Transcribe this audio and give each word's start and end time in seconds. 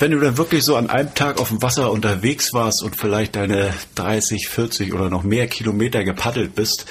wenn 0.00 0.12
du 0.12 0.18
dann 0.18 0.38
wirklich 0.38 0.64
so 0.64 0.76
an 0.76 0.88
einem 0.88 1.14
Tag 1.14 1.38
auf 1.38 1.50
dem 1.50 1.62
Wasser 1.62 1.92
unterwegs 1.92 2.54
warst 2.54 2.82
und 2.82 2.96
vielleicht 2.96 3.36
deine 3.36 3.74
30, 3.96 4.48
40 4.48 4.94
oder 4.94 5.10
noch 5.10 5.22
mehr 5.24 5.46
Kilometer 5.46 6.04
gepaddelt 6.04 6.54
bist, 6.54 6.86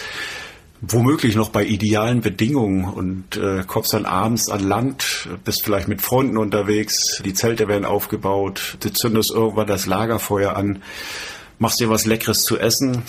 womöglich 0.79 1.35
noch 1.35 1.49
bei 1.49 1.65
idealen 1.65 2.21
Bedingungen 2.21 2.85
und 2.85 3.35
äh, 3.35 3.63
kommst 3.65 3.93
dann 3.93 4.05
abends 4.05 4.49
an 4.49 4.61
Land, 4.61 5.27
bist 5.43 5.63
vielleicht 5.63 5.87
mit 5.87 6.03
Freunden 6.03 6.37
unterwegs, 6.37 7.21
die 7.25 7.33
Zelte 7.33 7.67
werden 7.67 7.83
aufgebaut, 7.83 8.77
du 8.79 8.93
zündest 8.93 9.31
irgendwann 9.31 9.67
das 9.67 9.87
Lagerfeuer 9.87 10.55
an, 10.55 10.83
machst 11.57 11.79
dir 11.79 11.89
was 11.89 12.05
Leckeres 12.05 12.43
zu 12.43 12.59
essen, 12.59 13.03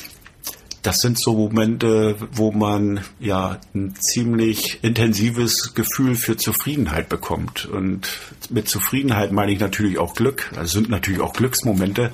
das 0.82 1.00
sind 1.00 1.18
so 1.18 1.34
Momente, 1.34 2.16
wo 2.32 2.52
man 2.52 3.00
ja 3.18 3.58
ein 3.74 3.94
ziemlich 3.96 4.82
intensives 4.82 5.74
Gefühl 5.74 6.14
für 6.14 6.38
Zufriedenheit 6.38 7.08
bekommt. 7.10 7.66
Und 7.66 8.08
mit 8.50 8.68
Zufriedenheit 8.68 9.32
meine 9.32 9.52
ich 9.52 9.60
natürlich 9.60 9.98
auch 9.98 10.14
Glück. 10.14 10.50
Das 10.54 10.72
sind 10.72 10.88
natürlich 10.88 11.20
auch 11.20 11.32
Glücksmomente. 11.32 12.12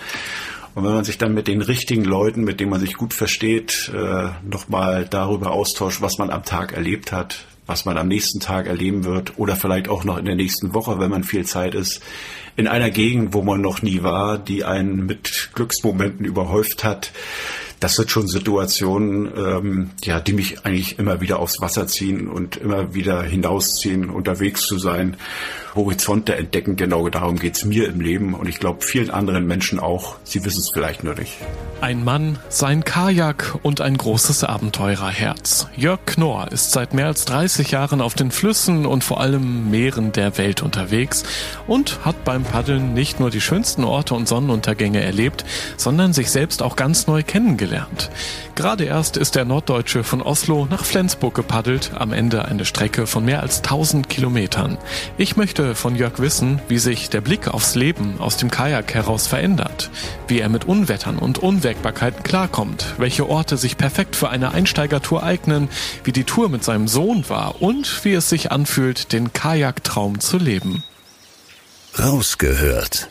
Und 0.74 0.84
wenn 0.84 0.92
man 0.92 1.04
sich 1.04 1.16
dann 1.16 1.32
mit 1.32 1.48
den 1.48 1.62
richtigen 1.62 2.04
Leuten, 2.04 2.44
mit 2.44 2.60
denen 2.60 2.70
man 2.70 2.80
sich 2.80 2.94
gut 2.94 3.14
versteht, 3.14 3.90
äh, 3.94 4.28
nochmal 4.46 5.06
darüber 5.08 5.52
austauscht, 5.52 6.02
was 6.02 6.18
man 6.18 6.30
am 6.30 6.44
Tag 6.44 6.74
erlebt 6.74 7.12
hat, 7.12 7.46
was 7.66 7.84
man 7.84 7.98
am 7.98 8.08
nächsten 8.08 8.40
Tag 8.40 8.66
erleben 8.66 9.04
wird 9.04 9.38
oder 9.38 9.56
vielleicht 9.56 9.88
auch 9.88 10.04
noch 10.04 10.18
in 10.18 10.26
der 10.26 10.36
nächsten 10.36 10.74
Woche, 10.74 11.00
wenn 11.00 11.10
man 11.10 11.24
viel 11.24 11.46
Zeit 11.46 11.74
ist, 11.74 12.00
in 12.56 12.68
einer 12.68 12.90
Gegend, 12.90 13.34
wo 13.34 13.42
man 13.42 13.60
noch 13.60 13.82
nie 13.82 14.02
war, 14.02 14.38
die 14.38 14.64
einen 14.64 15.06
mit 15.06 15.50
Glücksmomenten 15.54 16.24
überhäuft 16.24 16.84
hat, 16.84 17.12
das 17.80 17.96
sind 17.96 18.10
schon 18.10 18.26
Situationen, 18.26 19.30
ähm, 19.36 19.90
ja, 20.02 20.20
die 20.20 20.32
mich 20.32 20.64
eigentlich 20.64 20.98
immer 20.98 21.20
wieder 21.20 21.38
aufs 21.38 21.60
Wasser 21.60 21.86
ziehen 21.86 22.28
und 22.28 22.56
immer 22.56 22.94
wieder 22.94 23.22
hinausziehen, 23.22 24.08
unterwegs 24.08 24.62
zu 24.62 24.78
sein, 24.78 25.16
Horizonte 25.76 26.34
entdecken. 26.34 26.76
Genau 26.76 27.08
darum 27.08 27.38
geht's 27.38 27.64
mir 27.64 27.88
im 27.88 28.00
Leben 28.00 28.34
und 28.34 28.48
ich 28.48 28.58
glaube 28.58 28.82
vielen 28.82 29.10
anderen 29.10 29.46
Menschen 29.46 29.78
auch. 29.78 30.16
Sie 30.24 30.44
wissen 30.44 30.60
es 30.60 30.70
vielleicht 30.70 31.04
nur 31.04 31.14
nicht. 31.14 31.36
Ein 31.80 32.04
Mann, 32.04 32.38
sein 32.48 32.84
Kajak 32.84 33.58
und 33.62 33.82
ein 33.82 33.98
großes 33.98 34.44
Abenteurerherz. 34.44 35.68
Jörg 35.76 36.00
Knorr 36.06 36.50
ist 36.50 36.72
seit 36.72 36.94
mehr 36.94 37.06
als 37.06 37.26
30 37.26 37.70
Jahren 37.70 38.00
auf 38.00 38.14
den 38.14 38.30
Flüssen 38.30 38.86
und 38.86 39.04
vor 39.04 39.20
allem 39.20 39.70
Meeren 39.70 40.10
der 40.12 40.38
Welt 40.38 40.62
unterwegs 40.62 41.24
und 41.66 42.04
hat 42.04 42.24
beim 42.24 42.44
Paddeln 42.44 42.94
nicht 42.94 43.20
nur 43.20 43.30
die 43.30 43.42
schönsten 43.42 43.84
Orte 43.84 44.14
und 44.14 44.26
Sonnenuntergänge 44.26 45.02
erlebt, 45.02 45.44
sondern 45.76 46.14
sich 46.14 46.30
selbst 46.30 46.62
auch 46.62 46.76
ganz 46.76 47.06
neu 47.06 47.22
kennengelernt. 47.22 48.10
Gerade 48.54 48.84
erst 48.84 49.18
ist 49.18 49.34
der 49.34 49.44
Norddeutsche 49.44 50.02
von 50.02 50.22
Oslo 50.22 50.66
nach 50.70 50.86
Flensburg 50.86 51.34
gepaddelt, 51.34 51.90
am 51.94 52.14
Ende 52.14 52.46
eine 52.46 52.64
Strecke 52.64 53.06
von 53.06 53.22
mehr 53.22 53.42
als 53.42 53.58
1000 53.58 54.08
Kilometern. 54.08 54.78
Ich 55.18 55.36
möchte 55.36 55.65
von 55.74 55.96
Jörg 55.96 56.18
wissen, 56.18 56.60
wie 56.68 56.78
sich 56.78 57.10
der 57.10 57.20
Blick 57.20 57.48
aufs 57.48 57.74
Leben 57.74 58.20
aus 58.20 58.36
dem 58.36 58.50
Kajak 58.50 58.94
heraus 58.94 59.26
verändert, 59.26 59.90
wie 60.28 60.40
er 60.40 60.48
mit 60.48 60.64
Unwettern 60.64 61.18
und 61.18 61.38
Unwägbarkeiten 61.38 62.22
klarkommt, 62.22 62.94
welche 62.98 63.28
Orte 63.28 63.56
sich 63.56 63.76
perfekt 63.76 64.16
für 64.16 64.28
eine 64.28 64.52
Einsteigertour 64.52 65.22
eignen, 65.22 65.68
wie 66.04 66.12
die 66.12 66.24
Tour 66.24 66.48
mit 66.48 66.62
seinem 66.62 66.88
Sohn 66.88 67.28
war 67.28 67.60
und 67.60 68.04
wie 68.04 68.12
es 68.12 68.28
sich 68.28 68.52
anfühlt, 68.52 69.12
den 69.12 69.32
Kajaktraum 69.32 70.20
zu 70.20 70.38
leben. 70.38 70.84
Rausgehört 71.98 73.08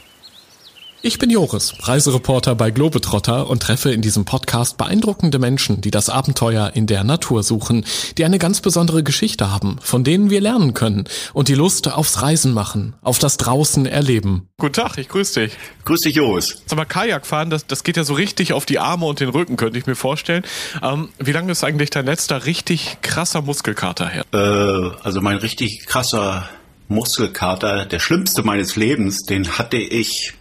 ich 1.06 1.20
bin 1.20 1.30
Joris, 1.30 1.76
Reisereporter 1.82 2.56
bei 2.56 2.72
Globetrotter 2.72 3.48
und 3.48 3.62
treffe 3.62 3.92
in 3.92 4.02
diesem 4.02 4.26
Podcast 4.26 4.76
beeindruckende 4.80 5.38
Menschen, 5.38 5.80
die 5.80 5.92
das 5.92 6.10
Abenteuer 6.10 6.72
in 6.74 6.88
der 6.88 7.04
Natur 7.04 7.44
suchen, 7.44 7.86
die 8.18 8.26
eine 8.26 8.40
ganz 8.40 8.60
besondere 8.60 9.04
Geschichte 9.04 9.52
haben, 9.52 9.78
von 9.82 10.04
denen 10.04 10.32
wir 10.32 10.42
lernen 10.42 10.74
können 10.74 11.04
und 11.34 11.48
die 11.48 11.54
Lust 11.54 11.88
aufs 11.94 12.24
Reisen 12.24 12.54
machen, 12.54 12.96
auf 13.04 13.20
das 13.20 13.38
draußen 13.38 13.86
erleben. 13.86 14.48
Guten 14.58 14.74
Tag, 14.74 14.98
ich 14.98 15.08
grüße 15.08 15.42
dich. 15.42 15.54
Grüß 15.86 16.02
dich, 16.02 16.16
Joris. 16.16 16.64
Sag 16.66 16.76
mal, 16.76 16.86
Kajakfahren, 16.86 17.52
das, 17.52 17.68
das 17.68 17.84
geht 17.84 17.98
ja 17.98 18.04
so 18.04 18.16
richtig 18.16 18.54
auf 18.54 18.66
die 18.66 18.80
Arme 18.80 19.06
und 19.06 19.20
den 19.20 19.30
Rücken, 19.30 19.58
könnte 19.58 19.78
ich 19.78 19.86
mir 19.86 19.96
vorstellen. 19.96 20.44
Ähm, 20.82 21.10
wie 21.20 21.34
lange 21.34 21.52
ist 21.52 21.64
eigentlich 21.64 21.92
dein 21.92 22.08
letzter 22.08 22.48
richtig 22.48 22.98
krasser 23.04 23.44
Muskelkater 23.44 24.10
her? 24.10 24.26
Äh, 24.34 24.98
also 25.04 25.22
mein 25.22 25.38
richtig 25.38 25.86
krasser 25.86 26.50
Muskelkater, 26.88 27.86
der 27.86 28.00
schlimmste 28.00 28.42
meines 28.42 28.76
Lebens, 28.76 29.24
den 29.24 29.60
hatte 29.60 29.78
ich 29.78 30.34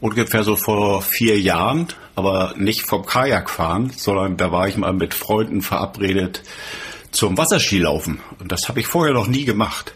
ungefähr 0.00 0.44
so 0.44 0.56
vor 0.56 1.02
vier 1.02 1.38
Jahren, 1.40 1.88
aber 2.14 2.54
nicht 2.56 2.82
vom 2.82 3.04
Kajakfahren, 3.04 3.90
sondern 3.90 4.36
da 4.36 4.52
war 4.52 4.68
ich 4.68 4.76
mal 4.76 4.92
mit 4.92 5.14
Freunden 5.14 5.62
verabredet 5.62 6.42
zum 7.10 7.36
Wasserskilaufen. 7.38 8.20
Und 8.38 8.52
das 8.52 8.68
habe 8.68 8.80
ich 8.80 8.86
vorher 8.86 9.14
noch 9.14 9.26
nie 9.26 9.44
gemacht. 9.44 9.94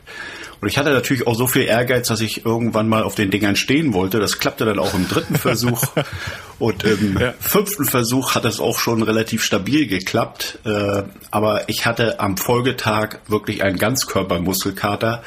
Und 0.63 0.69
ich 0.69 0.79
hatte 0.79 0.91
natürlich 0.91 1.27
auch 1.27 1.35
so 1.35 1.49
viel 1.49 1.63
Ehrgeiz, 1.63 2.07
dass 2.07 2.21
ich 2.21 2.47
irgendwann 2.47 2.89
mal 2.89 3.03
auf 3.03 3.17
den 3.17 3.33
Dingern 3.33 3.57
stehen 3.57 3.95
wollte. 3.95 4.21
Das 4.21 4.39
klappte 4.39 4.65
dann 4.65 4.79
auch 4.79 4.95
im 4.95 5.09
dritten 5.09 5.35
Versuch. 5.35 5.89
Und 6.61 6.85
im 6.85 7.19
ja. 7.19 7.35
fünften 7.41 7.85
Versuch 7.85 8.37
hat 8.37 8.45
es 8.45 8.61
auch 8.61 8.79
schon 8.79 9.03
relativ 9.03 9.43
stabil 9.43 9.89
geklappt. 9.89 10.61
Äh, 10.65 11.03
aber 11.33 11.69
ich 11.69 11.85
hatte 11.85 12.21
am 12.21 12.37
Folgetag 12.37 13.19
wirklich 13.27 13.65
einen 13.65 13.77
Ganzkörpermuskelkater. 13.77 15.25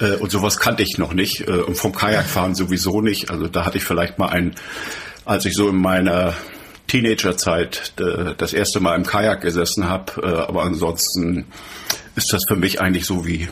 Äh, 0.00 0.18
und 0.18 0.30
sowas 0.30 0.60
kannte 0.60 0.84
ich 0.84 0.98
noch 0.98 1.14
nicht. 1.14 1.40
Äh, 1.48 1.62
und 1.62 1.76
vom 1.76 1.92
Kajakfahren 1.92 2.54
sowieso 2.54 3.00
nicht. 3.00 3.28
Also 3.28 3.48
da 3.48 3.66
hatte 3.66 3.78
ich 3.78 3.84
vielleicht 3.84 4.20
mal 4.20 4.28
einen, 4.28 4.54
als 5.24 5.46
ich 5.46 5.54
so 5.54 5.68
in 5.68 5.82
meiner 5.82 6.32
Teenagerzeit 6.86 7.94
das 8.38 8.52
erste 8.52 8.78
Mal 8.78 8.94
im 8.94 9.04
Kajak 9.04 9.40
gesessen 9.40 9.88
habe. 9.88 10.46
Aber 10.46 10.62
ansonsten 10.62 11.46
ist 12.14 12.32
das 12.32 12.44
für 12.46 12.54
mich 12.54 12.80
eigentlich 12.80 13.06
so 13.06 13.26
wie 13.26 13.48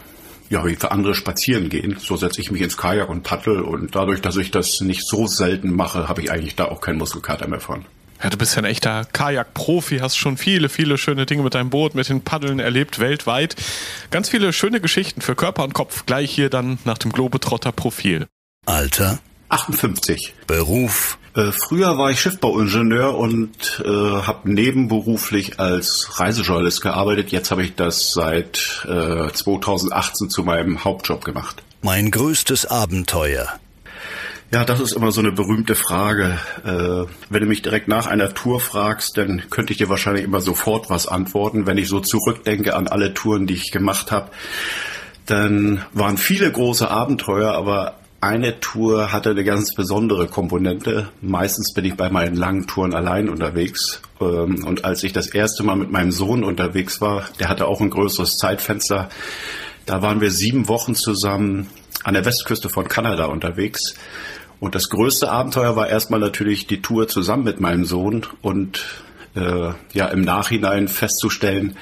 ja, 0.55 0.65
wie 0.65 0.77
für 0.77 0.93
andere 0.93 1.15
spazieren 1.15 1.69
gehen. 1.69 1.97
So 2.01 2.17
setze 2.17 2.41
ich 2.41 2.51
mich 2.51 2.63
ins 2.63 2.77
Kajak 2.77 3.09
und 3.09 3.25
paddel 3.25 3.61
und 3.61 3.95
dadurch, 3.95 4.23
dass 4.23 4.37
ich 4.37 4.53
das 4.53 4.81
nicht 4.81 5.05
so 5.05 5.27
selten 5.27 5.75
mache, 5.75 6.09
habe 6.09 6.23
ich 6.23 6.31
eigentlich 6.31 6.55
da 6.55 6.67
auch 6.67 6.81
keinen 6.81 6.99
Muskelkater 6.99 7.49
mehr 7.49 7.61
von. 7.61 7.85
Ja, 8.23 8.31
du 8.31 8.39
bist 8.39 8.55
ja 8.55 8.63
ein 8.63 8.65
echter 8.65 9.05
Kajak-Profi, 9.13 9.99
hast 9.99 10.17
schon 10.17 10.37
viele, 10.37 10.69
viele 10.69 10.97
schöne 10.97 11.27
Dinge 11.27 11.43
mit 11.43 11.55
deinem 11.55 11.71
Boot, 11.71 11.97
mit 11.97 12.09
den 12.09 12.23
Paddeln 12.23 12.61
erlebt, 12.61 13.01
weltweit. 13.01 13.57
Ganz 14.11 14.29
viele 14.29 14.53
schöne 14.53 14.81
Geschichten 14.81 15.21
für 15.21 15.35
Körper 15.35 15.65
und 15.65 15.75
Kopf, 15.75 16.07
gleich 16.07 16.31
hier 16.31 16.49
dann 16.49 16.79
nach 16.85 16.99
dem 16.99 17.13
Globetrotter-Profil. 17.13 18.27
Alter? 18.65 19.19
58. 19.55 20.35
Beruf? 20.49 21.17
Äh, 21.37 21.53
früher 21.53 21.97
war 21.97 22.11
ich 22.11 22.21
Schiffbauingenieur 22.21 23.17
und 23.17 23.83
äh, 23.85 23.89
habe 23.89 24.53
nebenberuflich 24.53 25.61
als 25.61 26.19
Reisejournalist 26.19 26.81
gearbeitet. 26.81 27.31
Jetzt 27.31 27.53
habe 27.53 27.63
ich 27.63 27.77
das 27.77 28.13
seit 28.13 28.85
äh, 28.89 29.31
2018 29.33 30.29
zu 30.29 30.43
meinem 30.43 30.83
Hauptjob 30.83 31.25
gemacht. 31.25 31.63
Mein 31.83 32.11
größtes 32.11 32.67
Abenteuer. 32.67 33.49
Ja, 34.51 34.65
das 34.65 34.81
ist 34.81 34.93
immer 34.93 35.13
so 35.13 35.21
eine 35.21 35.31
berühmte 35.31 35.77
Frage. 35.77 36.37
Äh, 36.65 37.09
wenn 37.31 37.41
du 37.41 37.47
mich 37.47 37.63
direkt 37.63 37.87
nach 37.87 38.07
einer 38.09 38.35
Tour 38.35 38.59
fragst, 38.59 39.17
dann 39.19 39.45
könnte 39.51 39.73
ich 39.73 39.79
dir 39.79 39.89
wahrscheinlich 39.89 40.25
immer 40.25 40.41
sofort 40.41 40.91
was 40.91 41.07
antworten. 41.07 41.65
Wenn 41.67 41.79
ich 41.79 41.87
so 41.87 42.01
zurückdenke 42.01 42.75
an 42.75 42.89
alle 42.89 43.15
Touren, 43.15 43.47
die 43.47 43.55
ich 43.55 43.71
gemacht 43.71 44.11
habe, 44.11 44.33
dann 45.27 45.85
waren 45.93 46.19
viele 46.19 46.51
große 46.51 46.91
Abenteuer, 46.91 47.53
aber 47.53 47.95
eine 48.25 48.59
Tour 48.61 49.13
hatte 49.13 49.31
eine 49.31 49.45
ganz 49.45 49.75
besondere 49.75 50.27
Komponente. 50.27 51.11
Meistens 51.21 51.75
bin 51.75 51.85
ich 51.85 51.95
bei 51.95 52.09
meinen 52.09 52.37
langen 52.37 52.67
Touren 52.67 52.95
allein 52.95 53.29
unterwegs. 53.29 54.01
Ähm, 54.21 54.65
und 54.65 54.85
als 54.85 55.03
ich 55.03 55.13
das 55.13 55.29
erste 55.29 55.63
Mal 55.63 55.77
mit 55.77 55.91
meinem 55.91 56.11
Sohn 56.11 56.43
unterwegs 56.43 57.01
war, 57.01 57.25
der 57.39 57.51
hatte 57.51 57.67
auch 57.67 57.81
ein 57.81 57.91
größeres 57.91 58.39
Zeitfenster, 58.39 59.11
da 59.87 60.01
waren 60.01 60.23
wir 60.23 60.31
sieben 60.31 60.69
Wochen 60.69 60.95
zusammen 60.95 61.69
an 62.03 62.15
der 62.15 62.25
Westküste 62.25 62.71
von 62.71 62.89
Kanada 62.89 63.27
unterwegs. 63.27 63.95
Und 64.59 64.75
das 64.75 64.89
größte 64.89 65.31
Abenteuer 65.31 65.77
war 65.77 65.89
erstmal 65.89 66.21
natürlich 66.21 66.67
die 66.67 66.81
Tour 66.81 67.07
zusammen 67.07 67.45
mit 67.45 67.61
meinem 67.61 67.85
Sohn 67.85 68.27
und 68.41 68.87
äh, 69.35 69.73
ja 69.93 70.07
im 70.09 70.23
Nachhinein 70.23 70.89
festzustellen, 70.89 71.77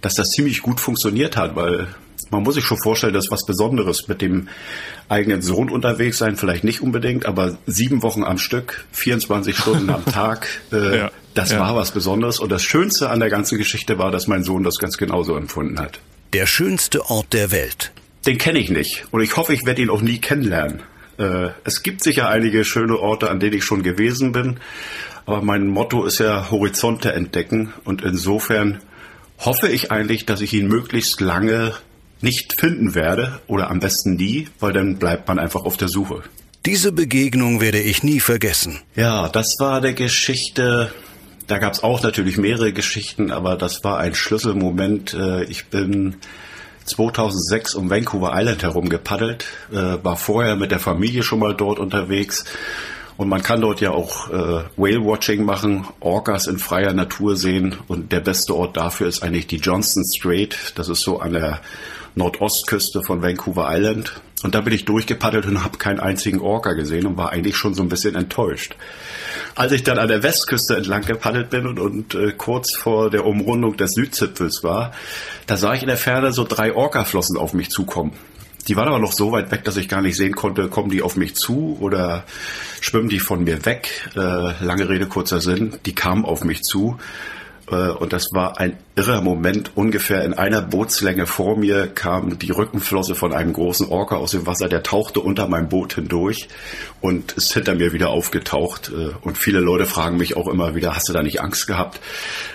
dass 0.00 0.14
das 0.14 0.30
ziemlich 0.30 0.62
gut 0.62 0.78
funktioniert 0.78 1.36
hat, 1.36 1.56
weil 1.56 1.88
man 2.30 2.42
muss 2.42 2.54
sich 2.54 2.64
schon 2.64 2.78
vorstellen, 2.82 3.12
das 3.14 3.26
ist 3.26 3.30
was 3.30 3.46
Besonderes 3.46 4.08
mit 4.08 4.22
dem 4.22 4.48
eigenen 5.08 5.42
Sohn 5.42 5.70
unterwegs 5.70 6.18
sein, 6.18 6.36
vielleicht 6.36 6.64
nicht 6.64 6.82
unbedingt, 6.82 7.26
aber 7.26 7.58
sieben 7.66 8.02
Wochen 8.02 8.24
am 8.24 8.38
Stück, 8.38 8.84
24 8.92 9.56
Stunden 9.56 9.90
am 9.90 10.04
Tag, 10.12 10.48
äh, 10.72 10.98
ja, 10.98 11.10
das 11.34 11.52
ja. 11.52 11.60
war 11.60 11.76
was 11.76 11.92
Besonderes. 11.92 12.40
Und 12.40 12.50
das 12.50 12.62
Schönste 12.62 13.10
an 13.10 13.20
der 13.20 13.30
ganzen 13.30 13.58
Geschichte 13.58 13.98
war, 13.98 14.10
dass 14.10 14.26
mein 14.26 14.42
Sohn 14.42 14.62
das 14.62 14.78
ganz 14.78 14.96
genauso 14.96 15.36
empfunden 15.36 15.78
hat. 15.78 16.00
Der 16.32 16.46
schönste 16.46 17.08
Ort 17.08 17.32
der 17.32 17.50
Welt. 17.50 17.92
Den 18.26 18.38
kenne 18.38 18.58
ich 18.58 18.70
nicht 18.70 19.06
und 19.10 19.22
ich 19.22 19.36
hoffe, 19.36 19.54
ich 19.54 19.64
werde 19.64 19.82
ihn 19.82 19.90
auch 19.90 20.02
nie 20.02 20.18
kennenlernen. 20.18 20.82
Äh, 21.18 21.50
es 21.64 21.82
gibt 21.82 22.02
sicher 22.02 22.28
einige 22.28 22.64
schöne 22.64 22.98
Orte, 22.98 23.30
an 23.30 23.40
denen 23.40 23.56
ich 23.56 23.64
schon 23.64 23.82
gewesen 23.82 24.32
bin, 24.32 24.58
aber 25.24 25.42
mein 25.42 25.66
Motto 25.68 26.04
ist 26.04 26.18
ja 26.18 26.50
Horizonte 26.50 27.12
entdecken 27.12 27.72
und 27.84 28.02
insofern 28.02 28.80
hoffe 29.38 29.68
ich 29.68 29.90
eigentlich, 29.90 30.26
dass 30.26 30.40
ich 30.40 30.52
ihn 30.52 30.68
möglichst 30.68 31.20
lange 31.20 31.74
nicht 32.20 32.58
finden 32.58 32.94
werde 32.94 33.40
oder 33.46 33.70
am 33.70 33.80
besten 33.80 34.14
nie, 34.14 34.48
weil 34.60 34.72
dann 34.72 34.98
bleibt 34.98 35.28
man 35.28 35.38
einfach 35.38 35.64
auf 35.64 35.76
der 35.76 35.88
Suche. 35.88 36.22
Diese 36.66 36.92
Begegnung 36.92 37.60
werde 37.60 37.80
ich 37.80 38.02
nie 38.02 38.20
vergessen. 38.20 38.80
Ja, 38.96 39.28
das 39.28 39.56
war 39.58 39.80
der 39.80 39.94
Geschichte. 39.94 40.92
Da 41.46 41.58
gab 41.58 41.72
es 41.72 41.82
auch 41.82 42.02
natürlich 42.02 42.36
mehrere 42.36 42.72
Geschichten, 42.72 43.30
aber 43.30 43.56
das 43.56 43.84
war 43.84 43.98
ein 43.98 44.14
Schlüsselmoment. 44.14 45.14
Äh, 45.14 45.44
ich 45.44 45.66
bin 45.66 46.16
2006 46.84 47.74
um 47.74 47.90
Vancouver 47.90 48.32
Island 48.34 48.62
herum 48.62 48.88
gepaddelt, 48.88 49.46
äh, 49.72 49.96
war 50.02 50.16
vorher 50.16 50.56
mit 50.56 50.70
der 50.70 50.78
Familie 50.78 51.22
schon 51.22 51.38
mal 51.38 51.54
dort 51.54 51.78
unterwegs. 51.78 52.44
Und 53.16 53.28
man 53.28 53.42
kann 53.42 53.60
dort 53.60 53.80
ja 53.80 53.90
auch 53.90 54.30
äh, 54.30 54.62
Whale-Watching 54.76 55.44
machen, 55.44 55.88
Orcas 55.98 56.46
in 56.46 56.58
freier 56.58 56.92
Natur 56.92 57.36
sehen. 57.36 57.76
Und 57.88 58.12
der 58.12 58.20
beste 58.20 58.54
Ort 58.54 58.76
dafür 58.76 59.08
ist 59.08 59.24
eigentlich 59.24 59.48
die 59.48 59.56
Johnston 59.56 60.04
Strait. 60.04 60.72
Das 60.76 60.88
ist 60.88 61.00
so 61.00 61.18
an 61.18 61.32
der 61.32 61.60
Nordostküste 62.14 63.02
von 63.02 63.22
Vancouver 63.22 63.68
Island. 63.70 64.20
Und 64.42 64.54
da 64.54 64.60
bin 64.60 64.72
ich 64.72 64.84
durchgepaddelt 64.84 65.46
und 65.46 65.64
habe 65.64 65.78
keinen 65.78 65.98
einzigen 65.98 66.40
Orca 66.40 66.72
gesehen 66.74 67.06
und 67.06 67.16
war 67.16 67.30
eigentlich 67.30 67.56
schon 67.56 67.74
so 67.74 67.82
ein 67.82 67.88
bisschen 67.88 68.14
enttäuscht. 68.14 68.76
Als 69.56 69.72
ich 69.72 69.82
dann 69.82 69.98
an 69.98 70.08
der 70.08 70.22
Westküste 70.22 70.76
entlang 70.76 71.04
gepaddelt 71.04 71.50
bin 71.50 71.66
und, 71.66 71.80
und 71.80 72.14
äh, 72.14 72.32
kurz 72.36 72.76
vor 72.76 73.10
der 73.10 73.26
Umrundung 73.26 73.76
des 73.76 73.94
Südzipfels 73.94 74.62
war, 74.62 74.92
da 75.46 75.56
sah 75.56 75.74
ich 75.74 75.82
in 75.82 75.88
der 75.88 75.96
Ferne 75.96 76.32
so 76.32 76.44
drei 76.44 76.72
Orca-Flossen 76.72 77.36
auf 77.36 77.52
mich 77.52 77.70
zukommen. 77.70 78.12
Die 78.68 78.76
waren 78.76 78.88
aber 78.88 78.98
noch 78.98 79.12
so 79.12 79.32
weit 79.32 79.50
weg, 79.50 79.64
dass 79.64 79.78
ich 79.78 79.88
gar 79.88 80.02
nicht 80.02 80.16
sehen 80.16 80.34
konnte, 80.34 80.68
kommen 80.68 80.90
die 80.90 81.02
auf 81.02 81.16
mich 81.16 81.34
zu 81.34 81.78
oder 81.80 82.24
schwimmen 82.80 83.08
die 83.08 83.18
von 83.18 83.42
mir 83.42 83.64
weg. 83.64 84.10
Äh, 84.14 84.18
lange 84.62 84.88
Rede, 84.88 85.06
kurzer 85.06 85.40
Sinn, 85.40 85.78
die 85.86 85.94
kamen 85.94 86.24
auf 86.24 86.44
mich 86.44 86.62
zu. 86.62 86.98
Äh, 87.70 87.90
und 87.90 88.12
das 88.12 88.28
war 88.32 88.58
ein 88.58 88.76
irrer 88.96 89.20
Moment. 89.20 89.72
Ungefähr 89.74 90.24
in 90.24 90.34
einer 90.34 90.62
Bootslänge 90.62 91.26
vor 91.26 91.56
mir 91.56 91.86
kam 91.86 92.38
die 92.38 92.50
Rückenflosse 92.50 93.14
von 93.14 93.32
einem 93.32 93.52
großen 93.52 93.88
Orca 93.88 94.16
aus 94.16 94.32
dem 94.32 94.46
Wasser. 94.46 94.68
Der 94.68 94.82
tauchte 94.82 95.20
unter 95.20 95.48
meinem 95.48 95.68
Boot 95.68 95.94
hindurch 95.94 96.48
und 97.00 97.32
ist 97.32 97.52
hinter 97.52 97.74
mir 97.74 97.92
wieder 97.92 98.10
aufgetaucht. 98.10 98.90
Äh, 98.90 99.10
und 99.22 99.38
viele 99.38 99.60
Leute 99.60 99.86
fragen 99.86 100.16
mich 100.16 100.36
auch 100.36 100.48
immer 100.48 100.74
wieder, 100.74 100.94
hast 100.94 101.08
du 101.08 101.12
da 101.12 101.22
nicht 101.22 101.40
Angst 101.40 101.66
gehabt? 101.66 102.00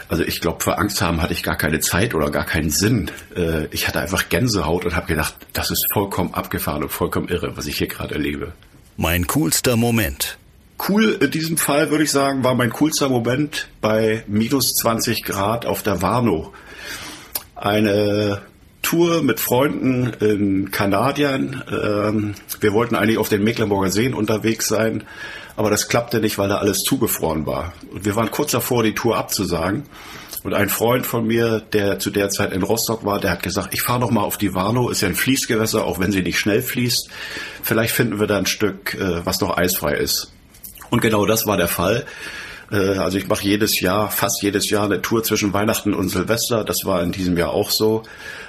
Also 0.09 0.23
ich 0.23 0.41
glaube, 0.41 0.63
für 0.63 0.77
Angst 0.77 1.01
haben 1.01 1.21
hatte 1.21 1.33
ich 1.33 1.43
gar 1.43 1.57
keine 1.57 1.79
Zeit 1.79 2.13
oder 2.13 2.29
gar 2.29 2.45
keinen 2.45 2.69
Sinn. 2.69 3.11
Äh, 3.35 3.65
ich 3.71 3.87
hatte 3.87 3.99
einfach 3.99 4.29
Gänsehaut 4.29 4.85
und 4.85 4.95
habe 4.95 5.07
gedacht, 5.07 5.35
das 5.53 5.71
ist 5.71 5.91
vollkommen 5.91 6.33
abgefahren 6.33 6.83
und 6.83 6.89
vollkommen 6.89 7.29
irre, 7.29 7.55
was 7.55 7.65
ich 7.67 7.77
hier 7.77 7.87
gerade 7.87 8.15
erlebe. 8.15 8.53
Mein 8.97 9.25
coolster 9.27 9.75
Moment. 9.75 10.37
Cool 10.77 11.17
in 11.21 11.31
diesem 11.31 11.57
Fall 11.57 11.91
würde 11.91 12.03
ich 12.03 12.11
sagen, 12.11 12.43
war 12.43 12.55
mein 12.55 12.71
coolster 12.71 13.09
Moment 13.09 13.69
bei 13.79 14.23
minus 14.27 14.73
20 14.75 15.23
Grad 15.23 15.65
auf 15.65 15.83
der 15.83 16.01
Warnow. 16.01 16.51
Eine 17.55 18.41
Tour 18.81 19.23
mit 19.23 19.39
Freunden 19.39 20.11
in 20.19 20.71
Kanadien. 20.71 21.63
Ähm, 21.71 22.35
wir 22.59 22.73
wollten 22.73 22.95
eigentlich 22.95 23.17
auf 23.17 23.29
den 23.29 23.43
Mecklenburger 23.43 23.91
Seen 23.91 24.13
unterwegs 24.13 24.67
sein, 24.67 25.03
aber 25.55 25.69
das 25.69 25.87
klappte 25.87 26.19
nicht, 26.19 26.37
weil 26.37 26.49
da 26.49 26.57
alles 26.57 26.83
zugefroren 26.83 27.45
war. 27.45 27.73
Und 27.91 28.05
wir 28.05 28.15
waren 28.15 28.29
kurz 28.29 28.51
davor, 28.51 28.83
die 28.83 28.93
Tour 28.93 29.17
abzusagen. 29.17 29.83
Und 30.43 30.53
ein 30.53 30.67
Freund 30.67 31.07
von 31.07 31.25
mir, 31.25 31.61
der 31.61 31.99
zu 31.99 32.09
der 32.09 32.29
Zeit 32.29 32.51
in 32.51 32.63
Rostock 32.63 33.05
war, 33.05 33.21
der 33.21 33.31
hat 33.31 33.43
gesagt, 33.43 33.73
ich 33.73 33.81
fahre 33.81 34.01
noch 34.01 34.11
mal 34.11 34.23
auf 34.23 34.37
die 34.37 34.53
Warnow, 34.53 34.91
ist 34.91 34.99
ja 34.99 35.07
ein 35.07 35.15
Fließgewässer, 35.15 35.85
auch 35.85 35.99
wenn 35.99 36.11
sie 36.11 36.21
nicht 36.21 36.37
schnell 36.37 36.61
fließt. 36.61 37.09
Vielleicht 37.61 37.95
finden 37.95 38.19
wir 38.19 38.27
da 38.27 38.37
ein 38.37 38.45
Stück, 38.45 38.95
äh, 38.95 39.25
was 39.25 39.39
noch 39.39 39.55
eisfrei 39.57 39.93
ist. 39.93 40.32
Und 40.93 41.01
genau 41.01 41.25
das 41.25 41.47
war 41.47 41.57
der 41.57 41.67
Fall. 41.67 42.05
Äh, 42.71 42.75
also 42.99 43.17
ich 43.17 43.27
mache 43.27 43.43
jedes 43.43 43.79
Jahr, 43.79 44.11
fast 44.11 44.43
jedes 44.43 44.69
Jahr 44.69 44.83
eine 44.83 45.01
Tour 45.01 45.23
zwischen 45.23 45.51
Weihnachten 45.51 45.95
und 45.95 46.09
Silvester. 46.09 46.63
Das 46.63 46.85
war 46.85 47.01
in 47.01 47.11
diesem 47.11 47.35
Jahr 47.35 47.49
auch 47.49 47.71
so. 47.71 48.03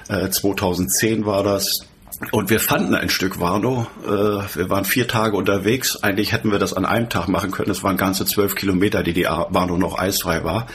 2010 0.08 1.22
äh, 1.22 1.24
war 1.26 1.42
das. 1.42 1.86
Und 2.32 2.50
wir 2.50 2.60
fanden 2.60 2.94
ein 2.94 3.08
Stück 3.08 3.40
Warnow. 3.40 3.86
Äh, 4.04 4.10
wir 4.58 4.68
waren 4.68 4.84
vier 4.84 5.08
Tage 5.08 5.38
unterwegs. 5.38 6.02
Eigentlich 6.02 6.32
hätten 6.32 6.52
wir 6.52 6.58
das 6.58 6.74
an 6.74 6.84
einem 6.84 7.08
Tag 7.08 7.28
machen 7.28 7.50
können. 7.50 7.70
Es 7.70 7.82
waren 7.82 7.96
ganze 7.96 8.26
zwölf 8.26 8.54
Kilometer, 8.56 9.02
die 9.02 9.14
die 9.14 9.24
Warnow 9.24 9.78
noch 9.78 9.98
eisfrei 9.98 10.44
war. 10.44 10.66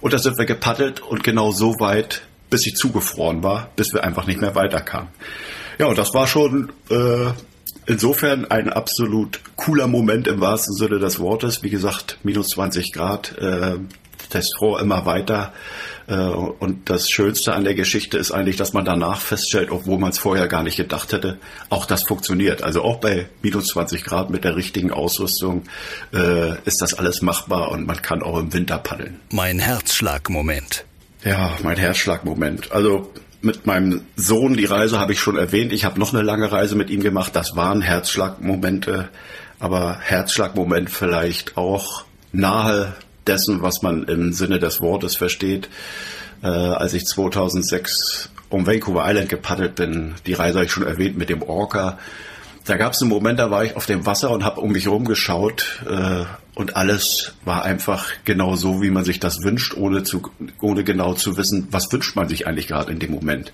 Und 0.00 0.14
da 0.14 0.18
sind 0.18 0.38
wir 0.38 0.44
gepaddelt 0.44 1.02
und 1.02 1.22
genau 1.22 1.52
so 1.52 1.78
weit, 1.78 2.22
bis 2.50 2.62
sie 2.62 2.74
zugefroren 2.74 3.44
war, 3.44 3.70
bis 3.76 3.94
wir 3.94 4.02
einfach 4.02 4.26
nicht 4.26 4.40
mehr 4.40 4.56
weiterkamen. 4.56 5.10
Ja, 5.78 5.86
und 5.86 5.98
das 5.98 6.14
war 6.14 6.26
schon 6.26 6.72
äh, 6.90 7.30
insofern 7.86 8.50
ein 8.50 8.68
absolut 8.68 9.40
cooler 9.56 9.86
Moment 9.86 10.28
im 10.28 10.40
wahrsten 10.40 10.74
Sinne 10.74 10.98
des 10.98 11.18
Wortes. 11.18 11.62
Wie 11.62 11.70
gesagt, 11.70 12.18
minus 12.22 12.48
20 12.50 12.92
Grad, 12.92 13.36
äh, 13.38 13.76
das 14.30 14.50
immer 14.60 15.04
weiter. 15.06 15.52
Äh, 16.06 16.14
und 16.14 16.88
das 16.90 17.10
Schönste 17.10 17.54
an 17.54 17.64
der 17.64 17.74
Geschichte 17.74 18.18
ist 18.18 18.32
eigentlich, 18.32 18.56
dass 18.56 18.72
man 18.72 18.84
danach 18.84 19.20
feststellt, 19.20 19.70
obwohl 19.70 19.98
man 19.98 20.10
es 20.10 20.18
vorher 20.18 20.48
gar 20.48 20.62
nicht 20.62 20.76
gedacht 20.76 21.12
hätte, 21.12 21.38
auch 21.68 21.86
das 21.86 22.04
funktioniert. 22.04 22.62
Also 22.62 22.82
auch 22.82 22.98
bei 22.98 23.28
minus 23.42 23.68
20 23.68 24.04
Grad 24.04 24.30
mit 24.30 24.44
der 24.44 24.56
richtigen 24.56 24.90
Ausrüstung 24.90 25.64
äh, 26.12 26.58
ist 26.64 26.82
das 26.82 26.94
alles 26.94 27.22
machbar 27.22 27.70
und 27.70 27.86
man 27.86 28.00
kann 28.02 28.22
auch 28.22 28.38
im 28.38 28.52
Winter 28.52 28.78
paddeln. 28.78 29.20
Mein 29.30 29.58
Herzschlagmoment. 29.58 30.84
Ja, 31.24 31.56
mein 31.62 31.76
Herzschlagmoment. 31.76 32.72
Also 32.72 33.12
mit 33.42 33.66
meinem 33.66 34.02
Sohn, 34.16 34.54
die 34.54 34.64
Reise 34.64 34.98
habe 34.98 35.12
ich 35.12 35.20
schon 35.20 35.36
erwähnt. 35.36 35.72
Ich 35.72 35.84
habe 35.84 35.98
noch 35.98 36.14
eine 36.14 36.22
lange 36.22 36.50
Reise 36.50 36.76
mit 36.76 36.90
ihm 36.90 37.02
gemacht. 37.02 37.34
Das 37.34 37.56
waren 37.56 37.82
Herzschlagmomente, 37.82 39.08
aber 39.58 39.98
Herzschlagmoment 40.00 40.90
vielleicht 40.90 41.56
auch 41.56 42.04
nahe 42.32 42.94
dessen, 43.26 43.62
was 43.62 43.82
man 43.82 44.04
im 44.04 44.32
Sinne 44.32 44.58
des 44.58 44.80
Wortes 44.80 45.16
versteht. 45.16 45.68
Äh, 46.42 46.46
als 46.46 46.94
ich 46.94 47.04
2006 47.04 48.30
um 48.48 48.66
Vancouver 48.66 49.04
Island 49.06 49.28
gepaddelt 49.28 49.74
bin, 49.74 50.14
die 50.26 50.34
Reise 50.34 50.58
habe 50.58 50.66
ich 50.66 50.72
schon 50.72 50.86
erwähnt 50.86 51.16
mit 51.16 51.28
dem 51.28 51.42
Orca. 51.42 51.98
Da 52.64 52.76
gab 52.76 52.92
es 52.92 53.02
einen 53.02 53.10
Moment, 53.10 53.38
da 53.38 53.50
war 53.50 53.64
ich 53.64 53.76
auf 53.76 53.86
dem 53.86 54.06
Wasser 54.06 54.30
und 54.30 54.44
habe 54.44 54.60
um 54.60 54.72
mich 54.72 54.86
rumgeschaut 54.86 55.82
äh, 55.88 56.24
und 56.54 56.76
alles 56.76 57.34
war 57.44 57.64
einfach 57.64 58.06
genau 58.24 58.56
so, 58.56 58.82
wie 58.82 58.90
man 58.90 59.04
sich 59.04 59.18
das 59.18 59.42
wünscht, 59.42 59.74
ohne, 59.74 60.04
zu, 60.04 60.22
ohne 60.60 60.84
genau 60.84 61.14
zu 61.14 61.36
wissen, 61.36 61.66
was 61.70 61.90
wünscht 61.92 62.14
man 62.14 62.28
sich 62.28 62.46
eigentlich 62.46 62.68
gerade 62.68 62.92
in 62.92 62.98
dem 62.98 63.10
Moment. 63.10 63.52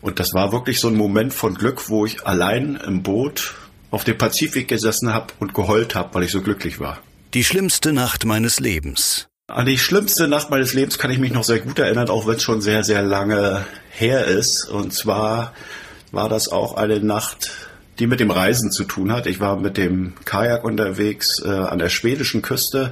Und 0.00 0.18
das 0.18 0.32
war 0.32 0.52
wirklich 0.52 0.80
so 0.80 0.88
ein 0.88 0.96
Moment 0.96 1.34
von 1.34 1.54
Glück, 1.54 1.88
wo 1.88 2.06
ich 2.06 2.26
allein 2.26 2.76
im 2.86 3.02
Boot 3.02 3.54
auf 3.90 4.04
dem 4.04 4.16
Pazifik 4.16 4.68
gesessen 4.68 5.12
habe 5.12 5.32
und 5.38 5.52
geheult 5.54 5.94
habe, 5.94 6.14
weil 6.14 6.24
ich 6.24 6.32
so 6.32 6.40
glücklich 6.40 6.80
war. 6.80 6.98
Die 7.34 7.44
schlimmste 7.44 7.92
Nacht 7.92 8.24
meines 8.24 8.58
Lebens. 8.58 9.28
An 9.48 9.66
die 9.66 9.78
schlimmste 9.78 10.28
Nacht 10.28 10.50
meines 10.50 10.72
Lebens 10.72 10.98
kann 10.98 11.10
ich 11.10 11.18
mich 11.18 11.32
noch 11.32 11.44
sehr 11.44 11.60
gut 11.60 11.78
erinnern, 11.78 12.08
auch 12.08 12.26
wenn 12.26 12.36
es 12.36 12.42
schon 12.42 12.62
sehr, 12.62 12.84
sehr 12.84 13.02
lange 13.02 13.66
her 13.90 14.24
ist. 14.24 14.68
Und 14.68 14.94
zwar 14.94 15.52
war 16.10 16.28
das 16.28 16.48
auch 16.48 16.74
eine 16.74 17.00
Nacht, 17.00 17.50
die 18.02 18.08
mit 18.08 18.18
dem 18.18 18.32
Reisen 18.32 18.72
zu 18.72 18.82
tun 18.82 19.12
hat. 19.12 19.28
Ich 19.28 19.38
war 19.38 19.60
mit 19.60 19.76
dem 19.76 20.14
Kajak 20.24 20.64
unterwegs 20.64 21.40
äh, 21.40 21.48
an 21.48 21.78
der 21.78 21.88
schwedischen 21.88 22.42
Küste. 22.42 22.90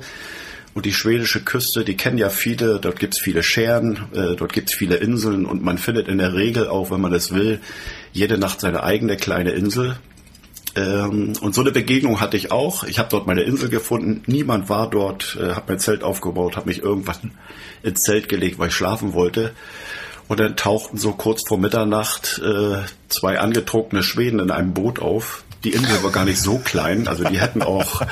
Und 0.73 0.87
die 0.87 0.93
schwedische 0.93 1.43
Küste, 1.43 1.85
die 1.85 1.97
kennen 1.97 2.17
ja 2.17 2.31
viele, 2.31 2.79
dort 2.79 3.01
gibt's 3.01 3.19
viele 3.19 3.43
Scheren, 3.43 4.05
äh, 4.15 4.37
dort 4.37 4.53
gibt's 4.53 4.73
viele 4.73 4.99
Inseln 4.99 5.47
und 5.47 5.65
man 5.65 5.79
findet 5.79 6.07
in 6.07 6.19
der 6.19 6.35
Regel 6.35 6.69
auch, 6.69 6.93
wenn 6.93 7.01
man 7.01 7.11
das 7.11 7.35
will, 7.35 7.59
jede 8.13 8.39
Nacht 8.39 8.61
seine 8.61 8.85
eigene 8.85 9.17
kleine 9.17 9.51
Insel. 9.51 9.99
Ähm, 10.77 11.33
und 11.41 11.57
so 11.57 11.61
eine 11.63 11.73
Begegnung 11.73 12.21
hatte 12.21 12.37
ich 12.37 12.53
auch. 12.53 12.85
Ich 12.85 13.01
habe 13.01 13.09
dort 13.11 13.27
meine 13.27 13.43
Insel 13.43 13.69
gefunden. 13.69 14.23
Niemand 14.27 14.69
war 14.69 14.89
dort. 14.89 15.37
Äh, 15.41 15.55
habe 15.55 15.65
mein 15.73 15.81
Zelt 15.81 16.05
aufgebaut, 16.05 16.57
habe 16.57 16.69
mich 16.69 16.85
irgendwann 16.85 17.33
ins 17.83 18.03
Zelt 18.05 18.29
gelegt, 18.29 18.61
weil 18.61 18.69
ich 18.69 18.75
schlafen 18.75 19.13
wollte. 19.13 19.51
Und 20.31 20.39
dann 20.39 20.55
tauchten 20.55 20.97
so 20.97 21.11
kurz 21.11 21.43
vor 21.49 21.59
Mitternacht 21.59 22.41
äh, 22.41 22.83
zwei 23.09 23.41
angetrunkene 23.41 24.05
Schweden 24.05 24.39
in 24.39 24.53
einem 24.53 24.75
Boot 24.75 25.01
auf. 25.01 25.43
Die 25.65 25.71
Insel 25.71 26.05
war 26.05 26.13
gar 26.13 26.25
nicht 26.25 26.41
so 26.41 26.59
klein, 26.59 27.09
also 27.09 27.25
die 27.25 27.41
hätten 27.41 27.63
auch, 27.63 28.03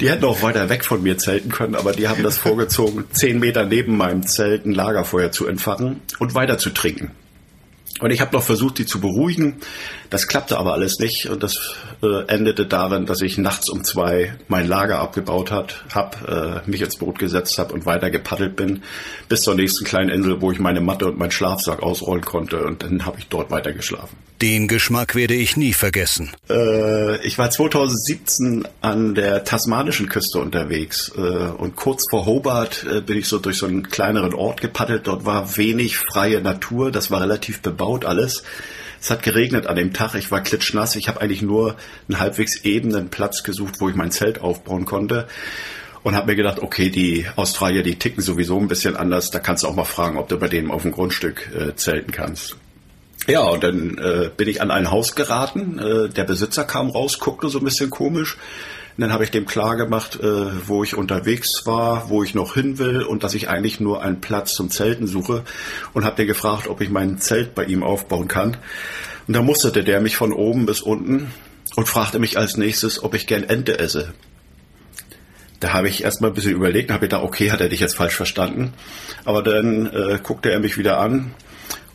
die 0.00 0.08
hätten 0.08 0.24
auch 0.24 0.40
weiter 0.40 0.68
weg 0.68 0.84
von 0.84 1.02
mir 1.02 1.18
zelten 1.18 1.50
können, 1.50 1.74
aber 1.74 1.90
die 1.90 2.06
haben 2.06 2.22
das 2.22 2.38
vorgezogen, 2.38 3.06
zehn 3.10 3.40
Meter 3.40 3.64
neben 3.64 3.96
meinem 3.96 4.24
Zelt 4.24 4.66
ein 4.66 4.72
Lagerfeuer 4.72 5.32
zu 5.32 5.48
entfachen 5.48 6.00
und 6.20 6.36
weiter 6.36 6.58
zu 6.58 6.70
trinken. 6.70 7.10
Und 7.98 8.12
ich 8.12 8.20
habe 8.20 8.36
noch 8.36 8.44
versucht, 8.44 8.78
die 8.78 8.86
zu 8.86 9.00
beruhigen. 9.00 9.56
Das 10.10 10.26
klappte 10.26 10.58
aber 10.58 10.72
alles 10.72 10.98
nicht 10.98 11.28
und 11.28 11.42
das 11.42 11.76
äh, 12.02 12.24
endete 12.28 12.66
darin, 12.66 13.06
dass 13.06 13.20
ich 13.20 13.36
nachts 13.36 13.68
um 13.68 13.84
zwei 13.84 14.34
mein 14.48 14.66
Lager 14.66 15.00
abgebaut 15.00 15.50
hat, 15.50 15.84
habe 15.94 16.62
äh, 16.66 16.70
mich 16.70 16.80
ins 16.80 16.96
Boot 16.96 17.18
gesetzt 17.18 17.58
habe 17.58 17.74
und 17.74 17.84
weiter 17.84 18.10
gepaddelt 18.10 18.56
bin 18.56 18.82
bis 19.28 19.42
zur 19.42 19.54
nächsten 19.54 19.84
kleinen 19.84 20.10
Insel, 20.10 20.40
wo 20.40 20.50
ich 20.50 20.58
meine 20.58 20.80
Matte 20.80 21.06
und 21.06 21.18
meinen 21.18 21.30
Schlafsack 21.30 21.82
ausrollen 21.82 22.24
konnte 22.24 22.64
und 22.64 22.82
dann 22.82 23.04
habe 23.04 23.18
ich 23.18 23.28
dort 23.28 23.50
weiter 23.50 23.72
geschlafen. 23.72 24.16
Den 24.40 24.68
Geschmack 24.68 25.16
werde 25.16 25.34
ich 25.34 25.56
nie 25.56 25.72
vergessen. 25.72 26.30
Äh, 26.48 27.16
ich 27.26 27.38
war 27.38 27.50
2017 27.50 28.68
an 28.80 29.16
der 29.16 29.44
tasmanischen 29.44 30.08
Küste 30.08 30.38
unterwegs 30.38 31.10
äh, 31.16 31.20
und 31.20 31.74
kurz 31.74 32.04
vor 32.08 32.24
Hobart 32.24 32.86
äh, 32.88 33.00
bin 33.00 33.18
ich 33.18 33.26
so 33.26 33.38
durch 33.38 33.58
so 33.58 33.66
einen 33.66 33.88
kleineren 33.88 34.34
Ort 34.34 34.60
gepaddelt. 34.60 35.08
Dort 35.08 35.26
war 35.26 35.56
wenig 35.56 35.98
freie 35.98 36.40
Natur, 36.40 36.92
das 36.92 37.10
war 37.10 37.20
relativ 37.20 37.60
bebaut 37.62 38.04
alles. 38.04 38.44
Es 39.00 39.10
hat 39.10 39.22
geregnet 39.22 39.66
an 39.66 39.76
dem 39.76 39.92
Tag, 39.92 40.14
ich 40.14 40.30
war 40.30 40.42
klitschnass, 40.42 40.96
ich 40.96 41.08
habe 41.08 41.20
eigentlich 41.20 41.42
nur 41.42 41.76
einen 42.08 42.18
halbwegs 42.18 42.56
ebenen 42.64 43.08
Platz 43.10 43.42
gesucht, 43.42 43.76
wo 43.78 43.88
ich 43.88 43.94
mein 43.94 44.10
Zelt 44.10 44.40
aufbauen 44.40 44.84
konnte 44.84 45.28
und 46.02 46.14
habe 46.14 46.28
mir 46.28 46.36
gedacht, 46.36 46.60
okay, 46.60 46.90
die 46.90 47.26
Australier, 47.36 47.82
die 47.82 47.96
ticken 47.96 48.22
sowieso 48.22 48.58
ein 48.58 48.68
bisschen 48.68 48.96
anders, 48.96 49.30
da 49.30 49.38
kannst 49.38 49.62
du 49.62 49.68
auch 49.68 49.74
mal 49.74 49.84
fragen, 49.84 50.18
ob 50.18 50.28
du 50.28 50.38
bei 50.38 50.48
denen 50.48 50.70
auf 50.70 50.82
dem 50.82 50.92
Grundstück 50.92 51.50
äh, 51.54 51.74
zelten 51.76 52.12
kannst. 52.12 52.56
Ja, 53.26 53.42
und 53.42 53.62
dann 53.62 53.98
äh, 53.98 54.30
bin 54.34 54.48
ich 54.48 54.62
an 54.62 54.70
ein 54.70 54.90
Haus 54.90 55.14
geraten, 55.14 55.78
äh, 55.78 56.08
der 56.08 56.24
Besitzer 56.24 56.64
kam 56.64 56.88
raus, 56.88 57.18
guckte 57.18 57.48
so 57.48 57.58
ein 57.58 57.64
bisschen 57.64 57.90
komisch, 57.90 58.38
und 58.98 59.02
dann 59.02 59.12
habe 59.12 59.22
ich 59.22 59.30
dem 59.30 59.46
klar 59.46 59.76
gemacht, 59.76 60.18
äh, 60.20 60.66
wo 60.66 60.82
ich 60.82 60.96
unterwegs 60.96 61.64
war, 61.66 62.08
wo 62.10 62.24
ich 62.24 62.34
noch 62.34 62.54
hin 62.54 62.78
will 62.78 63.04
und 63.04 63.22
dass 63.22 63.32
ich 63.34 63.48
eigentlich 63.48 63.78
nur 63.78 64.02
einen 64.02 64.20
Platz 64.20 64.54
zum 64.54 64.70
Zelten 64.70 65.06
suche 65.06 65.44
und 65.94 66.04
habe 66.04 66.16
den 66.16 66.26
gefragt, 66.26 66.66
ob 66.66 66.80
ich 66.80 66.90
mein 66.90 67.20
Zelt 67.20 67.54
bei 67.54 67.64
ihm 67.64 67.84
aufbauen 67.84 68.26
kann. 68.26 68.56
Und 69.28 69.34
da 69.34 69.40
musterte 69.40 69.84
der 69.84 70.00
mich 70.00 70.16
von 70.16 70.32
oben 70.32 70.66
bis 70.66 70.80
unten 70.80 71.30
und 71.76 71.88
fragte 71.88 72.18
mich 72.18 72.38
als 72.38 72.56
nächstes, 72.56 73.00
ob 73.00 73.14
ich 73.14 73.28
gern 73.28 73.44
Ente 73.44 73.78
esse. 73.78 74.14
Da 75.60 75.74
habe 75.74 75.88
ich 75.88 76.02
erstmal 76.02 76.32
ein 76.32 76.34
bisschen 76.34 76.56
überlegt 76.56 76.88
und 76.88 76.94
habe 76.94 77.06
gedacht, 77.06 77.22
okay, 77.22 77.52
hat 77.52 77.60
er 77.60 77.68
dich 77.68 77.78
jetzt 77.78 77.94
falsch 77.94 78.16
verstanden. 78.16 78.72
Aber 79.24 79.44
dann 79.44 79.86
äh, 79.86 80.18
guckte 80.20 80.50
er 80.50 80.58
mich 80.58 80.76
wieder 80.76 80.98
an 80.98 81.34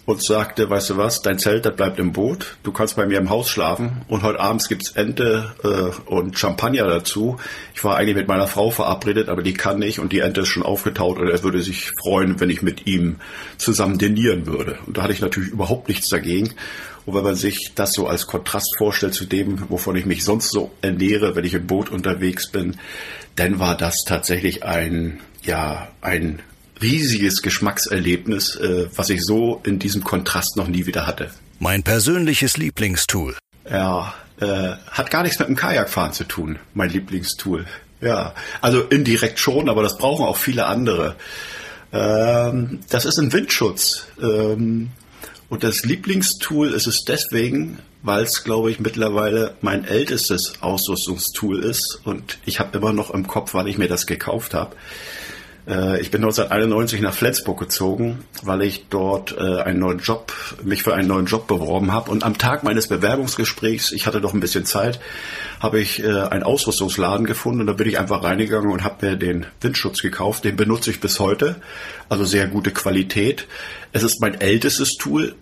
und 0.06 0.22
sagte, 0.22 0.70
weißt 0.70 0.92
du 0.92 0.98
was, 0.98 1.22
dein 1.22 1.40
Zelt, 1.40 1.66
das 1.66 1.76
bleibt 1.76 1.98
im 1.98 2.12
Boot, 2.12 2.58
du 2.64 2.74
kannst 2.74 2.98
bei 2.98 3.06
mir 3.06 3.20
im 3.20 3.30
Haus 3.30 3.50
schlafen 3.50 4.02
und 4.08 4.24
heute 4.24 4.40
abends 4.40 4.68
gibt's 4.68 4.92
Ente 4.92 5.54
äh, 5.64 6.12
und 6.12 6.38
Champagner 6.38 6.88
dazu. 6.88 7.38
Ich 7.74 7.84
war 7.84 7.96
eigentlich 7.96 8.18
mit 8.18 8.28
meiner 8.28 8.48
Frau 8.48 8.70
verabredet, 8.70 9.30
aber 9.30 9.44
die 9.44 9.54
kann 9.54 9.80
nicht 9.80 10.00
und 10.00 10.12
die 10.12 10.20
Ente 10.20 10.42
ist 10.42 10.50
schon 10.50 10.64
aufgetaut 10.64 11.20
und 11.20 11.30
er 11.30 11.44
würde 11.44 11.62
sich 11.62 11.92
freuen, 12.02 12.40
wenn 12.40 12.50
ich 12.50 12.62
mit 12.62 12.86
ihm 12.86 13.18
zusammen 13.58 13.98
dinieren 13.98 14.46
würde. 14.46 14.78
Und 14.86 14.98
da 14.98 15.04
hatte 15.04 15.14
ich 15.14 15.22
natürlich 15.22 15.52
überhaupt 15.52 15.88
nichts 15.88 16.10
dagegen. 16.10 16.54
Und 17.06 17.16
wenn 17.16 17.24
man 17.24 17.36
sich 17.36 17.72
das 17.76 17.94
so 17.94 18.08
als 18.08 18.28
Kontrast 18.28 18.78
vorstellt 18.78 19.14
zu 19.14 19.26
dem, 19.26 19.70
wovon 19.70 19.96
ich 19.96 20.06
mich 20.06 20.24
sonst 20.24 20.52
so 20.52 20.72
ernähre, 20.82 21.36
wenn 21.36 21.44
ich 21.44 21.54
im 21.54 21.68
Boot 21.68 21.90
unterwegs 21.90 22.50
bin, 22.50 22.78
dann 23.36 23.60
war 23.60 23.76
das 23.76 24.04
tatsächlich 24.06 24.64
ein, 24.64 25.20
ja, 25.44 25.90
ein 26.02 26.40
riesiges 26.82 27.42
Geschmackserlebnis, 27.42 28.56
äh, 28.56 28.88
was 28.96 29.10
ich 29.10 29.24
so 29.24 29.62
in 29.64 29.80
diesem 29.80 30.04
Kontrast 30.04 30.58
noch 30.58 30.68
nie 30.68 30.86
wieder 30.86 31.08
hatte. 31.08 31.32
Mein 31.60 31.84
persönliches 31.84 32.58
Lieblingstool. 32.58 33.36
Ja, 33.70 34.14
äh, 34.40 34.74
hat 34.92 35.12
gar 35.12 35.24
nichts 35.24 35.40
mit 35.40 35.48
dem 35.48 35.56
Kajakfahren 35.56 36.14
zu 36.14 36.26
tun, 36.26 36.60
mein 36.74 36.90
Lieblingstool. 36.90 37.66
Ja, 38.02 38.34
also 38.60 38.82
indirekt 38.82 39.40
schon, 39.40 39.70
aber 39.70 39.82
das 39.82 39.98
brauchen 39.98 40.26
auch 40.26 40.36
viele 40.36 40.66
andere. 40.66 41.16
Ähm, 41.94 42.80
das 42.90 43.06
ist 43.06 43.18
ein 43.18 43.32
Windschutz. 43.32 44.08
Ähm, 44.22 44.90
und 45.50 45.64
das 45.64 45.86
Lieblingstool 45.86 46.74
ist 46.74 46.88
es 46.88 47.06
deswegen, 47.06 47.78
weil 48.02 48.24
es, 48.24 48.44
glaube 48.44 48.72
ich, 48.72 48.80
mittlerweile 48.80 49.56
mein 49.62 49.86
ältestes 49.86 50.62
Ausrüstungstool 50.62 51.64
ist. 51.64 52.02
Und 52.04 52.40
ich 52.46 52.60
habe 52.60 52.78
immer 52.78 52.92
noch 52.92 53.12
im 53.12 53.28
Kopf, 53.28 53.54
wann 53.54 53.68
ich 53.68 53.78
mir 53.78 53.88
das 53.88 54.08
gekauft 54.08 54.54
habe. 54.54 54.76
Äh, 55.68 56.02
ich 56.02 56.12
bin 56.12 56.22
1991 56.22 57.02
nach 57.02 57.14
Flensburg 57.14 57.60
gezogen, 57.60 58.24
weil 58.42 58.62
ich 58.62 58.88
dort 58.90 59.36
äh, 59.38 59.62
einen 59.62 59.80
neuen 59.80 60.00
Job, 60.00 60.34
mich 60.64 60.84
für 60.84 60.94
einen 60.94 61.08
neuen 61.08 61.26
Job 61.26 61.48
beworben 61.48 61.92
habe. 61.92 62.12
Und 62.12 62.24
am 62.24 62.38
Tag 62.38 62.64
meines 62.64 62.88
Bewerbungsgesprächs, 62.88 63.92
ich 63.92 64.06
hatte 64.06 64.22
doch 64.22 64.34
ein 64.34 64.40
bisschen 64.40 64.66
Zeit, 64.66 65.00
habe 65.60 65.80
ich 65.80 66.04
äh, 66.04 66.08
einen 66.08 66.44
Ausrüstungsladen 66.44 67.26
gefunden 67.26 67.62
und 67.62 67.68
da 67.68 67.74
bin 67.74 67.88
ich 67.88 68.00
einfach 68.00 68.24
reingegangen 68.24 68.72
und 68.72 68.84
habe 68.84 69.06
mir 69.06 69.16
den 69.16 69.46
Windschutz 69.62 70.02
gekauft. 70.02 70.44
Den 70.44 70.56
benutze 70.56 70.92
ich 70.92 71.00
bis 71.00 71.20
heute, 71.20 71.56
also 72.10 72.26
sehr 72.26 72.48
gute 72.48 72.72
Qualität. 72.72 73.48
Es 73.92 74.04
ist 74.04 74.22
mein 74.22 74.40
ältestes 74.40 74.96
Tool 74.96 75.36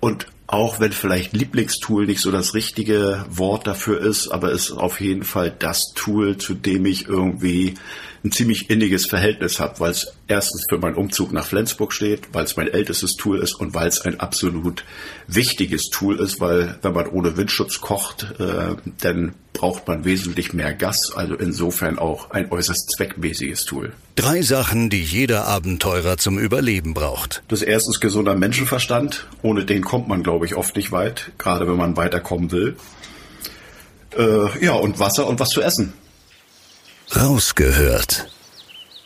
und 0.00 0.26
auch 0.48 0.78
wenn 0.78 0.92
vielleicht 0.92 1.32
Lieblingstool 1.32 2.06
nicht 2.06 2.20
so 2.20 2.30
das 2.30 2.54
richtige 2.54 3.24
Wort 3.28 3.66
dafür 3.66 4.00
ist, 4.00 4.28
aber 4.28 4.52
ist 4.52 4.70
auf 4.70 5.00
jeden 5.00 5.24
Fall 5.24 5.52
das 5.56 5.92
Tool, 5.94 6.36
zu 6.36 6.54
dem 6.54 6.86
ich 6.86 7.08
irgendwie 7.08 7.74
ein 8.26 8.32
ziemlich 8.32 8.70
inniges 8.70 9.06
Verhältnis 9.06 9.60
habe, 9.60 9.78
weil 9.78 9.92
es 9.92 10.12
erstens 10.26 10.64
für 10.68 10.78
meinen 10.78 10.96
Umzug 10.96 11.32
nach 11.32 11.46
Flensburg 11.46 11.92
steht, 11.92 12.22
weil 12.32 12.44
es 12.44 12.56
mein 12.56 12.68
ältestes 12.68 13.14
Tool 13.14 13.38
ist 13.38 13.54
und 13.54 13.72
weil 13.72 13.86
es 13.86 14.00
ein 14.00 14.18
absolut 14.18 14.84
wichtiges 15.28 15.90
Tool 15.90 16.18
ist, 16.18 16.40
weil 16.40 16.78
wenn 16.82 16.92
man 16.92 17.06
ohne 17.06 17.36
Windschutz 17.36 17.80
kocht, 17.80 18.26
äh, 18.40 18.74
dann 19.00 19.34
braucht 19.52 19.86
man 19.86 20.04
wesentlich 20.04 20.52
mehr 20.52 20.74
Gas, 20.74 21.12
also 21.14 21.34
insofern 21.36 21.98
auch 21.98 22.30
ein 22.30 22.50
äußerst 22.50 22.90
zweckmäßiges 22.96 23.64
Tool. 23.64 23.92
Drei 24.16 24.42
Sachen, 24.42 24.90
die 24.90 25.02
jeder 25.02 25.46
Abenteurer 25.46 26.18
zum 26.18 26.38
Überleben 26.38 26.94
braucht. 26.94 27.42
Das 27.48 27.62
erste 27.62 27.90
ist 27.90 28.00
gesunder 28.00 28.34
Menschenverstand. 28.34 29.26
Ohne 29.42 29.64
den 29.64 29.84
kommt 29.84 30.08
man, 30.08 30.22
glaube 30.22 30.46
ich, 30.46 30.56
oft 30.56 30.76
nicht 30.76 30.90
weit, 30.90 31.30
gerade 31.38 31.68
wenn 31.68 31.76
man 31.76 31.96
weiterkommen 31.96 32.50
will. 32.50 32.76
Äh, 34.16 34.64
ja, 34.64 34.72
und 34.72 34.98
Wasser 34.98 35.26
und 35.26 35.38
was 35.38 35.50
zu 35.50 35.62
essen. 35.62 35.92
Rausgehört. 37.14 38.26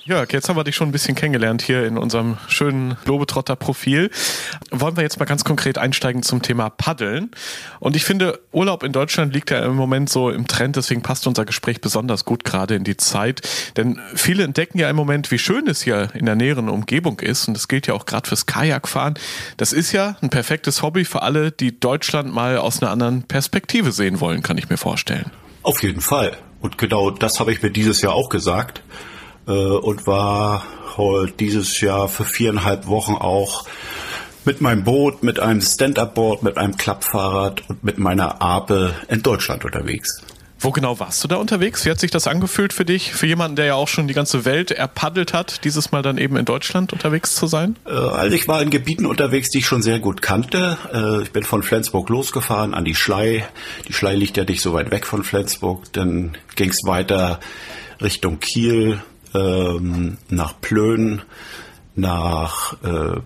Jörg, 0.04 0.32
jetzt 0.32 0.48
haben 0.48 0.56
wir 0.56 0.64
dich 0.64 0.74
schon 0.74 0.88
ein 0.88 0.92
bisschen 0.92 1.14
kennengelernt 1.14 1.60
hier 1.60 1.86
in 1.86 1.98
unserem 1.98 2.38
schönen 2.48 2.96
Globetrotter-Profil. 3.04 4.10
Wollen 4.70 4.96
wir 4.96 5.02
jetzt 5.02 5.18
mal 5.18 5.26
ganz 5.26 5.44
konkret 5.44 5.76
einsteigen 5.76 6.22
zum 6.22 6.40
Thema 6.40 6.70
Paddeln. 6.70 7.30
Und 7.78 7.94
ich 7.94 8.04
finde, 8.04 8.40
Urlaub 8.50 8.82
in 8.82 8.92
Deutschland 8.92 9.34
liegt 9.34 9.50
ja 9.50 9.60
im 9.60 9.76
Moment 9.76 10.08
so 10.08 10.30
im 10.30 10.46
Trend, 10.46 10.76
deswegen 10.76 11.02
passt 11.02 11.26
unser 11.26 11.44
Gespräch 11.44 11.82
besonders 11.82 12.24
gut 12.24 12.44
gerade 12.44 12.74
in 12.74 12.82
die 12.82 12.96
Zeit. 12.96 13.42
Denn 13.76 14.00
viele 14.14 14.42
entdecken 14.42 14.78
ja 14.78 14.88
im 14.88 14.96
Moment, 14.96 15.30
wie 15.30 15.38
schön 15.38 15.68
es 15.68 15.82
hier 15.82 16.08
in 16.14 16.24
der 16.24 16.34
näheren 16.34 16.70
Umgebung 16.70 17.20
ist. 17.20 17.46
Und 17.46 17.54
das 17.54 17.68
gilt 17.68 17.86
ja 17.86 17.94
auch 17.94 18.06
gerade 18.06 18.26
fürs 18.26 18.46
Kajakfahren. 18.46 19.14
Das 19.58 19.72
ist 19.74 19.92
ja 19.92 20.16
ein 20.22 20.30
perfektes 20.30 20.82
Hobby 20.82 21.04
für 21.04 21.20
alle, 21.22 21.52
die 21.52 21.78
Deutschland 21.78 22.32
mal 22.32 22.56
aus 22.56 22.82
einer 22.82 22.90
anderen 22.90 23.24
Perspektive 23.24 23.92
sehen 23.92 24.20
wollen, 24.20 24.42
kann 24.42 24.56
ich 24.56 24.70
mir 24.70 24.78
vorstellen. 24.78 25.30
Auf 25.62 25.82
jeden 25.82 26.00
Fall. 26.00 26.36
Und 26.60 26.78
genau 26.78 27.10
das 27.10 27.40
habe 27.40 27.52
ich 27.52 27.62
mir 27.62 27.70
dieses 27.70 28.02
Jahr 28.02 28.14
auch 28.14 28.28
gesagt 28.28 28.82
äh, 29.46 29.52
und 29.52 30.06
war 30.06 30.64
heute 30.96 31.32
dieses 31.32 31.80
Jahr 31.80 32.08
für 32.08 32.24
viereinhalb 32.24 32.86
Wochen 32.86 33.14
auch 33.14 33.64
mit 34.44 34.60
meinem 34.60 34.84
Boot, 34.84 35.22
mit 35.22 35.38
einem 35.40 35.60
Stand-Up-Board, 35.60 36.42
mit 36.42 36.56
einem 36.56 36.76
Klappfahrrad 36.76 37.68
und 37.68 37.84
mit 37.84 37.98
meiner 37.98 38.40
Ape 38.40 38.94
in 39.08 39.22
Deutschland 39.22 39.64
unterwegs. 39.64 40.22
Wo 40.62 40.72
genau 40.72 41.00
warst 41.00 41.24
du 41.24 41.28
da 41.28 41.36
unterwegs? 41.36 41.86
Wie 41.86 41.90
hat 41.90 41.98
sich 41.98 42.10
das 42.10 42.26
angefühlt 42.26 42.74
für 42.74 42.84
dich? 42.84 43.14
Für 43.14 43.26
jemanden, 43.26 43.56
der 43.56 43.64
ja 43.64 43.74
auch 43.76 43.88
schon 43.88 44.08
die 44.08 44.14
ganze 44.14 44.44
Welt 44.44 44.70
erpaddelt 44.70 45.32
hat, 45.32 45.64
dieses 45.64 45.90
Mal 45.90 46.02
dann 46.02 46.18
eben 46.18 46.36
in 46.36 46.44
Deutschland 46.44 46.92
unterwegs 46.92 47.34
zu 47.34 47.46
sein? 47.46 47.76
Äh, 47.86 47.92
also 47.92 48.36
ich 48.36 48.46
war 48.46 48.60
in 48.60 48.68
Gebieten 48.68 49.06
unterwegs, 49.06 49.48
die 49.48 49.58
ich 49.58 49.66
schon 49.66 49.80
sehr 49.80 50.00
gut 50.00 50.20
kannte. 50.20 50.76
Äh, 50.92 51.22
ich 51.22 51.32
bin 51.32 51.44
von 51.44 51.62
Flensburg 51.62 52.10
losgefahren 52.10 52.74
an 52.74 52.84
die 52.84 52.94
Schlei. 52.94 53.48
Die 53.88 53.94
Schlei 53.94 54.14
liegt 54.14 54.36
ja 54.36 54.44
nicht 54.44 54.60
so 54.60 54.74
weit 54.74 54.90
weg 54.90 55.06
von 55.06 55.24
Flensburg. 55.24 55.90
Dann 55.94 56.36
ging 56.56 56.68
es 56.68 56.84
weiter 56.84 57.40
Richtung 58.02 58.38
Kiel, 58.38 59.00
ähm, 59.34 60.18
nach 60.28 60.60
Plön, 60.60 61.22
nach 61.94 62.74
äh, 62.82 63.20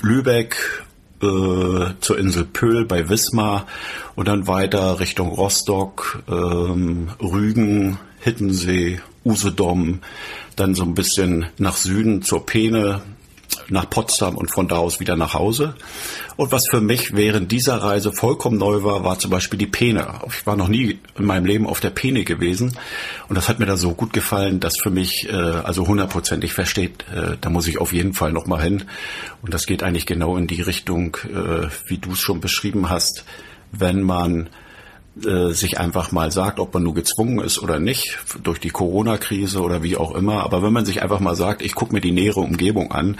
Lübeck, 0.00 0.84
äh, 1.22 1.94
zur 2.00 2.18
Insel 2.18 2.44
Pöhl 2.44 2.84
bei 2.84 3.08
Wismar 3.08 3.66
und 4.14 4.28
dann 4.28 4.46
weiter 4.46 5.00
Richtung 5.00 5.28
Rostock, 5.28 6.22
ähm, 6.28 7.08
Rügen, 7.20 7.98
Hittensee, 8.20 9.00
Usedom, 9.24 10.00
dann 10.56 10.74
so 10.74 10.82
ein 10.84 10.94
bisschen 10.94 11.46
nach 11.58 11.76
Süden 11.76 12.22
zur 12.22 12.46
Peene, 12.46 13.02
nach 13.68 13.88
Potsdam 13.88 14.36
und 14.36 14.52
von 14.52 14.68
da 14.68 14.76
aus 14.76 15.00
wieder 15.00 15.16
nach 15.16 15.34
Hause. 15.34 15.74
Und 16.36 16.52
was 16.52 16.68
für 16.68 16.80
mich 16.80 17.14
während 17.14 17.52
dieser 17.52 17.76
Reise 17.76 18.12
vollkommen 18.12 18.58
neu 18.58 18.82
war, 18.82 19.04
war 19.04 19.18
zum 19.18 19.30
Beispiel 19.30 19.58
die 19.58 19.66
Peene. 19.66 20.06
Ich 20.28 20.46
war 20.46 20.56
noch 20.56 20.68
nie 20.68 20.98
in 21.16 21.24
meinem 21.24 21.44
Leben 21.44 21.66
auf 21.66 21.80
der 21.80 21.90
Peene 21.90 22.24
gewesen 22.24 22.76
und 23.28 23.36
das 23.36 23.48
hat 23.48 23.58
mir 23.58 23.66
da 23.66 23.76
so 23.76 23.94
gut 23.94 24.12
gefallen, 24.12 24.60
dass 24.60 24.78
für 24.78 24.90
mich 24.90 25.28
äh, 25.28 25.34
also 25.34 25.86
hundertprozentig 25.86 26.52
versteht, 26.52 27.04
äh, 27.14 27.36
da 27.40 27.50
muss 27.50 27.66
ich 27.66 27.78
auf 27.78 27.92
jeden 27.92 28.14
Fall 28.14 28.32
noch 28.32 28.46
mal 28.46 28.62
hin. 28.62 28.84
Und 29.42 29.54
das 29.54 29.66
geht 29.66 29.82
eigentlich 29.82 30.06
genau 30.06 30.36
in 30.36 30.46
die 30.46 30.62
Richtung, 30.62 31.16
äh, 31.24 31.68
wie 31.86 31.98
du 31.98 32.12
es 32.12 32.20
schon 32.20 32.40
beschrieben 32.40 32.90
hast, 32.90 33.24
wenn 33.72 34.02
man 34.02 34.50
äh, 35.26 35.52
sich 35.52 35.78
einfach 35.78 36.12
mal 36.12 36.30
sagt, 36.30 36.60
ob 36.60 36.74
man 36.74 36.82
nur 36.82 36.94
gezwungen 36.94 37.40
ist 37.40 37.58
oder 37.60 37.78
nicht, 37.78 38.18
durch 38.42 38.58
die 38.58 38.70
Corona-Krise 38.70 39.60
oder 39.60 39.82
wie 39.82 39.96
auch 39.96 40.14
immer. 40.14 40.42
Aber 40.44 40.62
wenn 40.62 40.72
man 40.72 40.84
sich 40.84 41.02
einfach 41.02 41.20
mal 41.20 41.36
sagt, 41.36 41.62
ich 41.62 41.74
gucke 41.74 41.92
mir 41.92 42.00
die 42.00 42.12
nähere 42.12 42.40
Umgebung 42.40 42.92
an, 42.92 43.16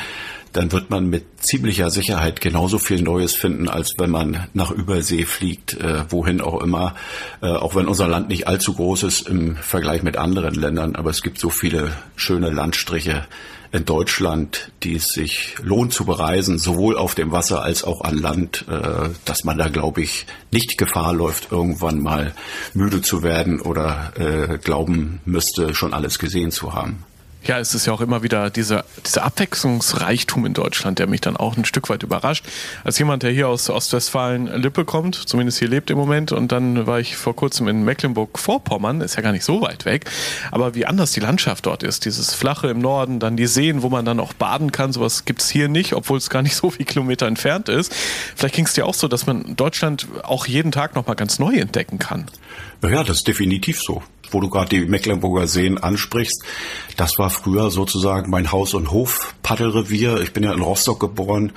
dann 0.53 0.73
wird 0.73 0.91
man 0.91 1.09
mit 1.09 1.25
ziemlicher 1.41 1.91
Sicherheit 1.91 2.41
genauso 2.41 2.79
viel 2.79 3.03
Neues 3.03 3.35
finden, 3.35 3.69
als 3.69 3.95
wenn 3.99 4.11
man 4.11 4.49
nach 4.53 4.71
Übersee 4.71 5.25
fliegt, 5.25 5.75
äh, 5.75 6.05
wohin 6.09 6.41
auch 6.41 6.61
immer. 6.63 6.95
Äh, 7.41 7.49
auch 7.49 7.77
wenn 7.77 7.87
unser 7.87 8.09
Land 8.09 8.29
nicht 8.29 8.49
allzu 8.49 8.75
groß 8.75 9.05
ist 9.05 9.29
im 9.29 9.57
Vergleich 9.57 10.03
mit 10.03 10.17
anderen 10.17 10.55
Ländern, 10.55 10.97
aber 10.97 11.11
es 11.11 11.23
gibt 11.23 11.39
so 11.39 11.51
viele 11.51 11.93
schöne 12.17 12.51
Landstriche 12.51 13.27
in 13.73 13.85
Deutschland, 13.85 14.73
die 14.83 14.97
es 14.97 15.09
sich 15.13 15.55
lohnt 15.63 15.93
zu 15.93 16.05
bereisen, 16.05 16.59
sowohl 16.59 16.97
auf 16.97 17.15
dem 17.15 17.31
Wasser 17.31 17.63
als 17.63 17.85
auch 17.85 18.03
an 18.03 18.19
Land, 18.19 18.65
äh, 18.69 19.11
dass 19.25 19.45
man 19.45 19.59
da, 19.59 19.69
glaube 19.69 20.03
ich, 20.03 20.27
nicht 20.51 20.77
Gefahr 20.77 21.13
läuft, 21.13 21.53
irgendwann 21.53 22.01
mal 22.01 22.35
müde 22.75 23.01
zu 23.01 23.23
werden 23.23 23.61
oder 23.61 24.13
äh, 24.17 24.59
glauben 24.59 25.21
müsste, 25.25 25.75
schon 25.75 25.95
alles 25.95 26.19
gesehen 26.19 26.51
zu 26.51 26.75
haben. 26.75 27.05
Ja, 27.43 27.59
es 27.59 27.75
ist 27.75 27.87
ja 27.87 27.93
auch 27.95 28.03
immer 28.03 28.23
wieder 28.23 28.51
dieser, 28.51 28.85
dieser 29.07 29.25
Abwechslungsreichtum 29.25 30.45
in 30.45 30.53
Deutschland, 30.53 30.99
der 30.99 31.07
mich 31.07 31.23
dann 31.23 31.39
auch 31.39 31.57
ein 31.57 31.65
Stück 31.65 31.89
weit 31.89 32.03
überrascht. 32.03 32.45
Als 32.85 32.99
jemand, 32.99 33.23
der 33.23 33.31
hier 33.31 33.49
aus 33.49 33.71
Ostwestfalen-Lippe 33.71 34.85
kommt, 34.85 35.15
zumindest 35.15 35.59
hier 35.59 35.69
lebt 35.69 35.91
im 35.91 35.97
Moment, 35.97 36.33
und 36.33 36.53
dann 36.53 36.87
war 36.87 37.01
ich 37.01 37.17
vor 37.17 37.35
kurzem 37.35 37.67
in 37.69 37.83
Mecklenburg-Vorpommern, 37.83 39.01
ist 39.01 39.17
ja 39.17 39.23
gar 39.23 39.33
nicht 39.33 39.45
so 39.45 39.63
weit 39.63 39.87
weg, 39.87 40.05
aber 40.51 40.75
wie 40.75 40.85
anders 40.85 41.13
die 41.13 41.21
Landschaft 41.21 41.65
dort 41.65 41.83
ist, 41.83 42.05
dieses 42.05 42.35
Flache 42.35 42.69
im 42.69 42.79
Norden, 42.79 43.21
dann 43.21 43.39
die 43.39 43.47
Seen, 43.47 43.83
wo 43.83 43.89
man 43.89 44.05
dann 44.05 44.21
auch 44.21 44.35
baden 44.35 44.71
kann, 44.71 44.93
sowas 44.93 45.25
gibt's 45.25 45.49
hier 45.49 45.69
nicht, 45.69 45.95
obwohl 45.95 46.19
es 46.19 46.29
gar 46.29 46.43
nicht 46.43 46.57
so 46.57 46.71
viele 46.71 46.85
Kilometer 46.85 47.27
entfernt 47.27 47.71
ist. 47.71 47.95
Vielleicht 48.37 48.55
ging 48.55 48.67
es 48.67 48.75
dir 48.75 48.85
auch 48.87 48.95
so, 48.95 49.09
dass 49.09 49.27
man 49.27 49.57
Deutschland 49.57 50.07
auch 50.25 50.47
jeden 50.47 50.73
Tag 50.73 50.95
nochmal 50.95 51.17
ganz 51.17 51.39
neu 51.39 51.55
entdecken 51.55 51.99
kann. 51.99 52.27
Ja, 52.83 53.03
das 53.03 53.19
ist 53.19 53.29
definitiv 53.29 53.81
so 53.81 54.03
wo 54.33 54.41
du 54.41 54.49
gerade 54.49 54.69
die 54.69 54.87
Mecklenburger 54.87 55.47
Seen 55.47 55.79
ansprichst, 55.79 56.43
das 56.97 57.19
war 57.19 57.31
früher 57.31 57.71
sozusagen 57.71 58.31
mein 58.31 58.53
Haus- 58.53 58.75
und 58.75 58.91
Hof-Paddelrevier. 58.91 60.21
Ich 60.21 60.33
bin 60.33 60.43
ja 60.43 60.53
in 60.53 60.63
Rostock 60.63 61.01
geboren, 61.01 61.53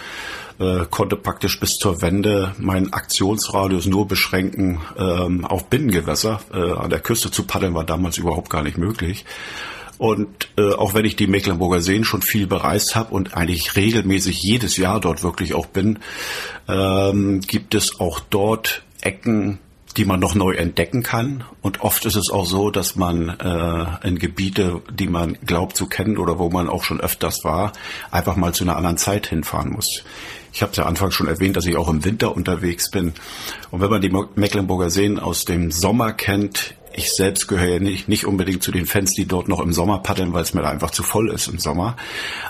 äh, 0.59 0.85
konnte 0.89 1.15
praktisch 1.15 1.59
bis 1.59 1.77
zur 1.77 2.01
Wende 2.01 2.53
meinen 2.57 2.93
Aktionsradius 2.93 3.85
nur 3.85 4.07
beschränken 4.07 4.81
ähm, 4.97 5.45
auf 5.45 5.69
Binnengewässer. 5.69 6.41
Äh, 6.53 6.71
an 6.71 6.89
der 6.89 6.99
Küste 6.99 7.31
zu 7.31 7.43
paddeln 7.43 7.73
war 7.73 7.83
damals 7.83 8.17
überhaupt 8.17 8.49
gar 8.49 8.63
nicht 8.63 8.77
möglich. 8.77 9.25
Und 9.97 10.49
äh, 10.57 10.73
auch 10.73 10.93
wenn 10.93 11.05
ich 11.05 11.15
die 11.15 11.27
Mecklenburger 11.27 11.81
Seen 11.81 12.03
schon 12.03 12.21
viel 12.21 12.47
bereist 12.47 12.95
habe 12.95 13.13
und 13.13 13.35
eigentlich 13.35 13.75
regelmäßig 13.75 14.41
jedes 14.41 14.77
Jahr 14.77 14.99
dort 14.99 15.23
wirklich 15.23 15.53
auch 15.53 15.67
bin, 15.67 15.99
ähm, 16.67 17.41
gibt 17.41 17.75
es 17.75 17.99
auch 17.99 18.19
dort 18.19 18.83
Ecken, 19.01 19.59
die 19.97 20.05
man 20.05 20.19
noch 20.19 20.35
neu 20.35 20.53
entdecken 20.53 21.03
kann. 21.03 21.43
Und 21.61 21.81
oft 21.81 22.05
ist 22.05 22.15
es 22.15 22.29
auch 22.29 22.45
so, 22.45 22.69
dass 22.69 22.95
man 22.95 23.29
äh, 23.29 24.07
in 24.07 24.19
Gebiete, 24.19 24.81
die 24.91 25.07
man 25.07 25.37
glaubt 25.45 25.75
zu 25.75 25.87
kennen 25.87 26.17
oder 26.17 26.39
wo 26.39 26.49
man 26.49 26.69
auch 26.69 26.83
schon 26.83 26.99
öfters 26.99 27.43
war, 27.43 27.73
einfach 28.11 28.35
mal 28.35 28.53
zu 28.53 28.63
einer 28.63 28.77
anderen 28.77 28.97
Zeit 28.97 29.27
hinfahren 29.27 29.71
muss. 29.71 30.03
Ich 30.51 30.61
habe 30.61 30.73
ja 30.75 30.85
anfangs 30.85 31.15
schon 31.15 31.27
erwähnt, 31.27 31.57
dass 31.57 31.65
ich 31.65 31.77
auch 31.77 31.89
im 31.89 32.05
Winter 32.05 32.35
unterwegs 32.35 32.91
bin. 32.91 33.13
Und 33.71 33.81
wenn 33.81 33.89
man 33.89 34.01
die 34.01 34.15
Mecklenburger 34.35 34.91
Seen 34.91 35.19
aus 35.19 35.45
dem 35.45 35.71
Sommer 35.71 36.13
kennt, 36.13 36.75
ich 36.95 37.13
selbst 37.13 37.47
gehöre 37.47 37.73
ja 37.73 37.79
nicht, 37.79 38.07
nicht 38.07 38.25
unbedingt 38.25 38.63
zu 38.63 38.71
den 38.71 38.85
Fans, 38.85 39.13
die 39.13 39.25
dort 39.25 39.47
noch 39.47 39.59
im 39.59 39.73
Sommer 39.73 39.99
paddeln, 39.99 40.33
weil 40.33 40.43
es 40.43 40.53
mir 40.53 40.61
da 40.61 40.69
einfach 40.69 40.91
zu 40.91 41.03
voll 41.03 41.29
ist 41.29 41.47
im 41.47 41.59
Sommer. 41.59 41.95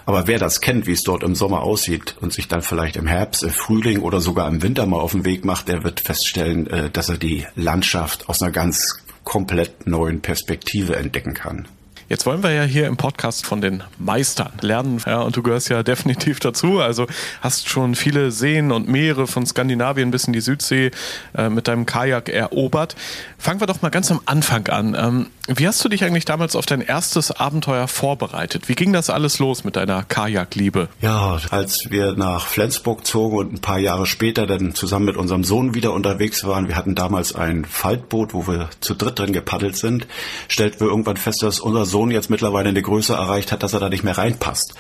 Aber 0.05 0.27
wer 0.27 0.39
das 0.39 0.61
kennt, 0.61 0.87
wie 0.87 0.91
es 0.91 1.03
dort 1.03 1.23
im 1.23 1.35
Sommer 1.35 1.63
aussieht 1.63 2.15
und 2.21 2.33
sich 2.33 2.47
dann 2.47 2.61
vielleicht 2.61 2.95
im 2.95 3.07
Herbst, 3.07 3.43
im 3.43 3.49
Frühling 3.49 3.99
oder 3.99 4.21
sogar 4.21 4.47
im 4.47 4.61
Winter 4.61 4.85
mal 4.85 4.99
auf 4.99 5.13
den 5.13 5.25
Weg 5.25 5.45
macht, 5.45 5.67
der 5.67 5.83
wird 5.83 5.99
feststellen, 5.99 6.67
äh, 6.67 6.89
dass 6.89 7.09
er 7.09 7.17
die 7.17 7.45
Landschaft 7.55 8.29
aus 8.29 8.41
einer 8.41 8.51
ganz 8.51 9.03
komplett 9.23 9.87
neuen 9.87 10.21
Perspektive 10.21 10.95
entdecken 10.95 11.33
kann. 11.33 11.67
Jetzt 12.13 12.27
wollen 12.27 12.43
wir 12.43 12.51
ja 12.51 12.61
hier 12.61 12.85
im 12.85 12.95
Podcast 12.95 13.43
von 13.43 13.59
den 13.59 13.81
Meistern 13.97 14.51
lernen, 14.61 15.01
ja, 15.03 15.21
und 15.21 15.35
du 15.35 15.41
gehörst 15.41 15.69
ja 15.69 15.81
definitiv 15.93 16.39
dazu. 16.39 16.79
Also 16.79 17.07
hast 17.41 17.69
schon 17.69 17.95
viele 17.95 18.29
Seen 18.29 18.71
und 18.71 18.87
Meere 18.87 19.25
von 19.25 19.47
Skandinavien 19.47 20.11
bis 20.11 20.25
in 20.25 20.33
die 20.33 20.41
Südsee 20.41 20.91
äh, 21.35 21.49
mit 21.49 21.67
deinem 21.67 21.87
Kajak 21.87 22.29
erobert. 22.29 22.95
Fangen 23.39 23.61
wir 23.61 23.65
doch 23.65 23.81
mal 23.81 23.89
ganz 23.89 24.11
am 24.11 24.21
Anfang 24.27 24.67
an. 24.67 24.93
Ähm, 24.93 25.27
wie 25.47 25.67
hast 25.67 25.83
du 25.83 25.89
dich 25.89 26.05
eigentlich 26.05 26.23
damals 26.23 26.55
auf 26.55 26.65
dein 26.65 26.79
erstes 26.79 27.31
Abenteuer 27.31 27.89
vorbereitet? 27.89 28.69
Wie 28.69 28.75
ging 28.75 28.93
das 28.93 29.09
alles 29.09 29.39
los 29.39 29.65
mit 29.65 29.75
deiner 29.75 30.03
Kajakliebe? 30.03 30.87
Ja, 31.01 31.37
als 31.49 31.89
wir 31.89 32.13
nach 32.13 32.47
Flensburg 32.47 33.05
zogen 33.05 33.37
und 33.37 33.53
ein 33.53 33.59
paar 33.59 33.79
Jahre 33.79 34.05
später 34.05 34.47
dann 34.47 34.73
zusammen 34.73 35.05
mit 35.05 35.17
unserem 35.17 35.43
Sohn 35.43 35.73
wieder 35.73 35.91
unterwegs 35.91 36.45
waren, 36.45 36.69
wir 36.69 36.77
hatten 36.77 36.95
damals 36.95 37.35
ein 37.35 37.65
Faltboot, 37.65 38.33
wo 38.33 38.47
wir 38.47 38.69
zu 38.79 38.93
dritt 38.93 39.19
drin 39.19 39.33
gepaddelt 39.33 39.75
sind, 39.75 40.07
stellten 40.47 40.79
wir 40.79 40.87
irgendwann 40.87 41.17
fest, 41.17 41.43
dass 41.43 41.59
unser 41.59 41.85
Sohn 41.85 42.02
jetzt 42.11 42.29
mittlerweile 42.29 42.69
eine 42.69 42.81
Größe 42.81 43.13
erreicht 43.13 43.51
hat, 43.51 43.63
dass 43.63 43.73
er 43.73 43.79
da 43.79 43.89
nicht 43.89 44.03
mehr 44.03 44.17
reinpasst. 44.17 44.73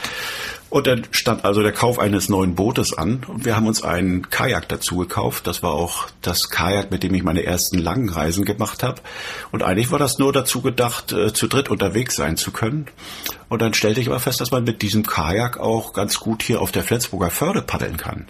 Und 0.73 0.87
dann 0.87 1.03
stand 1.11 1.45
also 1.45 1.61
der 1.61 1.71
Kauf 1.71 1.99
eines 1.99 2.29
neuen 2.29 2.55
Bootes 2.55 2.97
an 2.97 3.23
und 3.27 3.45
wir 3.45 3.55
haben 3.55 3.67
uns 3.67 3.83
einen 3.83 4.31
Kajak 4.31 4.67
dazu 4.69 4.97
gekauft. 4.97 5.45
Das 5.45 5.61
war 5.61 5.73
auch 5.73 6.07
das 6.23 6.49
Kajak, 6.49 6.89
mit 6.89 7.03
dem 7.03 7.13
ich 7.13 7.21
meine 7.21 7.43
ersten 7.43 7.77
langen 7.77 8.09
Reisen 8.09 8.43
gemacht 8.43 8.81
habe. 8.81 8.99
Und 9.51 9.61
eigentlich 9.61 9.91
war 9.91 9.99
das 9.99 10.17
nur 10.17 10.33
dazu 10.33 10.61
gedacht, 10.63 11.11
äh, 11.11 11.31
zu 11.31 11.47
dritt 11.47 11.69
unterwegs 11.69 12.15
sein 12.15 12.37
zu 12.37 12.49
können. 12.49 12.87
Und 13.49 13.61
dann 13.61 13.75
stellte 13.75 14.01
ich 14.01 14.07
aber 14.07 14.19
fest, 14.19 14.41
dass 14.41 14.49
man 14.49 14.63
mit 14.63 14.81
diesem 14.81 15.05
Kajak 15.05 15.59
auch 15.59 15.93
ganz 15.93 16.19
gut 16.19 16.41
hier 16.41 16.59
auf 16.59 16.71
der 16.71 16.81
Flensburger 16.81 17.29
Förde 17.29 17.61
paddeln 17.61 17.97
kann. 17.97 18.25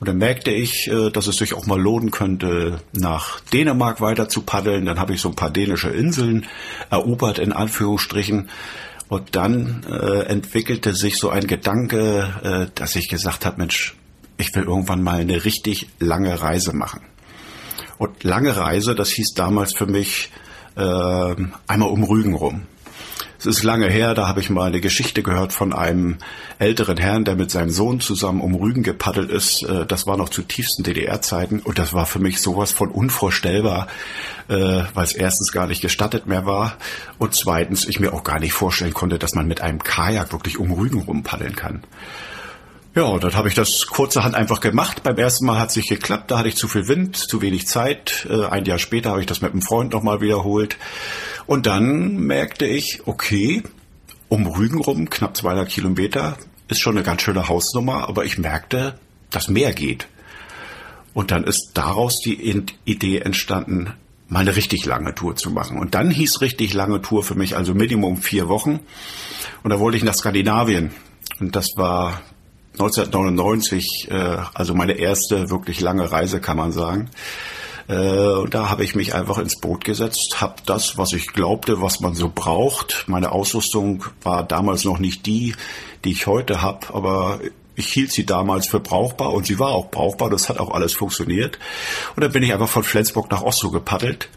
Und 0.00 0.08
dann 0.08 0.18
merkte 0.18 0.50
ich, 0.50 0.88
äh, 0.88 1.10
dass 1.10 1.26
es 1.26 1.36
sich 1.36 1.54
auch 1.54 1.66
mal 1.66 1.80
lohnen 1.80 2.10
könnte, 2.10 2.80
nach 2.92 3.40
Dänemark 3.40 4.00
weiter 4.00 4.28
zu 4.28 4.42
paddeln. 4.42 4.86
Dann 4.86 5.00
habe 5.00 5.14
ich 5.14 5.20
so 5.20 5.28
ein 5.28 5.36
paar 5.36 5.50
dänische 5.50 5.90
Inseln 5.90 6.46
erobert, 6.90 7.38
in 7.38 7.52
Anführungsstrichen. 7.52 8.48
Und 9.08 9.34
dann 9.34 9.84
äh, 9.90 10.24
entwickelte 10.24 10.94
sich 10.94 11.16
so 11.16 11.30
ein 11.30 11.46
Gedanke, 11.46 12.28
äh, 12.42 12.74
dass 12.74 12.94
ich 12.94 13.08
gesagt 13.08 13.46
habe, 13.46 13.58
Mensch, 13.58 13.96
ich 14.36 14.54
will 14.54 14.64
irgendwann 14.64 15.02
mal 15.02 15.20
eine 15.20 15.44
richtig 15.44 15.88
lange 15.98 16.40
Reise 16.40 16.74
machen. 16.74 17.00
Und 17.96 18.22
lange 18.22 18.56
Reise, 18.56 18.94
das 18.94 19.10
hieß 19.10 19.34
damals 19.34 19.74
für 19.74 19.86
mich 19.86 20.30
äh, 20.76 21.34
einmal 21.66 21.90
um 21.90 22.04
Rügen 22.04 22.34
rum. 22.34 22.62
Es 23.40 23.46
ist 23.46 23.62
lange 23.62 23.88
her, 23.88 24.14
da 24.14 24.26
habe 24.26 24.40
ich 24.40 24.50
mal 24.50 24.66
eine 24.66 24.80
Geschichte 24.80 25.22
gehört 25.22 25.52
von 25.52 25.72
einem 25.72 26.16
älteren 26.58 26.96
Herrn, 26.96 27.24
der 27.24 27.36
mit 27.36 27.52
seinem 27.52 27.70
Sohn 27.70 28.00
zusammen 28.00 28.40
um 28.40 28.56
Rügen 28.56 28.82
gepaddelt 28.82 29.30
ist. 29.30 29.62
Äh, 29.62 29.86
das 29.86 30.08
war 30.08 30.16
noch 30.16 30.28
zu 30.28 30.42
tiefsten 30.42 30.82
DDR-Zeiten 30.82 31.60
und 31.60 31.78
das 31.78 31.92
war 31.92 32.04
für 32.04 32.18
mich 32.18 32.40
sowas 32.40 32.72
von 32.72 32.90
unvorstellbar, 32.90 33.86
äh, 34.48 34.82
weil 34.92 35.04
es 35.04 35.12
erstens 35.12 35.52
gar 35.52 35.68
nicht 35.68 35.82
gestattet 35.82 36.26
mehr 36.26 36.46
war 36.46 36.78
und 37.18 37.32
zweitens 37.32 37.86
ich 37.86 38.00
mir 38.00 38.12
auch 38.12 38.24
gar 38.24 38.40
nicht 38.40 38.54
vorstellen 38.54 38.92
konnte, 38.92 39.20
dass 39.20 39.36
man 39.36 39.46
mit 39.46 39.60
einem 39.60 39.84
Kajak 39.84 40.32
wirklich 40.32 40.58
um 40.58 40.72
Rügen 40.72 41.02
rumpaddeln 41.02 41.54
kann. 41.54 41.84
Ja, 42.96 43.04
und 43.04 43.22
dann 43.22 43.36
habe 43.36 43.46
ich 43.46 43.54
das 43.54 43.86
kurzerhand 43.86 44.34
einfach 44.34 44.58
gemacht. 44.58 45.04
Beim 45.04 45.16
ersten 45.16 45.46
Mal 45.46 45.60
hat 45.60 45.70
es 45.70 45.76
nicht 45.76 45.88
geklappt, 45.88 46.32
da 46.32 46.38
hatte 46.38 46.48
ich 46.48 46.56
zu 46.56 46.66
viel 46.66 46.88
Wind, 46.88 47.16
zu 47.16 47.40
wenig 47.40 47.68
Zeit. 47.68 48.26
Äh, 48.28 48.46
ein 48.46 48.64
Jahr 48.64 48.80
später 48.80 49.10
habe 49.10 49.20
ich 49.20 49.26
das 49.26 49.40
mit 49.40 49.52
einem 49.52 49.62
Freund 49.62 49.92
nochmal 49.92 50.20
wiederholt. 50.20 50.76
Und 51.48 51.64
dann 51.64 52.18
merkte 52.18 52.66
ich, 52.66 53.06
okay, 53.06 53.62
um 54.28 54.46
Rügen 54.46 54.82
rum, 54.82 55.08
knapp 55.08 55.34
200 55.34 55.66
Kilometer, 55.66 56.36
ist 56.68 56.78
schon 56.78 56.94
eine 56.94 57.02
ganz 57.02 57.22
schöne 57.22 57.48
Hausnummer, 57.48 58.06
aber 58.06 58.26
ich 58.26 58.36
merkte, 58.36 58.98
dass 59.30 59.48
mehr 59.48 59.72
geht. 59.72 60.08
Und 61.14 61.30
dann 61.30 61.44
ist 61.44 61.70
daraus 61.72 62.20
die 62.20 62.66
Idee 62.84 63.20
entstanden, 63.20 63.94
mal 64.28 64.40
eine 64.40 64.56
richtig 64.56 64.84
lange 64.84 65.14
Tour 65.14 65.36
zu 65.36 65.50
machen. 65.50 65.78
Und 65.78 65.94
dann 65.94 66.10
hieß 66.10 66.42
richtig 66.42 66.74
lange 66.74 67.00
Tour 67.00 67.24
für 67.24 67.34
mich, 67.34 67.56
also 67.56 67.72
Minimum 67.72 68.18
vier 68.18 68.48
Wochen. 68.48 68.80
Und 69.62 69.70
da 69.70 69.80
wollte 69.80 69.96
ich 69.96 70.04
nach 70.04 70.14
Skandinavien. 70.14 70.90
Und 71.40 71.56
das 71.56 71.68
war 71.76 72.20
1999, 72.74 74.08
äh, 74.10 74.36
also 74.52 74.74
meine 74.74 74.98
erste 74.98 75.48
wirklich 75.48 75.80
lange 75.80 76.12
Reise, 76.12 76.42
kann 76.42 76.58
man 76.58 76.72
sagen. 76.72 77.08
Äh, 77.88 77.94
und 77.94 78.54
da 78.54 78.68
habe 78.68 78.84
ich 78.84 78.94
mich 78.94 79.14
einfach 79.14 79.38
ins 79.38 79.58
Boot 79.58 79.84
gesetzt, 79.84 80.40
habe 80.40 80.56
das, 80.66 80.98
was 80.98 81.12
ich 81.12 81.28
glaubte, 81.28 81.80
was 81.80 82.00
man 82.00 82.14
so 82.14 82.30
braucht. 82.32 83.04
Meine 83.08 83.32
Ausrüstung 83.32 84.04
war 84.22 84.44
damals 84.44 84.84
noch 84.84 84.98
nicht 84.98 85.26
die, 85.26 85.54
die 86.04 86.12
ich 86.12 86.26
heute 86.26 86.62
habe, 86.62 86.94
aber 86.94 87.40
ich 87.74 87.88
hielt 87.88 88.12
sie 88.12 88.26
damals 88.26 88.68
für 88.68 88.80
brauchbar 88.80 89.32
und 89.32 89.46
sie 89.46 89.58
war 89.58 89.70
auch 89.70 89.90
brauchbar. 89.90 90.30
Das 90.30 90.48
hat 90.48 90.58
auch 90.58 90.72
alles 90.72 90.94
funktioniert. 90.94 91.58
Und 92.16 92.22
dann 92.22 92.32
bin 92.32 92.42
ich 92.42 92.52
einfach 92.52 92.68
von 92.68 92.82
Flensburg 92.82 93.30
nach 93.30 93.42
Oslo 93.42 93.70
gepaddelt 93.70 94.28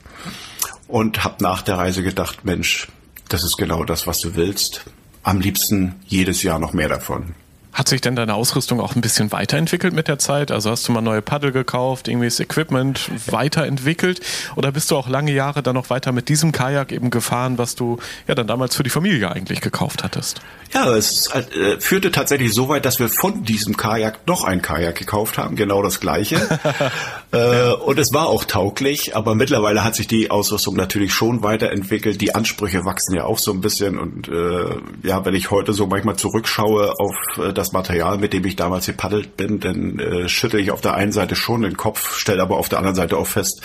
und 0.87 1.23
habe 1.23 1.43
nach 1.43 1.61
der 1.61 1.77
Reise 1.77 2.03
gedacht, 2.03 2.45
Mensch, 2.45 2.87
das 3.29 3.43
ist 3.43 3.57
genau 3.57 3.83
das, 3.83 4.07
was 4.07 4.19
du 4.19 4.35
willst. 4.35 4.85
Am 5.23 5.39
liebsten 5.39 5.95
jedes 6.05 6.43
Jahr 6.43 6.59
noch 6.59 6.73
mehr 6.73 6.89
davon. 6.89 7.35
Hat 7.73 7.87
sich 7.87 8.01
denn 8.01 8.15
deine 8.15 8.33
Ausrüstung 8.35 8.81
auch 8.81 8.95
ein 8.95 9.01
bisschen 9.01 9.31
weiterentwickelt 9.31 9.93
mit 9.93 10.07
der 10.07 10.19
Zeit? 10.19 10.51
Also 10.51 10.71
hast 10.71 10.87
du 10.87 10.91
mal 10.91 11.01
neue 11.01 11.21
Paddel 11.21 11.51
gekauft, 11.51 12.09
irgendwie 12.09 12.27
das 12.27 12.39
Equipment 12.39 13.09
weiterentwickelt? 13.31 14.19
Oder 14.55 14.71
bist 14.73 14.91
du 14.91 14.97
auch 14.97 15.07
lange 15.07 15.31
Jahre 15.31 15.63
dann 15.63 15.75
noch 15.75 15.89
weiter 15.89 16.11
mit 16.11 16.27
diesem 16.27 16.51
Kajak 16.51 16.91
eben 16.91 17.09
gefahren, 17.09 17.57
was 17.57 17.75
du 17.75 17.97
ja 18.27 18.35
dann 18.35 18.47
damals 18.47 18.75
für 18.75 18.83
die 18.83 18.89
Familie 18.89 19.31
eigentlich 19.31 19.61
gekauft 19.61 20.03
hattest? 20.03 20.41
Ja, 20.73 20.95
es 20.95 21.27
äh, 21.27 21.79
führte 21.79 22.11
tatsächlich 22.11 22.53
so 22.53 22.69
weit, 22.69 22.85
dass 22.85 22.99
wir 22.99 23.09
von 23.09 23.43
diesem 23.43 23.75
Kajak 23.75 24.25
noch 24.25 24.45
ein 24.45 24.61
Kajak 24.61 24.95
gekauft 24.95 25.37
haben, 25.37 25.57
genau 25.57 25.83
das 25.83 25.99
gleiche. 25.99 26.37
äh, 27.31 27.73
und 27.73 27.99
es 27.99 28.13
war 28.13 28.27
auch 28.27 28.45
tauglich, 28.45 29.15
aber 29.15 29.35
mittlerweile 29.35 29.83
hat 29.83 29.95
sich 29.95 30.07
die 30.07 30.31
Ausrüstung 30.31 30.77
natürlich 30.77 31.13
schon 31.13 31.43
weiterentwickelt. 31.43 32.21
Die 32.21 32.35
Ansprüche 32.35 32.85
wachsen 32.85 33.15
ja 33.15 33.25
auch 33.25 33.37
so 33.37 33.51
ein 33.51 33.59
bisschen 33.59 33.99
und 33.99 34.29
äh, 34.29 34.77
ja, 35.03 35.25
wenn 35.25 35.35
ich 35.35 35.51
heute 35.51 35.73
so 35.73 35.87
manchmal 35.87 36.15
zurückschaue 36.15 36.97
auf 36.99 37.15
äh, 37.37 37.51
das 37.51 37.73
Material, 37.73 38.17
mit 38.17 38.31
dem 38.31 38.45
ich 38.45 38.55
damals 38.55 38.85
gepaddelt 38.85 39.35
bin, 39.35 39.59
dann 39.59 39.99
äh, 39.99 40.29
schüttel 40.29 40.61
ich 40.61 40.71
auf 40.71 40.79
der 40.79 40.93
einen 40.93 41.11
Seite 41.11 41.35
schon 41.35 41.63
den 41.63 41.75
Kopf, 41.75 42.15
stelle 42.15 42.41
aber 42.41 42.57
auf 42.57 42.69
der 42.69 42.79
anderen 42.79 42.95
Seite 42.95 43.17
auch 43.17 43.27
fest, 43.27 43.61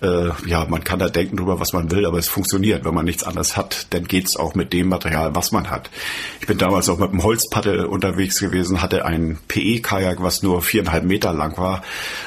äh, 0.00 0.30
ja, 0.46 0.64
man 0.66 0.82
kann 0.82 0.98
da 0.98 1.10
denken 1.10 1.36
drüber, 1.36 1.60
was 1.60 1.74
man 1.74 1.90
will, 1.90 2.06
aber 2.06 2.18
es 2.18 2.28
funktioniert. 2.28 2.86
Wenn 2.86 2.94
man 2.94 3.04
nichts 3.04 3.24
anderes 3.24 3.56
hat, 3.56 3.88
dann 3.90 4.04
geht's 4.04 4.36
auch 4.36 4.54
mit 4.54 4.72
dem 4.72 4.88
Material, 4.88 5.34
was 5.34 5.52
man 5.52 5.70
hat. 5.70 5.90
Ich 6.40 6.46
bin 6.46 6.58
damals 6.58 6.88
auch 6.88 6.98
mit 6.98 7.10
einem 7.10 7.22
Holzpaddel 7.22 7.84
unterwegs 7.86 8.38
gewesen, 8.38 8.80
hatte 8.80 9.04
ein 9.04 9.38
PE-Kajak, 9.48 10.22
was 10.22 10.42
nur 10.42 10.62
viereinhalb 10.62 11.04
Meter 11.04 11.32
lang 11.32 11.56
war. 11.58 11.82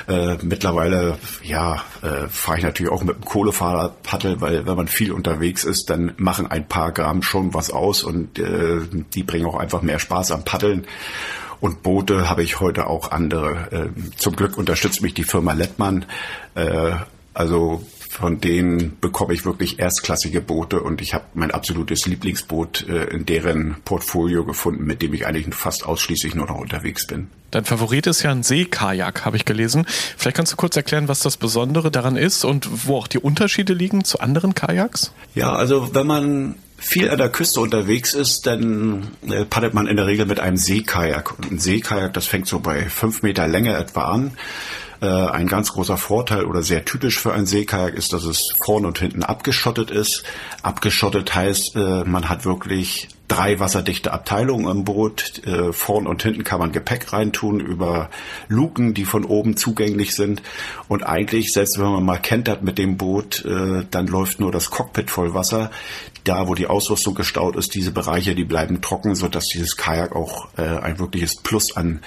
Äh, 0.07 0.37
mittlerweile 0.41 0.71
mittlerweile, 0.81 1.17
ja, 1.43 1.83
äh, 2.01 2.27
fahre 2.29 2.57
ich 2.57 2.63
natürlich 2.63 2.91
auch 2.91 3.03
mit 3.03 3.15
dem 3.17 3.25
Kohlefahrerpaddel, 3.25 4.41
weil 4.41 4.65
wenn 4.65 4.75
man 4.75 4.87
viel 4.87 5.11
unterwegs 5.11 5.63
ist, 5.63 5.89
dann 5.89 6.13
machen 6.17 6.47
ein 6.47 6.67
paar 6.67 6.91
Gramm 6.91 7.23
schon 7.23 7.53
was 7.53 7.71
aus 7.71 8.03
und 8.03 8.39
äh, 8.39 8.81
die 9.13 9.23
bringen 9.23 9.45
auch 9.45 9.57
einfach 9.57 9.81
mehr 9.81 9.99
Spaß 9.99 10.31
am 10.31 10.43
Paddeln. 10.43 10.85
Und 11.59 11.83
Boote 11.83 12.29
habe 12.29 12.43
ich 12.43 12.59
heute 12.59 12.87
auch 12.87 13.11
andere. 13.11 13.91
Äh, 13.93 14.17
zum 14.17 14.35
Glück 14.35 14.57
unterstützt 14.57 15.01
mich 15.01 15.13
die 15.13 15.23
Firma 15.23 15.53
Lettmann. 15.53 16.05
Äh, 16.55 16.93
also 17.33 17.83
von 18.21 18.39
denen 18.39 18.97
bekomme 19.01 19.33
ich 19.33 19.45
wirklich 19.45 19.79
erstklassige 19.79 20.41
Boote 20.41 20.81
und 20.81 21.01
ich 21.01 21.13
habe 21.13 21.25
mein 21.33 21.51
absolutes 21.51 22.05
Lieblingsboot 22.05 22.87
äh, 22.87 23.05
in 23.05 23.25
deren 23.25 23.77
Portfolio 23.83 24.45
gefunden, 24.45 24.85
mit 24.85 25.01
dem 25.01 25.13
ich 25.13 25.25
eigentlich 25.25 25.53
fast 25.55 25.85
ausschließlich 25.85 26.35
nur 26.35 26.45
noch 26.45 26.59
unterwegs 26.59 27.07
bin. 27.07 27.27
Dein 27.49 27.65
Favorit 27.65 28.07
ist 28.07 28.21
ja 28.21 28.31
ein 28.31 28.43
Seekajak, 28.43 29.25
habe 29.25 29.35
ich 29.35 29.43
gelesen. 29.43 29.85
Vielleicht 30.17 30.37
kannst 30.37 30.53
du 30.53 30.55
kurz 30.55 30.77
erklären, 30.77 31.07
was 31.07 31.19
das 31.19 31.35
Besondere 31.35 31.91
daran 31.91 32.15
ist 32.15 32.45
und 32.45 32.87
wo 32.87 32.97
auch 32.97 33.07
die 33.07 33.19
Unterschiede 33.19 33.73
liegen 33.73 34.05
zu 34.05 34.19
anderen 34.19 34.55
Kajaks? 34.55 35.11
Ja, 35.35 35.53
also 35.53 35.93
wenn 35.93 36.07
man 36.07 36.55
viel 36.77 37.09
an 37.09 37.17
der 37.17 37.29
Küste 37.29 37.59
unterwegs 37.59 38.13
ist, 38.13 38.45
dann 38.47 39.09
äh, 39.27 39.45
paddelt 39.45 39.73
man 39.73 39.87
in 39.87 39.97
der 39.97 40.07
Regel 40.07 40.25
mit 40.27 40.39
einem 40.39 40.57
Seekajak. 40.57 41.37
Und 41.37 41.51
ein 41.51 41.59
Seekajak, 41.59 42.13
das 42.13 42.25
fängt 42.25 42.47
so 42.47 42.59
bei 42.59 42.83
fünf 42.89 43.23
Meter 43.23 43.47
Länge 43.47 43.75
etwa 43.75 44.05
an. 44.05 44.31
Äh, 45.01 45.07
ein 45.07 45.47
ganz 45.47 45.73
großer 45.73 45.97
Vorteil 45.97 46.45
oder 46.45 46.61
sehr 46.61 46.85
typisch 46.85 47.17
für 47.17 47.33
ein 47.33 47.47
Seekajak 47.47 47.95
ist, 47.95 48.13
dass 48.13 48.23
es 48.23 48.53
vorne 48.63 48.87
und 48.87 48.99
hinten 48.99 49.23
abgeschottet 49.23 49.89
ist. 49.89 50.23
Abgeschottet 50.61 51.33
heißt, 51.33 51.75
äh, 51.75 52.03
man 52.03 52.29
hat 52.29 52.45
wirklich 52.45 53.07
drei 53.27 53.59
wasserdichte 53.59 54.13
Abteilungen 54.13 54.69
im 54.69 54.83
Boot. 54.83 55.41
Äh, 55.47 55.73
vorn 55.73 56.05
und 56.05 56.21
hinten 56.21 56.43
kann 56.43 56.59
man 56.59 56.71
Gepäck 56.71 57.13
reintun 57.13 57.61
über 57.61 58.11
Luken, 58.47 58.93
die 58.93 59.05
von 59.05 59.25
oben 59.25 59.57
zugänglich 59.57 60.13
sind. 60.13 60.43
Und 60.87 61.01
eigentlich, 61.01 61.51
selbst 61.51 61.79
wenn 61.79 61.91
man 61.91 62.05
mal 62.05 62.19
kentert 62.19 62.61
mit 62.61 62.77
dem 62.77 62.97
Boot, 62.97 63.43
dann 63.43 64.07
läuft 64.07 64.39
nur 64.39 64.51
das 64.51 64.69
Cockpit 64.69 65.09
voll 65.09 65.33
Wasser. 65.33 65.71
Da, 66.25 66.47
wo 66.47 66.53
die 66.53 66.67
Ausrüstung 66.67 67.15
gestaut 67.15 67.55
ist, 67.55 67.73
diese 67.73 67.91
Bereiche, 67.91 68.35
die 68.35 68.43
bleiben 68.43 68.81
trocken, 68.81 69.15
sodass 69.15 69.47
dieses 69.47 69.77
Kajak 69.77 70.15
auch 70.15 70.49
ein 70.55 70.99
wirkliches 70.99 71.37
Plus 71.37 71.75
an 71.75 72.01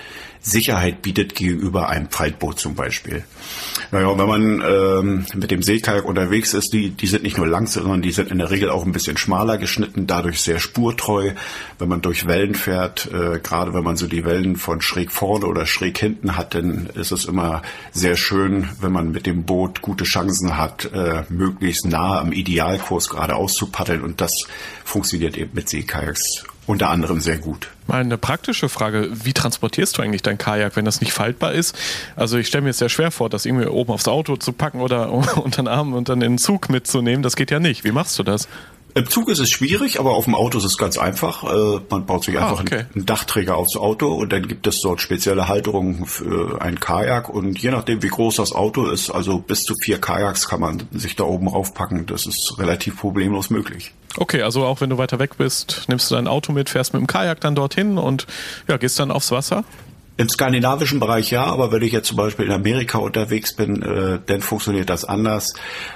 Sicherheit 0.45 1.01
bietet 1.01 1.35
gegenüber 1.35 1.89
einem 1.89 2.11
Faltboot 2.11 2.61
zum 2.61 2.75
Beispiel. 2.75 3.25
Naja, 3.91 4.19
wenn 4.19 4.29
man 4.29 4.63
ähm, 4.67 5.27
mit 5.35 5.51
dem 5.51 5.63
Seekajak 5.63 6.05
unterwegs 6.05 6.53
ist, 6.53 6.75
die, 6.75 6.91
die 6.91 7.07
sind 7.07 7.23
nicht 7.23 7.39
nur 7.39 7.47
lang, 7.47 7.67
sondern 7.67 8.03
die 8.03 8.13
sind 8.13 8.31
in 8.31 8.39
der 8.39 8.51
Regel 8.51 8.69
auch 8.69 8.85
ein 8.85 8.93
bisschen 8.93 9.17
schmaler 9.17 9.57
geschnitten, 9.57 10.07
dadurch 10.07 10.43
sehr 10.43 10.61
spurtreu. 10.61 11.33
Wenn 11.79 11.89
man 11.89 12.03
durch 12.03 12.27
Wellen 12.27 12.55
fährt, 12.55 13.07
äh, 13.11 13.41
gerade 13.43 13.73
wenn 13.73 13.85
man 13.85 13.97
so 13.97 14.07
die 14.07 14.27
Wellen 14.27 14.57
von 14.57 14.83
schräg 14.83 15.11
vorne 15.13 15.47
oder 15.47 15.65
schräg 15.65 15.97
hinten 15.97 16.37
hat, 16.37 16.55
dann 16.55 16.91
ist 16.95 17.11
es 17.11 17.25
immer 17.25 17.63
sehr 17.93 18.17
schön, 18.17 18.69
wenn 18.83 18.93
man 18.93 19.13
mit 19.13 19.25
dem 19.25 19.45
Boot 19.45 19.81
gute 19.81 20.05
Chancen 20.05 20.59
hat, 20.59 20.91
äh, 20.93 21.23
möglichst 21.31 21.87
nah 21.87 22.21
am 22.21 22.33
Idealkurs 22.33 23.09
geradeaus 23.09 23.55
zu 23.55 23.69
paddeln 23.69 24.03
und 24.03 24.21
das 24.21 24.47
funktioniert 24.85 25.39
eben 25.39 25.53
mit 25.55 25.71
Seekajaks 25.71 26.45
unter 26.67 26.91
anderem 26.91 27.21
sehr 27.21 27.39
gut. 27.39 27.69
Mal 27.87 28.01
eine 28.01 28.17
praktische 28.17 28.69
Frage, 28.69 29.09
wie 29.13 29.35
transportierst 29.35 29.99
du 29.99 30.03
eigentlich 30.03 30.23
dein 30.23 30.39
Kajak, 30.39 30.77
wenn 30.77 30.85
das 30.85 31.01
nicht 31.01 31.13
faltbar 31.13 31.53
ist? 31.53 31.77
Also 32.17 32.39
ich 32.39 32.47
stelle 32.47 32.63
mir 32.63 32.71
jetzt 32.71 32.79
sehr 32.79 32.89
schwer 32.89 33.11
vor, 33.11 33.29
das 33.29 33.45
irgendwie 33.45 33.67
oben 33.67 33.93
aufs 33.93 34.09
Auto 34.09 34.37
zu 34.37 34.53
packen 34.53 34.81
oder 34.81 35.13
unter 35.37 35.63
den 35.63 35.69
Arm 35.69 35.93
und 35.93 36.09
dann 36.09 36.23
in 36.23 36.33
den 36.33 36.39
Zug 36.39 36.71
mitzunehmen. 36.71 37.23
Das 37.23 37.37
geht 37.37 37.51
ja 37.51 37.61
nicht. 37.61 37.85
Wie 37.85 37.93
machst 37.93 38.19
du 38.19 38.23
das? 38.23 38.49
Im 38.97 39.11
Zug 39.11 39.29
ist 39.29 39.41
es 39.41 39.51
schwierig, 39.51 39.99
aber 39.99 40.13
auf 40.13 40.25
dem 40.25 40.37
Auto 40.37 40.59
ist 40.59 40.65
es 40.65 40.79
ganz 40.79 40.99
einfach. 40.99 41.43
Äh, 41.43 41.81
man 41.91 42.07
baut 42.07 42.23
sich 42.25 42.39
ah, 42.39 42.49
einfach 42.49 42.61
okay. 42.61 42.85
einen 42.95 43.07
Dachträger 43.07 43.57
aufs 43.57 43.77
Auto 43.77 44.15
und 44.15 44.33
dann 44.33 44.47
gibt 44.47 44.69
es 44.69 44.81
dort 44.81 45.01
spezielle 45.01 45.49
Halterungen 45.49 46.07
für 46.07 46.63
ein 46.63 46.79
Kajak 46.79 47.29
und 47.29 47.59
je 47.59 47.73
nachdem, 47.73 48.05
wie 48.05 48.09
groß 48.09 48.37
das 48.37 48.53
Auto 48.53 48.87
ist, 48.87 49.11
also 49.11 49.39
bis 49.39 49.65
zu 49.65 49.75
vier 49.75 50.01
Kajaks 50.01 50.49
kann 50.49 50.61
man 50.61 50.85
sich 50.93 51.17
da 51.17 51.25
oben 51.25 51.49
raufpacken. 51.49 52.07
Das 52.07 52.27
ist 52.27 52.57
relativ 52.59 52.97
problemlos 53.01 53.51
möglich. 53.51 53.93
Okay, 54.17 54.43
also 54.43 54.65
auch 54.65 54.81
wenn 54.81 54.91
du 54.91 54.99
weiter 54.99 55.19
weg 55.19 55.39
bist, 55.39 55.87
nimmst 55.89 56.09
du 56.11 56.15
dein 56.15 56.29
Auto 56.29 56.53
mit, 56.53 56.71
fährst 56.71 56.93
mit 56.93 57.01
dem 57.01 57.09
Kajak 57.09 57.41
dann 57.41 57.57
dorthin 57.57 57.99
und 57.99 58.29
ja, 58.69 58.77
gehst 58.77 59.01
dann 59.01 59.11
aufs 59.11 59.33
Wasser? 59.33 59.65
Im 60.17 60.29
skandinavischen 60.29 61.01
Bereich 61.01 61.33
ja, 61.33 61.45
aber 61.45 61.73
wenn 61.73 61.83
ich 61.83 61.93
jetzt 61.93 62.07
zum 62.07 62.17
Beispiel 62.17 62.47
in 62.47 62.53
Amerika 62.53 62.99
unterwegs 62.99 63.57
bin, 63.57 63.83
äh, 63.83 64.21
dann 64.25 64.43
funktioniert 64.43 64.89
das 64.89 65.05
anders. 65.05 65.55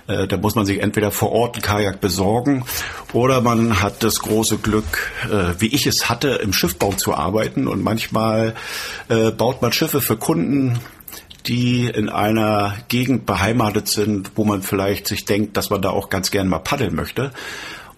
Äh, 0.08 0.26
da 0.26 0.36
muss 0.36 0.56
man 0.56 0.66
sich 0.66 0.80
entweder 0.82 1.12
vor 1.12 1.30
Ort 1.30 1.54
ein 1.54 1.62
Kajak 1.62 2.00
besorgen 2.00 2.64
oder 3.12 3.40
man 3.40 3.80
hat 3.80 4.02
das 4.02 4.18
große 4.18 4.58
Glück, 4.58 5.12
äh, 5.30 5.60
wie 5.60 5.68
ich 5.68 5.86
es 5.86 6.08
hatte, 6.08 6.30
im 6.30 6.52
Schiffbau 6.52 6.92
zu 6.94 7.14
arbeiten 7.14 7.68
und 7.68 7.84
manchmal 7.84 8.54
äh, 9.08 9.30
baut 9.30 9.62
man 9.62 9.72
Schiffe 9.72 10.00
für 10.00 10.16
Kunden, 10.16 10.80
die 11.46 11.86
in 11.86 12.08
einer 12.08 12.74
Gegend 12.88 13.24
beheimatet 13.24 13.86
sind, 13.86 14.32
wo 14.34 14.44
man 14.44 14.62
vielleicht 14.62 15.06
sich 15.06 15.26
denkt, 15.26 15.56
dass 15.56 15.70
man 15.70 15.80
da 15.80 15.90
auch 15.90 16.10
ganz 16.10 16.32
gern 16.32 16.48
mal 16.48 16.58
paddeln 16.58 16.96
möchte. 16.96 17.30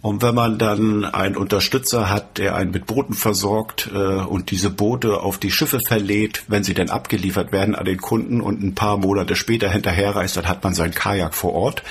Und 0.02 0.22
wenn 0.22 0.34
man 0.34 0.58
dann 0.58 1.04
einen 1.04 1.36
Unterstützer 1.36 2.08
hat, 2.08 2.38
der 2.38 2.54
einen 2.54 2.70
mit 2.70 2.86
Booten 2.86 3.12
versorgt 3.12 3.90
äh, 3.92 3.96
und 3.96 4.50
diese 4.50 4.70
Boote 4.70 5.20
auf 5.20 5.36
die 5.36 5.50
Schiffe 5.50 5.78
verlädt, 5.86 6.44
wenn 6.48 6.64
sie 6.64 6.72
denn 6.72 6.88
abgeliefert 6.88 7.52
werden 7.52 7.74
an 7.74 7.84
den 7.84 8.00
Kunden 8.00 8.40
und 8.40 8.62
ein 8.62 8.74
paar 8.74 8.96
Monate 8.96 9.36
später 9.36 9.68
hinterherreist, 9.68 10.38
dann 10.38 10.48
hat 10.48 10.64
man 10.64 10.72
sein 10.72 10.92
Kajak 10.92 11.34
vor 11.34 11.52
Ort. 11.52 11.82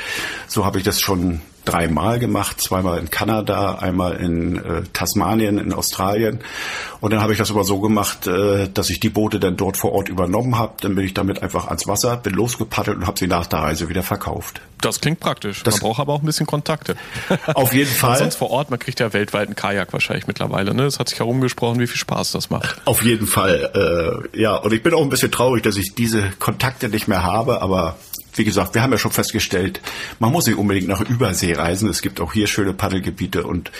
So 0.48 0.65
habe 0.65 0.80
ich 0.80 0.84
das 0.84 1.00
schon 1.00 1.41
dreimal 1.65 2.19
gemacht, 2.19 2.62
zweimal 2.62 3.00
in 3.00 3.10
Kanada, 3.10 3.76
einmal 3.76 4.15
in 4.17 4.58
äh, 4.58 4.84
Tasmanien, 4.93 5.58
in 5.58 5.74
Australien. 5.74 6.39
Und 7.02 7.12
dann 7.12 7.22
habe 7.22 7.32
ich 7.32 7.38
das 7.38 7.52
aber 7.52 7.63
so 7.63 7.80
gemacht, 7.80 8.28
äh, 8.28 8.69
dass 8.74 8.89
ich 8.89 9.00
die 9.00 9.10
Boote 9.10 9.39
dann 9.39 9.58
dort 9.58 9.78
vor 9.78 9.93
Ort 9.93 10.10
übernommen 10.10 10.58
habe. 10.58 10.74
Dann 10.82 10.95
bin 10.95 11.06
ich 11.06 11.13
damit 11.13 11.41
einfach 11.41 11.67
ans 11.67 11.88
Wasser, 11.88 12.17
bin 12.17 12.34
losgepaddelt 12.34 12.98
und 12.98 13.08
habe 13.08 13.17
sie 13.17 13.28
nach 13.28 13.48
der 13.48 13.60
Reise 13.60 13.89
wieder 13.89 14.04
verkauft. 14.04 14.62
Das 14.82 15.02
klingt 15.02 15.19
praktisch. 15.19 15.63
Das 15.63 15.76
man 15.76 15.82
braucht 15.82 16.00
aber 16.00 16.13
auch 16.13 16.22
ein 16.22 16.26
bisschen 16.26 16.48
Kontakte. 16.48 16.95
Auf 17.54 17.74
jeden 17.74 17.91
Fall. 17.91 18.17
Sonst 18.17 18.36
vor 18.36 18.50
Ort, 18.50 18.69
man 18.69 18.80
kriegt 18.80 19.00
ja 19.00 19.12
weltweit 19.13 19.48
einen 19.48 19.56
Kajak 19.56 19.91
wahrscheinlich 19.93 20.28
mittlerweile. 20.28 20.74
Ne? 20.74 20.84
Es 20.84 21.00
hat 21.00 21.10
sich 21.10 21.19
herumgesprochen, 21.19 21.80
wie 21.80 21.88
viel 21.88 21.98
Spaß 21.98 22.32
das 22.32 22.50
macht. 22.50 22.82
Auf 22.86 23.04
jeden 23.04 23.28
Fall. 23.28 24.30
Äh, 24.34 24.41
ja, 24.41 24.56
und 24.56 24.74
ich 24.74 24.82
bin 24.82 24.93
auch 24.93 25.02
ein 25.02 25.10
bisschen 25.10 25.32
traurig, 25.32 25.63
dass 25.63 25.76
ich 25.76 25.95
diese 25.95 26.30
Kontakte 26.39 26.89
nicht 26.89 27.08
mehr 27.08 27.24
habe, 27.24 27.62
aber 27.62 27.98
wie 28.39 28.45
gesagt, 28.45 28.73
wir 28.73 28.82
haben 28.82 28.91
ja 28.91 28.97
schon 28.97 29.12
festgestellt, 29.12 29.82
man 30.17 30.32
muss 30.32 30.47
nicht 30.47 30.58
unbedingt 30.58 30.88
nach 30.88 31.02
Übersee 31.02 31.54
reisen. 31.54 31.89
Es 31.89 32.02
gibt 32.02 32.21
auch 32.21 32.34
hier 32.34 32.47
schöne 32.47 32.73
Paddelgebiete 32.73 33.45
und 33.45 33.71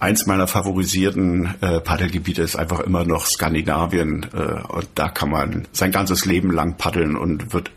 eins 0.00 0.26
meiner 0.26 0.46
favorisierten 0.46 1.54
äh, 1.60 1.80
Paddelgebiete 1.80 2.42
ist 2.42 2.56
einfach 2.56 2.80
immer 2.80 3.04
noch 3.04 3.26
Skandinavien. 3.26 4.26
Äh, 4.32 4.72
und 4.72 4.88
da 4.94 5.08
kann 5.08 5.30
man 5.30 5.68
sein 5.72 5.92
ganzes 5.92 6.24
Leben 6.24 6.50
lang 6.50 6.76
paddeln 6.76 7.16
und 7.16 7.52
wird 7.52 7.70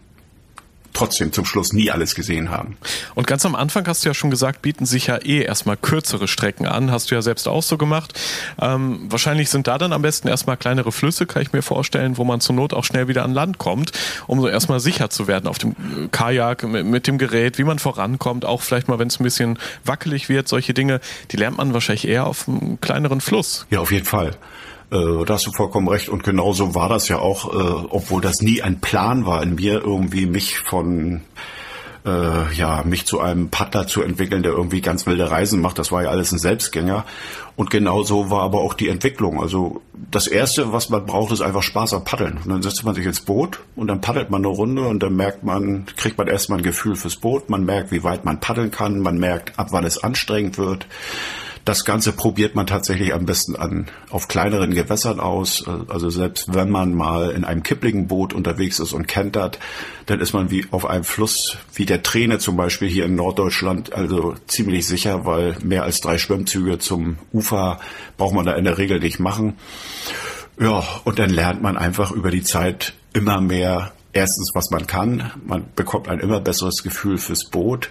trotzdem 0.94 1.32
zum 1.32 1.46
Schluss 1.46 1.74
nie 1.74 1.92
alles 1.92 2.16
gesehen 2.16 2.50
haben. 2.50 2.78
Und 3.16 3.28
ganz 3.28 3.46
am 3.46 3.56
Anfang 3.56 3.88
hast 3.88 4.04
du 4.04 4.10
ja 4.10 4.14
schon 4.14 4.30
gesagt, 4.30 4.62
bieten 4.62 4.86
sich 4.86 5.08
ja 5.08 5.18
eh 5.18 5.42
erstmal 5.42 5.78
kürzere 5.78 6.28
Strecken 6.28 6.68
an. 6.68 6.92
Hast 6.92 7.12
du 7.12 7.16
ja 7.16 7.22
selbst 7.22 7.48
auch 7.48 7.64
so 7.64 7.78
gemacht. 7.78 8.20
Ähm, 8.62 9.00
wahrscheinlich 9.10 9.50
sind 9.50 9.68
da 9.68 9.78
dann 9.78 9.94
am 9.94 10.02
besten 10.02 10.28
erstmal 10.28 10.58
kleinere 10.58 10.92
Flüsse, 10.92 11.26
kann 11.26 11.42
ich 11.42 11.54
mir 11.54 11.62
vorstellen, 11.62 12.18
wo 12.18 12.24
man 12.24 12.42
zur 12.42 12.56
Not 12.56 12.74
auch 12.74 12.84
schnell 12.84 13.08
wieder 13.08 13.24
an 13.24 13.34
Land 13.34 13.58
kommt, 13.58 13.92
um 14.28 14.42
so 14.42 14.48
erstmal 14.48 14.80
sicher 14.80 15.10
zu 15.10 15.28
werden 15.28 15.48
auf 15.48 15.58
dem 15.58 15.72
äh, 15.72 16.08
Kajak, 16.12 16.64
mit, 16.64 16.86
mit 16.86 17.08
dem 17.08 17.18
Gerät, 17.18 17.58
wie 17.58 17.64
man 17.64 17.80
vorankommt, 17.80 18.46
auch 18.46 18.62
vielleicht 18.62 18.88
mal, 18.88 19.00
wenn 19.00 19.08
es 19.08 19.20
ein 19.20 19.24
bisschen 19.24 19.60
wackelig 19.86 20.30
wird, 20.30 20.48
solche 20.48 20.74
Dinge, 20.74 21.00
die 21.32 21.38
lernt 21.38 21.58
man 21.58 21.74
wahrscheinlich 21.74 22.08
eher 22.08 22.28
auf 22.28 22.48
einem 22.48 22.80
kleineren 22.82 23.22
Fluss. 23.22 23.66
Ja, 23.70 23.80
auf 23.80 23.92
jeden 23.92 24.06
Fall. 24.06 24.36
Äh, 24.92 25.26
da 25.26 25.36
hast 25.36 25.48
du 25.48 25.52
vollkommen 25.52 25.88
recht. 25.88 26.10
Und 26.10 26.24
genauso 26.24 26.76
war 26.76 26.90
das 26.90 27.08
ja 27.08 27.20
auch, 27.20 27.54
äh, 27.54 27.86
obwohl 27.90 28.22
das 28.22 28.42
nie 28.42 28.62
ein 28.62 28.80
Plan 28.82 29.26
war 29.26 29.44
in 29.44 29.56
mir, 29.56 29.82
irgendwie 29.82 30.26
mich 30.26 30.60
von 30.60 31.22
äh, 32.06 32.54
ja, 32.54 32.84
mich 32.86 33.06
zu 33.06 33.20
einem 33.20 33.50
Paddler 33.50 33.88
zu 33.88 34.02
entwickeln, 34.02 34.44
der 34.44 34.54
irgendwie 34.54 34.82
ganz 34.82 35.06
wilde 35.06 35.30
Reisen 35.30 35.62
macht. 35.62 35.80
Das 35.80 35.92
war 35.92 36.04
ja 36.04 36.10
alles 36.10 36.32
ein 36.32 36.40
Selbstgänger. 36.40 37.06
Und 37.56 37.70
genauso 37.72 38.30
war 38.30 38.44
aber 38.44 38.62
auch 38.62 38.74
die 38.74 38.88
Entwicklung. 38.88 39.42
Also 39.42 39.82
das 39.94 40.28
Erste, 40.28 40.72
was 40.72 40.90
man 40.90 41.06
braucht, 41.06 41.34
ist 41.34 41.42
einfach 41.42 41.64
Spaß 41.64 41.94
am 41.94 42.06
Paddeln. 42.06 42.40
Und 42.44 42.50
dann 42.50 42.62
setzt 42.62 42.84
man 42.86 42.96
sich 42.96 43.06
ins 43.06 43.20
Boot 43.22 43.60
und 43.76 43.88
dann 43.88 44.02
paddelt 44.02 44.30
man 44.30 44.46
eine 44.46 44.54
Runde 44.54 44.84
und 44.84 45.04
dann 45.04 45.16
merkt 45.16 45.44
man, 45.44 45.86
kriegt 45.98 46.18
man 46.18 46.28
erstmal 46.28 46.60
ein 46.60 46.64
Gefühl 46.64 46.96
fürs 46.96 47.18
Boot. 47.18 47.50
Man 47.50 47.66
merkt, 47.66 47.92
wie 47.92 48.04
weit 48.04 48.24
man 48.24 48.40
paddeln 48.40 48.72
kann. 48.72 49.00
Man 49.00 49.18
merkt, 49.18 49.60
ab 49.60 49.68
wann 49.72 49.84
es 49.84 50.02
anstrengend 50.02 50.58
wird. 50.58 50.88
Das 51.66 51.86
Ganze 51.86 52.14
probiert 52.14 52.56
man 52.56 52.66
tatsächlich 52.66 53.14
am 53.14 53.26
besten 53.26 53.56
an, 53.56 53.88
auf 54.10 54.28
kleineren 54.28 54.74
Gewässern 54.74 55.20
aus. 55.20 55.68
Also 55.88 56.10
selbst 56.10 56.54
wenn 56.54 56.70
man 56.70 56.94
mal 56.94 57.32
in 57.32 57.44
einem 57.44 57.64
kippligen 57.64 58.08
Boot 58.08 58.34
unterwegs 58.34 58.80
ist 58.80 58.94
und 58.94 59.08
kentert, 59.08 59.60
dann 60.06 60.20
ist 60.20 60.34
man 60.34 60.50
wie 60.50 60.66
auf 60.72 60.86
einem 60.86 61.04
Fluss, 61.04 61.58
wie 61.74 61.86
der 61.86 62.02
Träne 62.02 62.40
zum 62.40 62.58
Beispiel 62.58 62.88
hier 62.88 63.06
in 63.06 63.16
Norddeutschland, 63.16 63.94
also 63.94 64.36
ziemlich 64.48 64.88
sicher, 64.88 65.26
weil 65.26 65.58
mehr 65.64 65.84
als 65.84 66.02
drei 66.02 66.18
Schwimmzüge 66.18 66.80
zum 66.80 67.18
Ufer 67.32 67.80
braucht 68.18 68.34
man 68.34 68.46
da 68.46 68.54
in 68.54 68.66
der 68.66 68.78
Regel 68.78 69.00
nicht 69.00 69.20
machen. 69.20 69.56
Ja, 70.60 70.84
und 71.04 71.20
dann 71.20 71.30
lernt 71.30 71.62
man 71.62 71.78
einfach 71.78 72.12
über 72.12 72.32
die 72.32 72.44
Zeit 72.44 72.94
immer 73.14 73.40
mehr 73.42 73.92
erstens, 74.12 74.52
was 74.56 74.72
man 74.72 74.88
kann. 74.88 75.32
Man 75.46 75.66
bekommt 75.76 76.10
ein 76.10 76.20
immer 76.20 76.40
besseres 76.40 76.84
Gefühl 76.84 77.18
fürs 77.18 77.46
Boot 77.46 77.90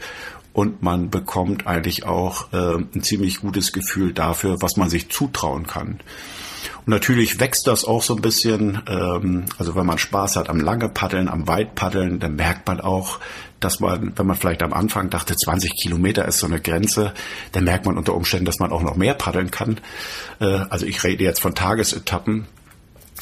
und 0.59 0.83
man 0.83 1.09
bekommt 1.09 1.68
eigentlich 1.68 2.05
auch 2.05 2.53
äh, 2.53 2.75
ein 2.75 3.05
ziemlich 3.05 3.42
gutes 3.42 3.73
Gefühl 3.73 4.12
dafür, 4.12 4.61
was 4.61 4.77
man 4.77 4.90
sich 4.90 5.09
zutrauen 5.09 5.68
kann. 5.68 6.01
natürlich 6.85 7.38
wächst 7.38 7.68
das 7.68 7.85
auch 7.85 8.03
so 8.03 8.16
ein 8.16 8.23
bisschen. 8.23 8.83
Ähm, 8.88 9.44
also 9.57 9.77
wenn 9.77 9.87
man 9.87 9.99
Spaß 9.99 10.35
hat 10.35 10.51
am 10.51 10.59
lange 10.59 10.88
Paddeln, 10.88 11.29
am 11.29 11.47
weit 11.47 11.77
Paddeln, 11.77 12.18
dann 12.18 12.35
merkt 12.35 12.66
man 12.66 12.81
auch, 12.81 13.21
dass 13.61 13.79
man, 13.79 14.18
wenn 14.18 14.27
man 14.27 14.35
vielleicht 14.35 14.64
am 14.64 14.73
Anfang 14.73 15.11
dachte, 15.11 15.37
20 15.37 15.81
Kilometer 15.81 16.27
ist 16.27 16.38
so 16.40 16.47
eine 16.49 16.61
Grenze, 16.61 17.14
dann 17.53 17.62
merkt 17.62 17.87
man 17.87 17.97
unter 17.97 18.14
Umständen, 18.14 18.47
dass 18.47 18.59
man 18.59 18.73
auch 18.73 18.83
noch 18.83 18.97
mehr 18.97 19.14
paddeln 19.14 19.53
kann. 19.53 19.79
Äh, 20.40 20.47
also 20.71 20.87
ich 20.87 21.05
rede 21.05 21.23
jetzt 21.23 21.40
von 21.40 21.55
Tagesetappen. 21.55 22.49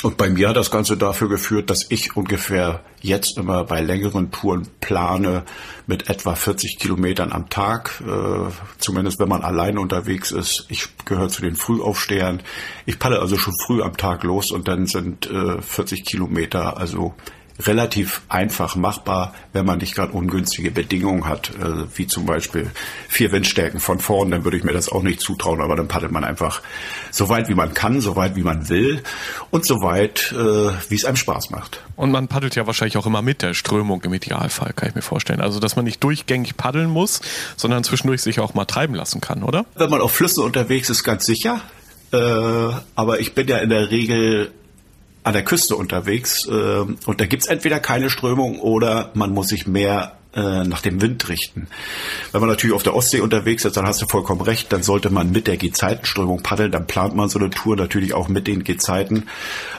Und 0.02 0.18
bei 0.18 0.28
mir 0.28 0.50
hat 0.50 0.56
das 0.56 0.70
Ganze 0.70 0.96
dafür 0.96 1.28
geführt, 1.28 1.70
dass 1.70 1.86
ich 1.88 2.16
ungefähr 2.16 2.82
jetzt 3.00 3.38
immer 3.38 3.64
bei 3.64 3.80
längeren 3.80 4.30
Touren 4.30 4.68
plane 4.80 5.44
mit 5.86 6.10
etwa 6.10 6.34
40 6.34 6.78
Kilometern 6.78 7.32
am 7.32 7.48
Tag. 7.48 8.02
Äh, 8.06 8.50
zumindest 8.78 9.18
wenn 9.18 9.28
man 9.28 9.42
allein 9.42 9.78
unterwegs 9.78 10.32
ist. 10.32 10.66
Ich 10.68 10.88
gehöre 11.06 11.28
zu 11.28 11.40
den 11.40 11.56
Frühaufstehern. 11.56 12.42
Ich 12.84 12.98
paddle 12.98 13.20
also 13.20 13.38
schon 13.38 13.54
früh 13.66 13.82
am 13.82 13.96
Tag 13.96 14.22
los 14.22 14.50
und 14.50 14.68
dann 14.68 14.86
sind 14.86 15.30
äh, 15.30 15.62
40 15.62 16.04
Kilometer 16.04 16.76
also 16.76 17.14
relativ 17.64 18.22
einfach 18.28 18.76
machbar, 18.76 19.34
wenn 19.52 19.64
man 19.64 19.78
nicht 19.78 19.94
gerade 19.94 20.12
ungünstige 20.12 20.70
Bedingungen 20.70 21.26
hat, 21.26 21.50
äh, 21.50 21.84
wie 21.96 22.06
zum 22.06 22.26
Beispiel 22.26 22.70
vier 23.08 23.32
Windstärken 23.32 23.80
von 23.80 24.00
vorn, 24.00 24.30
dann 24.30 24.44
würde 24.44 24.56
ich 24.56 24.64
mir 24.64 24.72
das 24.72 24.88
auch 24.88 25.02
nicht 25.02 25.20
zutrauen, 25.20 25.60
aber 25.60 25.76
dann 25.76 25.88
paddelt 25.88 26.12
man 26.12 26.24
einfach 26.24 26.62
so 27.10 27.28
weit 27.28 27.48
wie 27.48 27.54
man 27.54 27.72
kann, 27.74 28.00
so 28.00 28.16
weit 28.16 28.36
wie 28.36 28.42
man 28.42 28.68
will 28.68 29.02
und 29.50 29.64
so 29.64 29.80
weit, 29.80 30.32
äh, 30.32 30.72
wie 30.88 30.94
es 30.94 31.04
einem 31.04 31.16
Spaß 31.16 31.50
macht. 31.50 31.80
Und 31.96 32.10
man 32.10 32.28
paddelt 32.28 32.54
ja 32.56 32.66
wahrscheinlich 32.66 32.96
auch 32.98 33.06
immer 33.06 33.22
mit 33.22 33.42
der 33.42 33.54
Strömung 33.54 34.02
im 34.02 34.12
Idealfall, 34.12 34.72
kann 34.74 34.90
ich 34.90 34.94
mir 34.94 35.02
vorstellen. 35.02 35.40
Also, 35.40 35.60
dass 35.60 35.76
man 35.76 35.84
nicht 35.84 36.02
durchgängig 36.04 36.56
paddeln 36.56 36.90
muss, 36.90 37.20
sondern 37.56 37.84
zwischendurch 37.84 38.22
sich 38.22 38.40
auch 38.40 38.54
mal 38.54 38.66
treiben 38.66 38.94
lassen 38.94 39.20
kann, 39.20 39.42
oder? 39.42 39.64
Wenn 39.74 39.90
man 39.90 40.00
auf 40.00 40.12
Flüssen 40.12 40.44
unterwegs 40.44 40.90
ist, 40.90 41.04
ganz 41.04 41.24
sicher. 41.24 41.62
Äh, 42.12 42.16
aber 42.94 43.20
ich 43.20 43.34
bin 43.34 43.48
ja 43.48 43.58
in 43.58 43.70
der 43.70 43.90
Regel 43.90 44.52
an 45.26 45.32
der 45.32 45.42
Küste 45.42 45.74
unterwegs 45.74 46.46
äh, 46.46 46.50
und 46.50 47.20
da 47.20 47.26
gibt's 47.26 47.48
entweder 47.48 47.80
keine 47.80 48.10
Strömung 48.10 48.60
oder 48.60 49.10
man 49.14 49.32
muss 49.32 49.48
sich 49.48 49.66
mehr 49.66 50.12
äh, 50.34 50.62
nach 50.62 50.82
dem 50.82 51.02
Wind 51.02 51.28
richten. 51.28 51.66
Wenn 52.30 52.40
man 52.40 52.48
natürlich 52.48 52.76
auf 52.76 52.84
der 52.84 52.94
Ostsee 52.94 53.18
unterwegs 53.18 53.64
ist, 53.64 53.76
dann 53.76 53.86
hast 53.86 54.00
du 54.00 54.06
vollkommen 54.06 54.40
recht, 54.40 54.72
dann 54.72 54.84
sollte 54.84 55.10
man 55.10 55.32
mit 55.32 55.48
der 55.48 55.56
Gezeitenströmung 55.56 56.44
paddeln, 56.44 56.70
dann 56.70 56.86
plant 56.86 57.16
man 57.16 57.28
so 57.28 57.40
eine 57.40 57.50
Tour 57.50 57.74
natürlich 57.74 58.14
auch 58.14 58.28
mit 58.28 58.46
den 58.46 58.62
Gezeiten 58.62 59.24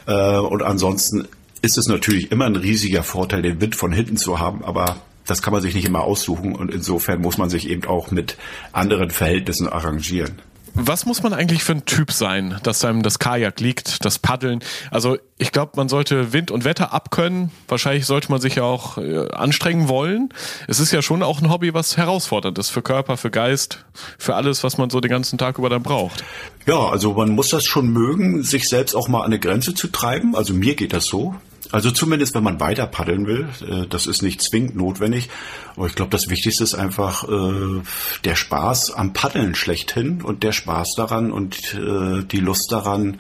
äh, 0.06 0.36
und 0.36 0.64
ansonsten 0.64 1.30
ist 1.62 1.78
es 1.78 1.88
natürlich 1.88 2.30
immer 2.30 2.46
ein 2.46 2.58
riesiger 2.58 3.04
Vorteil, 3.04 3.42
den 3.42 3.62
Wind 3.62 3.78
von 3.78 3.94
hinten 3.94 4.18
zu 4.18 4.40
haben, 4.40 4.66
aber 4.66 4.98
das 5.26 5.42
kann 5.42 5.54
man 5.54 5.62
sich 5.62 5.76
nicht 5.76 5.86
immer 5.86 6.02
aussuchen 6.02 6.56
und 6.56 6.74
insofern 6.74 7.22
muss 7.22 7.38
man 7.38 7.50
sich 7.50 7.70
eben 7.70 7.86
auch 7.86 8.12
mit 8.12 8.36
anderen 8.74 9.12
Verhältnissen 9.12 9.70
arrangieren. 9.70 10.42
Was 10.80 11.08
muss 11.08 11.24
man 11.24 11.34
eigentlich 11.34 11.64
für 11.64 11.72
ein 11.72 11.86
Typ 11.86 12.12
sein, 12.12 12.60
dass 12.62 12.86
einem 12.86 13.02
das 13.02 13.18
Kajak 13.18 13.60
liegt, 13.60 14.06
das 14.06 14.20
Paddeln? 14.20 14.60
Also 14.92 15.18
ich 15.40 15.52
glaube, 15.52 15.72
man 15.76 15.90
sollte 15.90 16.34
Wind 16.34 16.52
und 16.52 16.66
Wetter 16.66 16.94
abkönnen. 16.94 17.52
Wahrscheinlich 17.68 18.06
sollte 18.06 18.32
man 18.32 18.40
sich 18.40 18.56
ja 18.56 18.64
auch 18.64 19.00
äh, 19.00 19.28
anstrengen 19.32 19.90
wollen. 19.90 20.30
Es 20.68 20.80
ist 20.80 20.92
ja 20.92 21.02
schon 21.02 21.24
auch 21.24 21.42
ein 21.42 21.50
Hobby, 21.50 21.74
was 21.74 21.98
herausfordernd 21.98 22.60
ist 22.60 22.70
für 22.70 22.84
Körper, 22.84 23.18
für 23.18 23.32
Geist, 23.32 23.86
für 24.20 24.36
alles, 24.36 24.64
was 24.64 24.78
man 24.78 24.92
so 24.92 25.02
den 25.02 25.10
ganzen 25.10 25.40
Tag 25.40 25.58
über 25.58 25.70
dann 25.70 25.82
braucht. 25.82 26.24
Ja, 26.68 26.90
also 26.90 27.14
man 27.14 27.32
muss 27.32 27.50
das 27.50 27.66
schon 27.66 27.88
mögen, 27.88 28.44
sich 28.44 28.70
selbst 28.70 28.94
auch 28.94 29.08
mal 29.08 29.22
an 29.22 29.26
eine 29.26 29.40
Grenze 29.40 29.74
zu 29.74 29.88
treiben. 29.88 30.36
Also 30.36 30.54
mir 30.54 30.76
geht 30.76 30.94
das 30.94 31.06
so. 31.06 31.36
Also 31.72 31.92
zumindest, 31.92 32.34
wenn 32.34 32.44
man 32.44 32.60
weiter 32.60 32.88
paddeln 32.88 33.28
will, 33.28 33.50
äh, 33.68 33.88
das 33.88 34.08
ist 34.08 34.22
nicht 34.22 34.42
zwingend 34.42 34.76
notwendig. 34.76 35.30
Aber 35.76 35.88
ich 35.88 35.96
glaube, 35.96 36.12
das 36.12 36.30
Wichtigste 36.30 36.64
ist 36.64 36.76
einfach 36.76 37.28
äh, 37.28 37.82
der 38.24 38.36
Spaß 38.36 38.92
am 38.92 39.14
Paddeln 39.14 39.56
schlechthin 39.56 40.22
und 40.22 40.44
der 40.44 40.54
Spaß 40.54 40.94
daran 40.96 41.32
und 41.32 41.74
äh, 41.76 42.24
die 42.24 42.40
Lust 42.40 42.72
daran, 42.72 43.18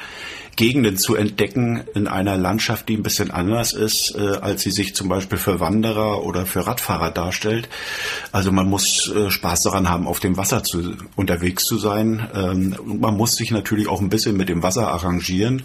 Gegenden 0.57 0.97
zu 0.97 1.15
entdecken 1.15 1.83
in 1.93 2.07
einer 2.07 2.35
Landschaft, 2.35 2.89
die 2.89 2.97
ein 2.97 3.03
bisschen 3.03 3.29
anders 3.29 3.73
ist, 3.73 4.15
äh, 4.15 4.37
als 4.41 4.63
sie 4.63 4.71
sich 4.71 4.95
zum 4.95 5.07
Beispiel 5.07 5.37
für 5.37 5.59
Wanderer 5.59 6.23
oder 6.23 6.47
für 6.47 6.65
Radfahrer 6.65 7.11
darstellt. 7.11 7.69
Also 8.31 8.51
man 8.51 8.67
muss 8.67 9.07
äh, 9.07 9.29
Spaß 9.29 9.63
daran 9.63 9.87
haben, 9.87 10.07
auf 10.07 10.19
dem 10.19 10.35
Wasser 10.35 10.63
zu, 10.63 10.95
unterwegs 11.15 11.63
zu 11.65 11.77
sein. 11.77 12.27
Ähm, 12.33 12.75
man 12.83 13.15
muss 13.15 13.35
sich 13.35 13.51
natürlich 13.51 13.87
auch 13.87 14.01
ein 14.01 14.09
bisschen 14.09 14.35
mit 14.35 14.49
dem 14.49 14.63
Wasser 14.63 14.87
arrangieren 14.87 15.61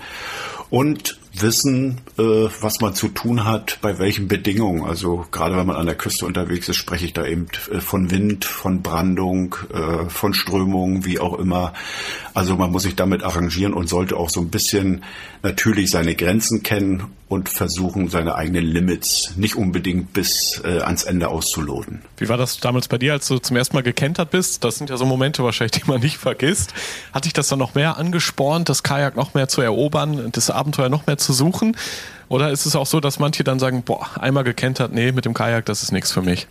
und 0.68 1.18
wissen, 1.32 2.00
äh, 2.18 2.22
was 2.22 2.80
man 2.80 2.94
zu 2.94 3.08
tun 3.08 3.44
hat, 3.44 3.78
bei 3.80 3.98
welchen 3.98 4.28
Bedingungen. 4.28 4.84
Also 4.84 5.26
gerade 5.30 5.56
wenn 5.56 5.66
man 5.66 5.76
an 5.76 5.86
der 5.86 5.94
Küste 5.94 6.26
unterwegs 6.26 6.68
ist, 6.68 6.76
spreche 6.76 7.06
ich 7.06 7.12
da 7.12 7.24
eben 7.26 7.46
äh, 7.70 7.80
von 7.80 8.10
Wind, 8.10 8.44
von 8.44 8.82
Brandung, 8.82 9.56
äh, 9.72 10.08
von 10.08 10.34
Strömung, 10.34 11.04
wie 11.04 11.18
auch 11.18 11.38
immer. 11.38 11.72
Also 12.34 12.56
man 12.56 12.70
muss 12.70 12.82
sich 12.82 12.96
damit 12.96 13.22
arrangieren 13.22 13.72
und 13.72 13.88
sollte 13.88 14.16
auch 14.16 14.30
so 14.30 14.40
ein 14.40 14.50
bisschen 14.50 15.04
natürlich 15.42 15.90
seine 15.90 16.14
Grenzen 16.14 16.62
kennen 16.62 17.04
und 17.32 17.48
versuchen, 17.48 18.08
seine 18.08 18.34
eigenen 18.34 18.64
Limits 18.64 19.32
nicht 19.36 19.56
unbedingt 19.56 20.12
bis 20.12 20.60
äh, 20.64 20.80
ans 20.80 21.04
Ende 21.04 21.28
auszuloten. 21.28 22.02
Wie 22.18 22.28
war 22.28 22.36
das 22.36 22.60
damals 22.60 22.88
bei 22.88 22.98
dir, 22.98 23.14
als 23.14 23.26
du 23.26 23.38
zum 23.38 23.56
ersten 23.56 23.74
Mal 23.74 23.82
gekentert 23.82 24.30
bist? 24.30 24.62
Das 24.64 24.76
sind 24.76 24.90
ja 24.90 24.98
so 24.98 25.06
Momente 25.06 25.42
wahrscheinlich, 25.42 25.82
die 25.82 25.90
man 25.90 26.00
nicht 26.00 26.18
vergisst. 26.18 26.74
Hat 27.12 27.24
dich 27.24 27.32
das 27.32 27.48
dann 27.48 27.58
noch 27.58 27.74
mehr 27.74 27.96
angespornt, 27.96 28.68
das 28.68 28.82
Kajak 28.82 29.16
noch 29.16 29.32
mehr 29.32 29.48
zu 29.48 29.62
erobern, 29.62 30.28
das 30.32 30.50
Abenteuer 30.50 30.90
noch 30.90 31.06
mehr 31.06 31.16
zu 31.22 31.32
suchen? 31.32 31.76
Oder 32.28 32.50
ist 32.50 32.66
es 32.66 32.76
auch 32.76 32.86
so, 32.86 33.00
dass 33.00 33.18
manche 33.18 33.44
dann 33.44 33.58
sagen, 33.58 33.82
boah, 33.82 34.08
einmal 34.18 34.44
gekentert, 34.44 34.92
nee, 34.92 35.12
mit 35.12 35.24
dem 35.24 35.34
Kajak, 35.34 35.66
das 35.66 35.82
ist 35.82 35.92
nichts 35.92 36.12
für 36.12 36.22
mich? 36.22 36.46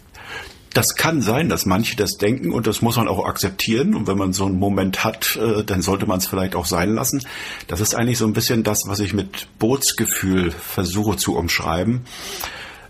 Das 0.73 0.95
kann 0.95 1.21
sein, 1.21 1.49
dass 1.49 1.65
manche 1.65 1.97
das 1.97 2.17
denken 2.17 2.53
und 2.53 2.65
das 2.65 2.81
muss 2.81 2.95
man 2.95 3.09
auch 3.09 3.25
akzeptieren. 3.25 3.93
Und 3.93 4.07
wenn 4.07 4.17
man 4.17 4.31
so 4.31 4.45
einen 4.45 4.57
Moment 4.57 5.03
hat, 5.03 5.35
äh, 5.35 5.63
dann 5.65 5.81
sollte 5.81 6.05
man 6.05 6.19
es 6.19 6.27
vielleicht 6.27 6.55
auch 6.55 6.65
sein 6.65 6.95
lassen. 6.95 7.23
Das 7.67 7.81
ist 7.81 7.93
eigentlich 7.93 8.17
so 8.17 8.25
ein 8.25 8.33
bisschen 8.33 8.63
das, 8.63 8.87
was 8.87 8.99
ich 8.99 9.13
mit 9.13 9.47
Bootsgefühl 9.59 10.51
versuche 10.51 11.17
zu 11.17 11.35
umschreiben. 11.35 12.05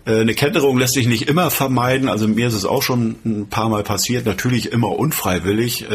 Äh, 0.04 0.20
eine 0.20 0.34
Kenterung 0.34 0.78
lässt 0.78 0.94
sich 0.94 1.08
nicht 1.08 1.28
immer 1.28 1.50
vermeiden. 1.50 2.08
Also 2.08 2.28
mir 2.28 2.46
ist 2.46 2.54
es 2.54 2.64
auch 2.64 2.82
schon 2.82 3.16
ein 3.24 3.48
paar 3.48 3.68
Mal 3.68 3.82
passiert. 3.82 4.26
Natürlich 4.26 4.70
immer 4.70 4.90
unfreiwillig. 4.90 5.86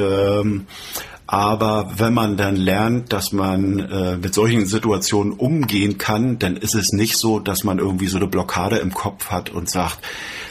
Aber 1.27 1.91
wenn 1.97 2.13
man 2.13 2.37
dann 2.37 2.55
lernt, 2.55 3.11
dass 3.11 3.33
man 3.33 3.79
äh, 3.79 4.15
mit 4.15 4.33
solchen 4.33 4.65
Situationen 4.65 5.33
umgehen 5.33 5.97
kann, 5.97 6.39
dann 6.39 6.55
ist 6.55 6.73
es 6.73 6.93
nicht 6.93 7.17
so, 7.17 7.39
dass 7.39 7.65
man 7.65 7.79
irgendwie 7.79 8.07
so 8.07 8.17
eine 8.17 8.27
Blockade 8.27 8.77
im 8.77 8.93
Kopf 8.93 9.29
hat 9.29 9.49
und 9.49 9.69
sagt, 9.69 9.99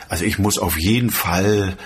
also 0.09 0.27
ich 0.27 0.39
muss 0.39 0.59
auf 0.59 0.79
jeden 0.79 1.11
Fall 1.11 1.77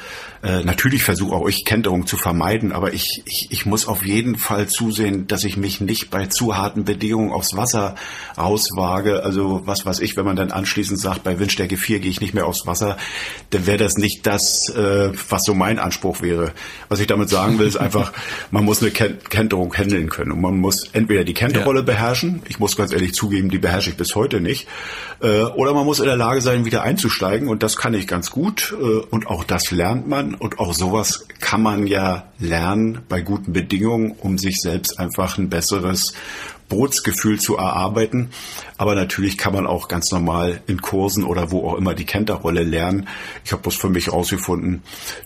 äh, 0.43 0.65
natürlich 0.65 1.03
versuche 1.03 1.35
auch 1.35 1.47
ich 1.49 1.67
Kenterung 1.67 2.07
zu 2.07 2.17
vermeiden, 2.17 2.73
aber 2.73 2.95
ich, 2.95 3.23
ich, 3.27 3.49
ich 3.51 3.67
muss 3.67 3.87
auf 3.87 4.07
jeden 4.07 4.37
Fall 4.37 4.69
zusehen, 4.69 5.27
dass 5.27 5.45
ich 5.45 5.59
mich 5.59 5.83
nicht 5.83 6.11
bei 6.11 6.27
zu 6.27 6.57
harten 6.57 6.85
Bedingungen 6.85 7.31
aufs 7.31 7.57
Wasser 7.57 7.95
rauswage. 8.39 9.23
Also 9.23 9.63
was 9.67 9.85
weiß 9.85 10.01
ich, 10.01 10.17
wenn 10.17 10.25
man 10.25 10.37
dann 10.37 10.51
anschließend 10.51 10.99
sagt, 10.99 11.25
bei 11.25 11.39
Windstärke 11.39 11.77
4 11.77 12.01
gehe 12.01 12.11
ich 12.11 12.23
nicht 12.23 12.33
mehr 12.33 12.47
aufs 12.47 12.67
Wasser, 12.67 12.97
dann 13.51 13.67
wäre 13.67 13.77
das 13.77 13.99
nicht 13.99 14.27
das, 14.27 14.71
äh, 14.71 15.13
was 15.29 15.45
so 15.45 15.53
mein 15.53 15.79
Anspruch 15.79 16.23
wäre. 16.23 16.53
Was 16.89 17.01
ich 17.01 17.07
damit 17.07 17.29
sagen 17.29 17.59
will, 17.59 17.67
ist 17.67 17.77
einfach, 17.77 18.13
man 18.51 18.65
muss 18.65 18.80
eine 18.81 18.91
Kenterung 18.91 19.75
handeln 19.75 20.09
können. 20.09 20.33
Und 20.33 20.41
man 20.41 20.59
muss 20.59 20.89
entweder 20.93 21.25
die 21.25 21.35
Kenterrolle 21.35 21.81
ja. 21.81 21.87
beherrschen, 21.87 22.43
ich 22.49 22.59
muss 22.59 22.77
ganz 22.77 22.93
ehrlich 22.93 23.15
zugeben, 23.15 23.51
die 23.51 23.59
beherrsche 23.59 23.91
ich 23.91 23.97
bis 23.97 24.15
heute 24.15 24.41
nicht, 24.41 24.67
äh, 25.21 25.43
oder 25.43 25.75
man 25.75 25.85
muss 25.85 26.01
in 26.01 26.07
der 26.07 26.17
Lage 26.17 26.41
sein, 26.41 26.65
wieder 26.65 26.83
einzusteigen 26.83 27.49
und 27.49 27.63
das 27.63 27.77
kann 27.77 27.95
ich 27.95 28.07
ganz 28.07 28.31
gut 28.31 28.75
äh, 28.79 28.85
und 28.85 29.27
auch 29.27 29.45
das 29.45 29.71
lernt 29.71 30.09
man 30.09 30.35
und 30.35 30.59
auch 30.59 30.75
sowas 30.75 31.27
kann 31.41 31.63
man 31.63 31.87
ja 31.87 32.25
lernen 32.39 33.01
bei 33.09 33.21
guten 33.21 33.53
Bedingungen, 33.53 34.13
um 34.19 34.39
sich 34.39 34.61
selbst 34.61 34.99
einfach 34.99 35.39
ein 35.39 35.51
besseres 35.51 36.15
Bootsgefühl 36.71 37.39
zu 37.39 37.59
erarbeiten. 37.59 38.31
Aber 38.79 38.95
natürlich 38.95 39.37
kann 39.37 39.53
man 39.53 39.67
auch 39.67 39.89
ganz 39.89 40.11
normal 40.11 40.63
in 40.67 40.81
Kursen 40.81 41.25
oder 41.25 41.51
wo 41.51 41.69
auch 41.69 41.77
immer 41.77 41.95
die 41.95 42.07
Kenterrolle 42.07 42.63
lernen. 42.63 43.09
Ich 43.45 43.53
habe 43.53 43.61
bloß 43.61 43.77
für 43.77 43.91
mich 43.91 44.07
herausgefunden, 44.07 44.83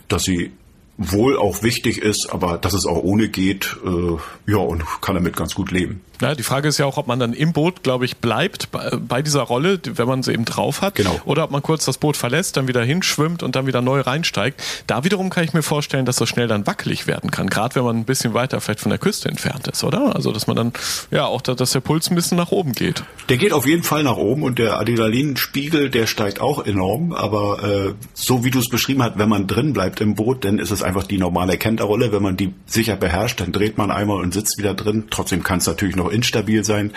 dass 0.09 0.23
sie 0.23 0.51
wohl 0.97 1.37
auch 1.37 1.63
wichtig 1.63 1.97
ist, 1.97 2.29
aber 2.31 2.57
dass 2.57 2.73
es 2.73 2.85
auch 2.85 3.03
ohne 3.03 3.27
geht, 3.27 3.77
äh, 3.85 4.51
ja, 4.51 4.57
und 4.57 4.83
kann 5.01 5.15
damit 5.15 5.35
ganz 5.35 5.55
gut 5.55 5.71
leben. 5.71 6.01
Ja, 6.21 6.35
die 6.35 6.43
Frage 6.43 6.67
ist 6.67 6.77
ja 6.77 6.85
auch, 6.85 6.97
ob 6.97 7.07
man 7.07 7.19
dann 7.19 7.33
im 7.33 7.53
Boot, 7.53 7.83
glaube 7.83 8.05
ich, 8.05 8.17
bleibt 8.17 8.69
bei, 8.71 9.21
dieser 9.21 9.41
Rolle, 9.41 9.79
wenn 9.83 10.07
man 10.07 10.23
sie 10.23 10.33
eben 10.33 10.45
drauf 10.45 10.81
hat. 10.81 10.95
Genau. 10.95 11.19
Oder 11.25 11.43
ob 11.43 11.51
man 11.51 11.61
kurz 11.61 11.85
das 11.85 11.97
Boot 11.97 12.17
verlässt, 12.17 12.57
dann 12.57 12.67
wieder 12.67 12.83
hinschwimmt 12.83 13.43
und 13.43 13.55
dann 13.55 13.67
wieder 13.67 13.81
neu 13.81 14.01
reinsteigt. 14.01 14.61
Da 14.87 15.03
wiederum 15.03 15.29
kann 15.29 15.43
ich 15.43 15.53
mir 15.53 15.63
vorstellen, 15.63 16.05
dass 16.05 16.17
das 16.17 16.29
schnell 16.29 16.47
dann 16.47 16.67
wackelig 16.67 17.07
werden 17.07 17.31
kann. 17.31 17.47
Gerade 17.47 17.75
wenn 17.75 17.83
man 17.83 17.97
ein 17.97 18.05
bisschen 18.05 18.33
weiter 18.33 18.61
vielleicht 18.61 18.79
von 18.79 18.89
der 18.89 18.99
Küste 18.99 19.29
entfernt 19.29 19.67
ist, 19.67 19.83
oder? 19.83 20.15
Also, 20.15 20.31
dass 20.31 20.47
man 20.47 20.55
dann, 20.55 20.73
ja, 21.11 21.25
auch, 21.25 21.41
dass 21.41 21.71
der 21.71 21.79
Puls 21.79 22.09
ein 22.09 22.15
bisschen 22.15 22.37
nach 22.37 22.51
oben 22.51 22.73
geht. 22.73 23.03
Der 23.29 23.37
geht 23.37 23.53
auf 23.53 23.65
jeden 23.65 23.83
Fall 23.83 24.03
nach 24.03 24.17
oben 24.17 24.43
und 24.43 24.59
der 24.59 24.79
Adrenalinspiegel, 24.79 25.89
der 25.89 26.07
steigt 26.07 26.41
auch 26.41 26.65
enorm. 26.65 27.13
Aber 27.13 27.63
äh, 27.63 27.93
so 28.13 28.43
wie 28.43 28.51
du 28.51 28.59
es 28.59 28.69
beschrieben 28.69 29.03
hast, 29.03 29.17
wenn 29.17 29.29
man 29.29 29.47
drin 29.47 29.73
bleibt 29.73 30.01
im 30.01 30.15
Boot, 30.15 30.45
dann 30.45 30.59
ist 30.59 30.71
es 30.71 30.83
einfach 30.83 31.03
die 31.03 31.17
normale 31.17 31.57
Kenterrolle. 31.57 32.11
Wenn 32.11 32.23
man 32.23 32.37
die 32.37 32.53
sicher 32.65 32.95
beherrscht, 32.95 33.39
dann 33.41 33.51
dreht 33.51 33.77
man 33.77 33.91
einmal 33.91 34.21
und 34.21 34.33
sitzt 34.33 34.57
wieder 34.57 34.73
drin. 34.73 35.05
Trotzdem 35.09 35.43
kann 35.43 35.59
es 35.59 35.67
natürlich 35.67 35.95
noch 35.95 36.04
noch 36.05 36.11
instabil 36.11 36.63
sein. 36.63 36.91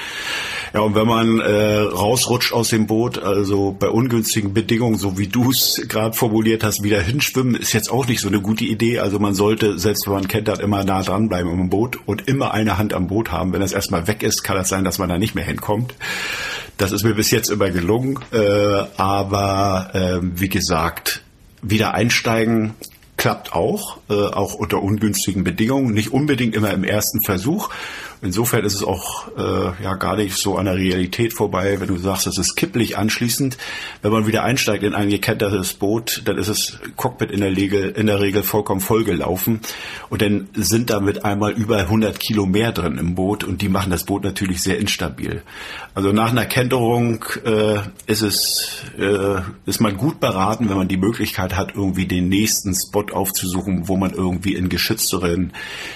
Ja, 0.74 0.80
und 0.80 0.94
wenn 0.94 1.06
man 1.06 1.40
äh, 1.40 1.78
rausrutscht 1.78 2.52
aus 2.52 2.68
dem 2.68 2.86
Boot, 2.86 3.22
also 3.22 3.74
bei 3.78 3.88
ungünstigen 3.88 4.52
Bedingungen, 4.52 4.96
so 4.96 5.18
wie 5.18 5.26
du 5.26 5.50
es 5.50 5.82
gerade 5.88 6.14
formuliert 6.14 6.62
hast, 6.62 6.82
wieder 6.82 7.00
hinschwimmen, 7.00 7.54
ist 7.54 7.72
jetzt 7.72 7.90
auch 7.90 8.06
nicht 8.06 8.20
so 8.20 8.28
eine 8.28 8.40
gute 8.40 8.64
Idee. 8.64 8.98
Also 9.00 9.18
man 9.18 9.34
sollte, 9.34 9.78
selbst 9.78 10.06
wenn 10.06 10.14
man 10.14 10.28
kennt, 10.28 10.48
immer 10.48 10.84
nah 10.84 11.02
dranbleiben 11.02 11.52
im 11.52 11.70
Boot 11.70 11.98
und 12.06 12.28
immer 12.28 12.52
eine 12.52 12.78
Hand 12.78 12.92
am 12.94 13.08
Boot 13.08 13.32
haben. 13.32 13.52
Wenn 13.52 13.60
das 13.60 13.72
erstmal 13.72 14.06
weg 14.06 14.22
ist, 14.22 14.42
kann 14.42 14.56
das 14.56 14.68
sein, 14.68 14.84
dass 14.84 14.98
man 14.98 15.08
da 15.08 15.18
nicht 15.18 15.34
mehr 15.34 15.44
hinkommt. 15.44 15.94
Das 16.76 16.92
ist 16.92 17.04
mir 17.04 17.14
bis 17.14 17.30
jetzt 17.30 17.50
immer 17.50 17.70
gelungen. 17.70 18.18
Äh, 18.32 18.38
aber 18.96 19.90
äh, 19.94 20.18
wie 20.22 20.48
gesagt, 20.48 21.22
wieder 21.62 21.94
einsteigen 21.94 22.74
klappt 23.18 23.52
auch, 23.52 23.98
äh, 24.08 24.14
auch 24.14 24.54
unter 24.54 24.80
ungünstigen 24.80 25.44
Bedingungen, 25.44 25.92
nicht 25.92 26.12
unbedingt 26.12 26.54
immer 26.54 26.72
im 26.72 26.84
ersten 26.84 27.20
Versuch. 27.22 27.68
Insofern 28.20 28.64
ist 28.64 28.74
es 28.74 28.82
auch 28.82 29.28
äh, 29.36 29.82
ja 29.82 29.94
gar 29.94 30.16
nicht 30.16 30.36
so 30.36 30.56
an 30.56 30.64
der 30.64 30.76
Realität 30.76 31.32
vorbei, 31.32 31.80
wenn 31.80 31.88
du 31.88 31.96
sagst, 31.98 32.26
es 32.26 32.36
ist 32.36 32.56
kipplich 32.56 32.98
anschließend. 32.98 33.56
Wenn 34.02 34.10
man 34.10 34.26
wieder 34.26 34.42
einsteigt 34.42 34.82
in 34.82 34.94
ein 34.94 35.08
gekentertes 35.08 35.74
Boot, 35.74 36.22
dann 36.24 36.36
ist 36.36 36.48
das 36.48 36.78
Cockpit 36.96 37.30
in 37.30 37.40
der 37.40 37.56
Regel, 37.56 37.90
in 37.90 38.06
der 38.06 38.20
Regel 38.20 38.42
vollkommen 38.42 38.80
vollgelaufen 38.80 39.60
und 40.08 40.20
dann 40.20 40.48
sind 40.54 40.90
damit 40.90 41.24
einmal 41.24 41.52
über 41.52 41.78
100 41.78 42.18
Kilo 42.18 42.46
mehr 42.46 42.72
drin 42.72 42.98
im 42.98 43.14
Boot 43.14 43.44
und 43.44 43.62
die 43.62 43.68
machen 43.68 43.90
das 43.90 44.04
Boot 44.04 44.24
natürlich 44.24 44.62
sehr 44.62 44.78
instabil. 44.78 45.42
Also 45.94 46.12
nach 46.12 46.30
einer 46.30 46.46
Kenterung 46.46 47.24
äh, 47.44 47.78
ist 48.06 48.22
es 48.22 48.82
äh, 48.98 49.40
ist 49.66 49.80
man 49.80 49.96
gut 49.96 50.18
beraten, 50.18 50.68
wenn 50.68 50.76
man 50.76 50.88
die 50.88 50.96
Möglichkeit 50.96 51.56
hat, 51.56 51.74
irgendwie 51.74 52.06
den 52.06 52.28
nächsten 52.28 52.74
Spot 52.74 53.06
aufzusuchen, 53.12 53.86
wo 53.86 53.96
man 53.96 54.12
irgendwie 54.12 54.54
in 54.54 54.68
geschützteren 54.68 55.52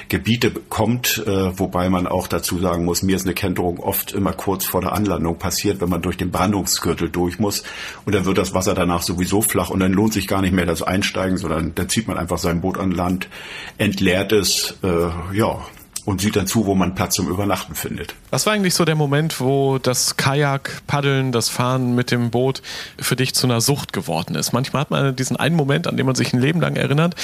Gebiete 0.08 0.52
kommt, 0.68 1.24
äh, 1.26 1.58
wobei 1.58 1.88
man 1.88 2.06
auch 2.12 2.28
dazu 2.28 2.58
sagen 2.58 2.84
muss, 2.84 3.02
mir 3.02 3.16
ist 3.16 3.24
eine 3.24 3.34
Kenterung 3.34 3.80
oft 3.80 4.12
immer 4.12 4.32
kurz 4.32 4.64
vor 4.64 4.80
der 4.80 4.92
Anlandung 4.92 5.38
passiert, 5.38 5.80
wenn 5.80 5.88
man 5.88 6.02
durch 6.02 6.16
den 6.16 6.30
Brandungsgürtel 6.30 7.10
durch 7.10 7.38
muss. 7.38 7.64
Und 8.04 8.14
dann 8.14 8.24
wird 8.24 8.38
das 8.38 8.54
Wasser 8.54 8.74
danach 8.74 9.02
sowieso 9.02 9.42
flach 9.42 9.70
und 9.70 9.80
dann 9.80 9.92
lohnt 9.92 10.12
sich 10.12 10.26
gar 10.26 10.42
nicht 10.42 10.52
mehr 10.52 10.66
das 10.66 10.82
Einsteigen, 10.82 11.38
sondern 11.38 11.74
dann 11.74 11.88
zieht 11.88 12.06
man 12.06 12.18
einfach 12.18 12.38
sein 12.38 12.60
Boot 12.60 12.78
an 12.78 12.90
Land, 12.90 13.28
entleert 13.78 14.32
es, 14.32 14.78
äh, 14.82 15.36
ja, 15.36 15.58
und 16.04 16.20
sieht 16.20 16.36
dann 16.36 16.46
zu, 16.46 16.66
wo 16.66 16.74
man 16.74 16.94
Platz 16.94 17.14
zum 17.14 17.28
Übernachten 17.28 17.74
findet. 17.74 18.14
Was 18.30 18.46
war 18.46 18.52
eigentlich 18.52 18.74
so 18.74 18.84
der 18.84 18.94
Moment, 18.94 19.40
wo 19.40 19.78
das 19.78 20.16
Kajak, 20.16 20.82
Paddeln, 20.86 21.32
das 21.32 21.48
Fahren 21.48 21.94
mit 21.94 22.10
dem 22.10 22.30
Boot 22.30 22.62
für 22.98 23.16
dich 23.16 23.34
zu 23.34 23.46
einer 23.46 23.60
Sucht 23.60 23.92
geworden 23.92 24.34
ist? 24.34 24.52
Manchmal 24.52 24.82
hat 24.82 24.90
man 24.90 25.14
diesen 25.14 25.36
einen 25.36 25.56
Moment, 25.56 25.86
an 25.86 25.96
den 25.96 26.06
man 26.06 26.14
sich 26.14 26.32
ein 26.32 26.40
Leben 26.40 26.60
lang 26.60 26.76
erinnert. 26.76 27.14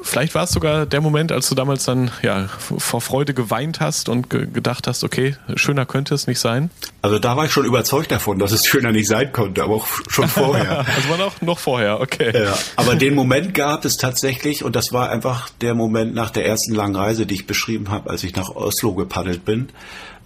Vielleicht 0.00 0.34
war 0.34 0.44
es 0.44 0.50
sogar 0.50 0.86
der 0.86 1.00
Moment, 1.00 1.32
als 1.32 1.48
du 1.48 1.54
damals 1.54 1.84
dann 1.84 2.10
ja 2.22 2.48
vor 2.58 3.00
Freude 3.00 3.34
geweint 3.34 3.80
hast 3.80 4.08
und 4.08 4.30
ge 4.30 4.46
gedacht 4.52 4.86
hast, 4.86 5.04
okay, 5.04 5.36
schöner 5.54 5.86
könnte 5.86 6.14
es 6.14 6.26
nicht 6.26 6.38
sein. 6.38 6.70
Also 7.02 7.18
da 7.18 7.36
war 7.36 7.46
ich 7.46 7.50
schon 7.50 7.66
überzeugt 7.66 8.12
davon, 8.12 8.38
dass 8.38 8.52
es 8.52 8.64
schöner 8.64 8.92
nicht 8.92 9.08
sein 9.08 9.32
konnte, 9.32 9.64
aber 9.64 9.74
auch 9.74 9.88
schon 10.08 10.28
vorher. 10.28 10.86
also 10.96 11.08
war 11.08 11.18
noch, 11.18 11.42
noch 11.42 11.58
vorher, 11.58 12.00
okay. 12.00 12.32
Ja, 12.32 12.56
aber 12.76 12.94
den 12.94 13.16
Moment 13.16 13.54
gab 13.54 13.84
es 13.84 13.96
tatsächlich 13.96 14.62
und 14.62 14.76
das 14.76 14.92
war 14.92 15.10
einfach 15.10 15.50
der 15.60 15.74
Moment 15.74 16.14
nach 16.14 16.30
der 16.30 16.46
ersten 16.46 16.74
langen 16.74 16.94
Reise, 16.94 17.26
die 17.26 17.34
ich 17.34 17.46
beschrieben 17.48 17.90
habe, 17.90 18.08
als 18.08 18.22
ich 18.22 18.36
nach 18.36 18.50
Oslo 18.50 18.94
gepaddelt 18.94 19.44
bin. 19.44 19.70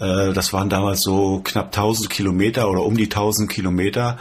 Äh, 0.01 0.35
das 0.35 0.53
waren 0.53 0.69
damals 0.69 1.01
so 1.01 1.41
knapp 1.43 1.67
1000 1.67 2.11
Kilometer 2.11 2.69
oder 2.71 2.83
um 2.83 2.95
die 2.95 3.05
1000 3.05 3.51
Kilometer. 3.51 4.19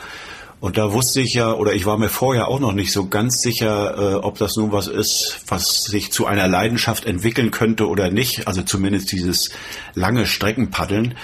Und 0.62 0.78
da 0.78 0.94
wusste 0.94 1.20
ich 1.20 1.34
ja, 1.34 1.52
oder 1.54 1.74
ich 1.74 1.86
war 1.86 1.98
mir 1.98 2.08
vorher 2.08 2.48
auch 2.48 2.62
noch 2.62 2.72
nicht 2.72 2.94
so 2.94 3.08
ganz 3.08 3.42
sicher, 3.42 3.98
äh, 3.98 4.16
ob 4.16 4.38
das 4.38 4.56
nun 4.56 4.72
was 4.72 4.88
ist, 4.88 5.42
was 5.48 5.84
sich 5.84 6.14
zu 6.14 6.26
einer 6.26 6.48
Leidenschaft 6.48 7.06
entwickeln 7.06 7.52
könnte 7.52 7.90
oder 7.90 8.10
nicht. 8.10 8.48
Also 8.48 8.62
zumindest 8.62 9.12
dieses 9.12 9.50
lange 9.94 10.26
Streckenpaddeln. 10.26 11.16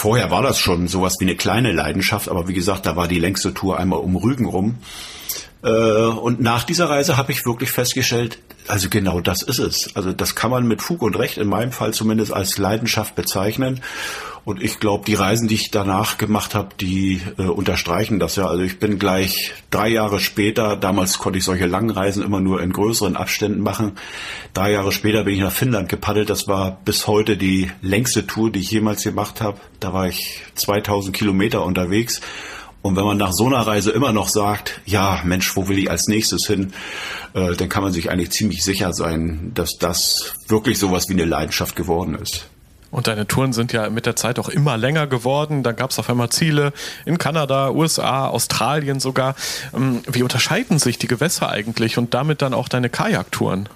Vorher 0.00 0.30
war 0.30 0.42
das 0.42 0.60
schon 0.60 0.86
sowas 0.86 1.16
wie 1.18 1.24
eine 1.24 1.34
kleine 1.34 1.72
Leidenschaft, 1.72 2.28
aber 2.28 2.46
wie 2.46 2.54
gesagt, 2.54 2.86
da 2.86 2.94
war 2.94 3.08
die 3.08 3.18
längste 3.18 3.52
Tour 3.52 3.80
einmal 3.80 3.98
um 3.98 4.14
Rügen 4.14 4.46
rum. 4.46 4.78
Äh, 5.64 5.70
und 5.70 6.40
nach 6.40 6.62
dieser 6.62 6.88
Reise 6.88 7.16
habe 7.16 7.32
ich 7.32 7.44
wirklich 7.44 7.72
festgestellt, 7.72 8.38
also 8.68 8.88
genau 8.90 9.20
das 9.20 9.42
ist 9.42 9.58
es. 9.58 9.96
Also 9.96 10.12
das 10.12 10.36
kann 10.36 10.52
man 10.52 10.68
mit 10.68 10.82
Fug 10.82 11.02
und 11.02 11.18
Recht 11.18 11.36
in 11.36 11.48
meinem 11.48 11.72
Fall 11.72 11.94
zumindest 11.94 12.32
als 12.32 12.58
Leidenschaft 12.58 13.16
bezeichnen. 13.16 13.80
Und 14.48 14.62
ich 14.62 14.80
glaube, 14.80 15.04
die 15.04 15.12
Reisen, 15.12 15.46
die 15.46 15.56
ich 15.56 15.70
danach 15.70 16.16
gemacht 16.16 16.54
habe, 16.54 16.70
die 16.80 17.20
äh, 17.36 17.42
unterstreichen 17.42 18.18
das 18.18 18.36
ja. 18.36 18.46
Also 18.46 18.62
ich 18.62 18.78
bin 18.78 18.98
gleich 18.98 19.52
drei 19.70 19.90
Jahre 19.90 20.20
später, 20.20 20.74
damals 20.74 21.18
konnte 21.18 21.38
ich 21.38 21.44
solche 21.44 21.66
langen 21.66 21.90
Reisen 21.90 22.22
immer 22.22 22.40
nur 22.40 22.62
in 22.62 22.72
größeren 22.72 23.14
Abständen 23.14 23.60
machen. 23.60 23.98
Drei 24.54 24.72
Jahre 24.72 24.90
später 24.90 25.24
bin 25.24 25.34
ich 25.34 25.40
nach 25.40 25.52
Finnland 25.52 25.90
gepaddelt. 25.90 26.30
Das 26.30 26.48
war 26.48 26.80
bis 26.82 27.06
heute 27.06 27.36
die 27.36 27.70
längste 27.82 28.26
Tour, 28.26 28.50
die 28.50 28.60
ich 28.60 28.70
jemals 28.70 29.02
gemacht 29.02 29.42
habe. 29.42 29.58
Da 29.80 29.92
war 29.92 30.08
ich 30.08 30.40
2000 30.54 31.14
Kilometer 31.14 31.62
unterwegs. 31.62 32.22
Und 32.80 32.96
wenn 32.96 33.04
man 33.04 33.18
nach 33.18 33.32
so 33.32 33.48
einer 33.48 33.66
Reise 33.66 33.90
immer 33.90 34.12
noch 34.14 34.30
sagt, 34.30 34.80
ja, 34.86 35.20
Mensch, 35.24 35.56
wo 35.56 35.68
will 35.68 35.76
ich 35.76 35.90
als 35.90 36.08
nächstes 36.08 36.46
hin, 36.46 36.72
äh, 37.34 37.54
dann 37.54 37.68
kann 37.68 37.82
man 37.82 37.92
sich 37.92 38.10
eigentlich 38.10 38.30
ziemlich 38.30 38.64
sicher 38.64 38.94
sein, 38.94 39.50
dass 39.52 39.76
das 39.76 40.32
wirklich 40.48 40.78
sowas 40.78 41.10
wie 41.10 41.12
eine 41.12 41.26
Leidenschaft 41.26 41.76
geworden 41.76 42.14
ist. 42.14 42.48
Und 42.90 43.06
deine 43.06 43.26
Touren 43.26 43.52
sind 43.52 43.72
ja 43.72 43.90
mit 43.90 44.06
der 44.06 44.16
Zeit 44.16 44.38
auch 44.38 44.48
immer 44.48 44.76
länger 44.76 45.06
geworden. 45.06 45.62
Dann 45.62 45.76
gab 45.76 45.90
es 45.90 45.98
auf 45.98 46.08
einmal 46.08 46.30
Ziele 46.30 46.72
in 47.04 47.18
Kanada, 47.18 47.70
USA, 47.70 48.28
Australien 48.28 48.98
sogar. 49.00 49.34
Ähm, 49.74 50.02
wie 50.06 50.22
unterscheiden 50.22 50.78
sich 50.78 50.98
die 50.98 51.08
Gewässer 51.08 51.50
eigentlich 51.50 51.98
und 51.98 52.14
damit 52.14 52.42
dann 52.42 52.54
auch 52.54 52.68
deine 52.68 52.88
Kajaktouren? 52.88 53.68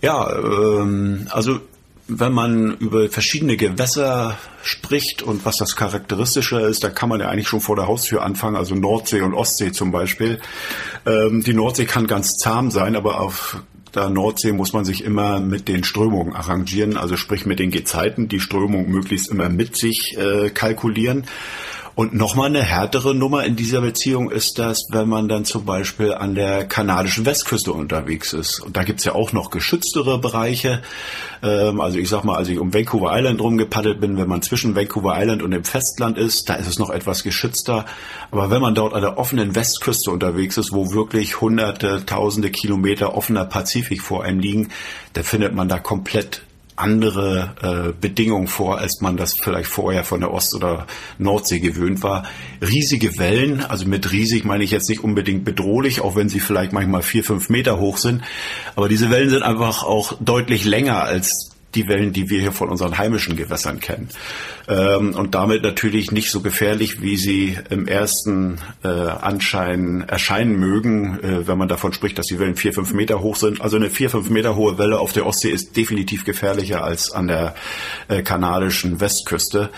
Ja, 0.00 0.30
ähm, 0.32 1.28
also 1.30 1.60
wenn 2.08 2.32
man 2.32 2.76
über 2.78 3.08
verschiedene 3.10 3.56
Gewässer 3.56 4.38
spricht 4.62 5.22
und 5.22 5.44
was 5.44 5.58
das 5.58 5.76
Charakteristische 5.76 6.60
ist, 6.60 6.82
da 6.82 6.88
kann 6.88 7.10
man 7.10 7.20
ja 7.20 7.28
eigentlich 7.28 7.48
schon 7.48 7.60
vor 7.60 7.76
der 7.76 7.86
Haustür 7.86 8.22
anfangen, 8.22 8.56
also 8.56 8.74
Nordsee 8.74 9.20
und 9.20 9.34
Ostsee 9.34 9.72
zum 9.72 9.92
Beispiel. 9.92 10.40
Ähm, 11.06 11.42
die 11.44 11.52
Nordsee 11.52 11.84
kann 11.84 12.06
ganz 12.06 12.36
zahm 12.36 12.70
sein, 12.70 12.96
aber 12.96 13.20
auf 13.20 13.62
der 13.98 14.10
Nordsee 14.10 14.52
muss 14.52 14.72
man 14.72 14.84
sich 14.84 15.02
immer 15.04 15.40
mit 15.40 15.66
den 15.66 15.82
Strömungen 15.82 16.32
arrangieren, 16.32 16.96
also 16.96 17.16
sprich 17.16 17.46
mit 17.46 17.58
den 17.58 17.70
Gezeiten, 17.72 18.28
die 18.28 18.38
Strömung 18.38 18.88
möglichst 18.88 19.28
immer 19.28 19.48
mit 19.48 19.76
sich 19.76 20.16
äh, 20.16 20.50
kalkulieren. 20.50 21.24
Und 21.98 22.14
nochmal 22.14 22.46
eine 22.46 22.62
härtere 22.62 23.12
Nummer 23.12 23.42
in 23.42 23.56
dieser 23.56 23.80
Beziehung 23.80 24.30
ist 24.30 24.60
das, 24.60 24.86
wenn 24.90 25.08
man 25.08 25.26
dann 25.26 25.44
zum 25.44 25.64
Beispiel 25.64 26.14
an 26.14 26.36
der 26.36 26.64
kanadischen 26.64 27.26
Westküste 27.26 27.72
unterwegs 27.72 28.32
ist. 28.32 28.60
Und 28.60 28.76
da 28.76 28.84
gibt's 28.84 29.02
ja 29.02 29.16
auch 29.16 29.32
noch 29.32 29.50
geschütztere 29.50 30.20
Bereiche. 30.20 30.80
Ähm, 31.42 31.80
also 31.80 31.98
ich 31.98 32.08
sag 32.08 32.22
mal, 32.22 32.36
als 32.36 32.50
ich 32.50 32.60
um 32.60 32.72
Vancouver 32.72 33.18
Island 33.18 33.40
rumgepaddelt 33.40 34.00
bin, 34.00 34.16
wenn 34.16 34.28
man 34.28 34.42
zwischen 34.42 34.76
Vancouver 34.76 35.20
Island 35.20 35.42
und 35.42 35.50
dem 35.50 35.64
Festland 35.64 36.18
ist, 36.18 36.48
da 36.48 36.54
ist 36.54 36.68
es 36.68 36.78
noch 36.78 36.90
etwas 36.90 37.24
geschützter. 37.24 37.84
Aber 38.30 38.48
wenn 38.48 38.62
man 38.62 38.76
dort 38.76 38.94
an 38.94 39.02
der 39.02 39.18
offenen 39.18 39.56
Westküste 39.56 40.12
unterwegs 40.12 40.56
ist, 40.56 40.70
wo 40.70 40.92
wirklich 40.92 41.40
hunderte, 41.40 42.06
tausende 42.06 42.52
Kilometer 42.52 43.16
offener 43.16 43.44
Pazifik 43.44 44.02
vor 44.02 44.22
einem 44.22 44.38
liegen, 44.38 44.68
dann 45.14 45.24
findet 45.24 45.52
man 45.52 45.68
da 45.68 45.80
komplett 45.80 46.42
andere 46.78 47.54
äh, 47.62 48.00
Bedingungen 48.00 48.48
vor, 48.48 48.78
als 48.78 49.00
man 49.00 49.16
das 49.16 49.34
vielleicht 49.34 49.68
vorher 49.68 50.04
von 50.04 50.20
der 50.20 50.32
Ost- 50.32 50.54
oder 50.54 50.86
Nordsee 51.18 51.60
gewöhnt 51.60 52.02
war. 52.02 52.24
Riesige 52.60 53.18
Wellen, 53.18 53.64
also 53.64 53.86
mit 53.86 54.12
riesig 54.12 54.44
meine 54.44 54.64
ich 54.64 54.70
jetzt 54.70 54.88
nicht 54.88 55.02
unbedingt 55.04 55.44
bedrohlich, 55.44 56.00
auch 56.00 56.16
wenn 56.16 56.28
sie 56.28 56.40
vielleicht 56.40 56.72
manchmal 56.72 57.02
vier, 57.02 57.24
fünf 57.24 57.48
Meter 57.48 57.78
hoch 57.78 57.98
sind. 57.98 58.22
Aber 58.76 58.88
diese 58.88 59.10
Wellen 59.10 59.30
sind 59.30 59.42
einfach 59.42 59.82
auch 59.82 60.14
deutlich 60.20 60.64
länger 60.64 61.02
als 61.02 61.57
die 61.74 61.86
Wellen, 61.86 62.12
die 62.12 62.30
wir 62.30 62.40
hier 62.40 62.52
von 62.52 62.70
unseren 62.70 62.96
heimischen 62.96 63.36
Gewässern 63.36 63.78
kennen. 63.78 64.08
Ähm, 64.68 65.14
und 65.14 65.34
damit 65.34 65.62
natürlich 65.62 66.10
nicht 66.12 66.30
so 66.30 66.40
gefährlich, 66.40 67.02
wie 67.02 67.16
sie 67.16 67.58
im 67.68 67.86
ersten 67.86 68.58
äh, 68.82 68.88
Anschein 68.88 70.04
erscheinen 70.08 70.58
mögen, 70.58 71.18
äh, 71.20 71.46
wenn 71.46 71.58
man 71.58 71.68
davon 71.68 71.92
spricht, 71.92 72.18
dass 72.18 72.26
die 72.26 72.38
Wellen 72.38 72.56
vier, 72.56 72.72
fünf 72.72 72.94
Meter 72.94 73.20
hoch 73.20 73.36
sind. 73.36 73.60
Also 73.60 73.76
eine 73.76 73.90
vier, 73.90 74.08
fünf 74.08 74.30
Meter 74.30 74.56
hohe 74.56 74.78
Welle 74.78 74.98
auf 74.98 75.12
der 75.12 75.26
Ostsee 75.26 75.50
ist 75.50 75.76
definitiv 75.76 76.24
gefährlicher 76.24 76.82
als 76.84 77.12
an 77.12 77.28
der 77.28 77.54
äh, 78.08 78.22
kanadischen 78.22 79.00
Westküste. 79.00 79.68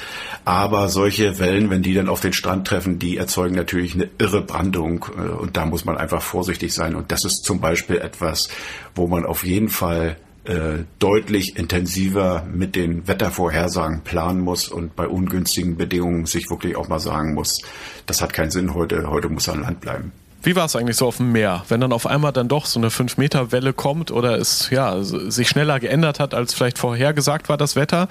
Aber 0.44 0.88
solche 0.88 1.40
Wellen, 1.40 1.70
wenn 1.70 1.82
die 1.82 1.94
dann 1.94 2.08
auf 2.08 2.20
den 2.20 2.32
Strand 2.32 2.68
treffen, 2.68 3.00
die 3.00 3.16
erzeugen 3.16 3.56
natürlich 3.56 3.94
eine 3.94 4.08
irre 4.18 4.42
Brandung. 4.42 5.06
Äh, 5.16 5.22
und 5.22 5.56
da 5.56 5.66
muss 5.66 5.84
man 5.84 5.96
einfach 5.96 6.22
vorsichtig 6.22 6.72
sein. 6.72 6.94
Und 6.94 7.10
das 7.10 7.24
ist 7.24 7.44
zum 7.44 7.60
Beispiel 7.60 7.98
etwas, 7.98 8.48
wo 8.94 9.08
man 9.08 9.26
auf 9.26 9.44
jeden 9.44 9.68
Fall 9.68 10.16
äh, 10.44 10.84
deutlich 10.98 11.56
intensiver 11.56 12.46
mit 12.50 12.76
den 12.76 13.06
Wettervorhersagen 13.06 14.02
planen 14.02 14.40
muss 14.40 14.68
und 14.68 14.96
bei 14.96 15.06
ungünstigen 15.06 15.76
Bedingungen 15.76 16.26
sich 16.26 16.48
wirklich 16.50 16.76
auch 16.76 16.88
mal 16.88 17.00
sagen 17.00 17.34
muss, 17.34 17.60
das 18.06 18.22
hat 18.22 18.32
keinen 18.32 18.50
Sinn 18.50 18.74
heute, 18.74 19.10
heute 19.10 19.28
muss 19.28 19.48
er 19.48 19.54
an 19.54 19.62
Land 19.62 19.80
bleiben. 19.80 20.12
Wie 20.42 20.56
war 20.56 20.64
es 20.64 20.74
eigentlich 20.74 20.96
so 20.96 21.06
auf 21.06 21.18
dem 21.18 21.32
Meer, 21.32 21.64
wenn 21.68 21.82
dann 21.82 21.92
auf 21.92 22.06
einmal 22.06 22.32
dann 22.32 22.48
doch 22.48 22.64
so 22.64 22.80
eine 22.80 22.88
5-Meter-Welle 22.88 23.74
kommt 23.74 24.10
oder 24.10 24.38
es 24.38 24.70
ja, 24.70 25.02
sich 25.02 25.50
schneller 25.50 25.78
geändert 25.80 26.18
hat, 26.18 26.32
als 26.32 26.54
vielleicht 26.54 26.78
vorhergesagt 26.78 27.50
war, 27.50 27.58
das 27.58 27.76
Wetter? 27.76 28.08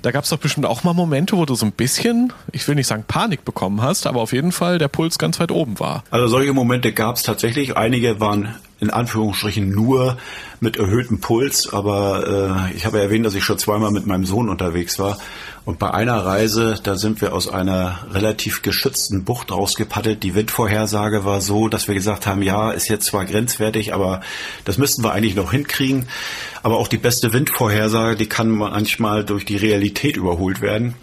Da 0.00 0.10
gab 0.10 0.24
es 0.24 0.30
doch 0.30 0.38
bestimmt 0.38 0.64
auch 0.64 0.84
mal 0.84 0.94
Momente, 0.94 1.36
wo 1.36 1.44
du 1.44 1.54
so 1.54 1.66
ein 1.66 1.72
bisschen, 1.72 2.32
ich 2.52 2.66
will 2.66 2.76
nicht 2.76 2.86
sagen 2.86 3.04
Panik 3.06 3.44
bekommen 3.44 3.82
hast, 3.82 4.06
aber 4.06 4.22
auf 4.22 4.32
jeden 4.32 4.52
Fall 4.52 4.78
der 4.78 4.88
Puls 4.88 5.18
ganz 5.18 5.38
weit 5.38 5.50
oben 5.50 5.78
war. 5.78 6.02
Also 6.10 6.28
solche 6.28 6.54
Momente 6.54 6.92
gab 6.92 7.16
es 7.16 7.24
tatsächlich. 7.24 7.76
Einige 7.76 8.20
waren 8.20 8.54
in 8.78 8.90
Anführungsstrichen 8.90 9.70
nur 9.70 10.18
mit 10.60 10.76
erhöhtem 10.76 11.20
Puls, 11.20 11.72
aber 11.72 12.68
äh, 12.70 12.76
ich 12.76 12.84
habe 12.84 13.00
erwähnt, 13.00 13.24
dass 13.24 13.34
ich 13.34 13.44
schon 13.44 13.58
zweimal 13.58 13.90
mit 13.90 14.06
meinem 14.06 14.26
Sohn 14.26 14.48
unterwegs 14.48 14.98
war. 14.98 15.18
Und 15.64 15.78
bei 15.80 15.90
einer 15.90 16.24
Reise, 16.24 16.78
da 16.82 16.96
sind 16.96 17.20
wir 17.20 17.34
aus 17.34 17.48
einer 17.48 17.98
relativ 18.12 18.62
geschützten 18.62 19.24
Bucht 19.24 19.50
rausgepaddelt. 19.50 20.22
Die 20.22 20.34
Windvorhersage 20.34 21.24
war 21.24 21.40
so, 21.40 21.68
dass 21.68 21.88
wir 21.88 21.94
gesagt 21.94 22.26
haben, 22.26 22.42
ja, 22.42 22.70
ist 22.70 22.88
jetzt 22.88 23.06
zwar 23.06 23.24
grenzwertig, 23.24 23.92
aber 23.92 24.20
das 24.64 24.78
müssten 24.78 25.02
wir 25.02 25.12
eigentlich 25.12 25.34
noch 25.34 25.50
hinkriegen. 25.50 26.06
Aber 26.66 26.78
auch 26.78 26.88
die 26.88 26.98
beste 26.98 27.32
Windvorhersage, 27.32 28.16
die 28.16 28.26
kann 28.26 28.50
manchmal 28.50 29.24
durch 29.24 29.44
die 29.44 29.56
Realität 29.56 30.16
überholt 30.16 30.60
werden. 30.60 30.96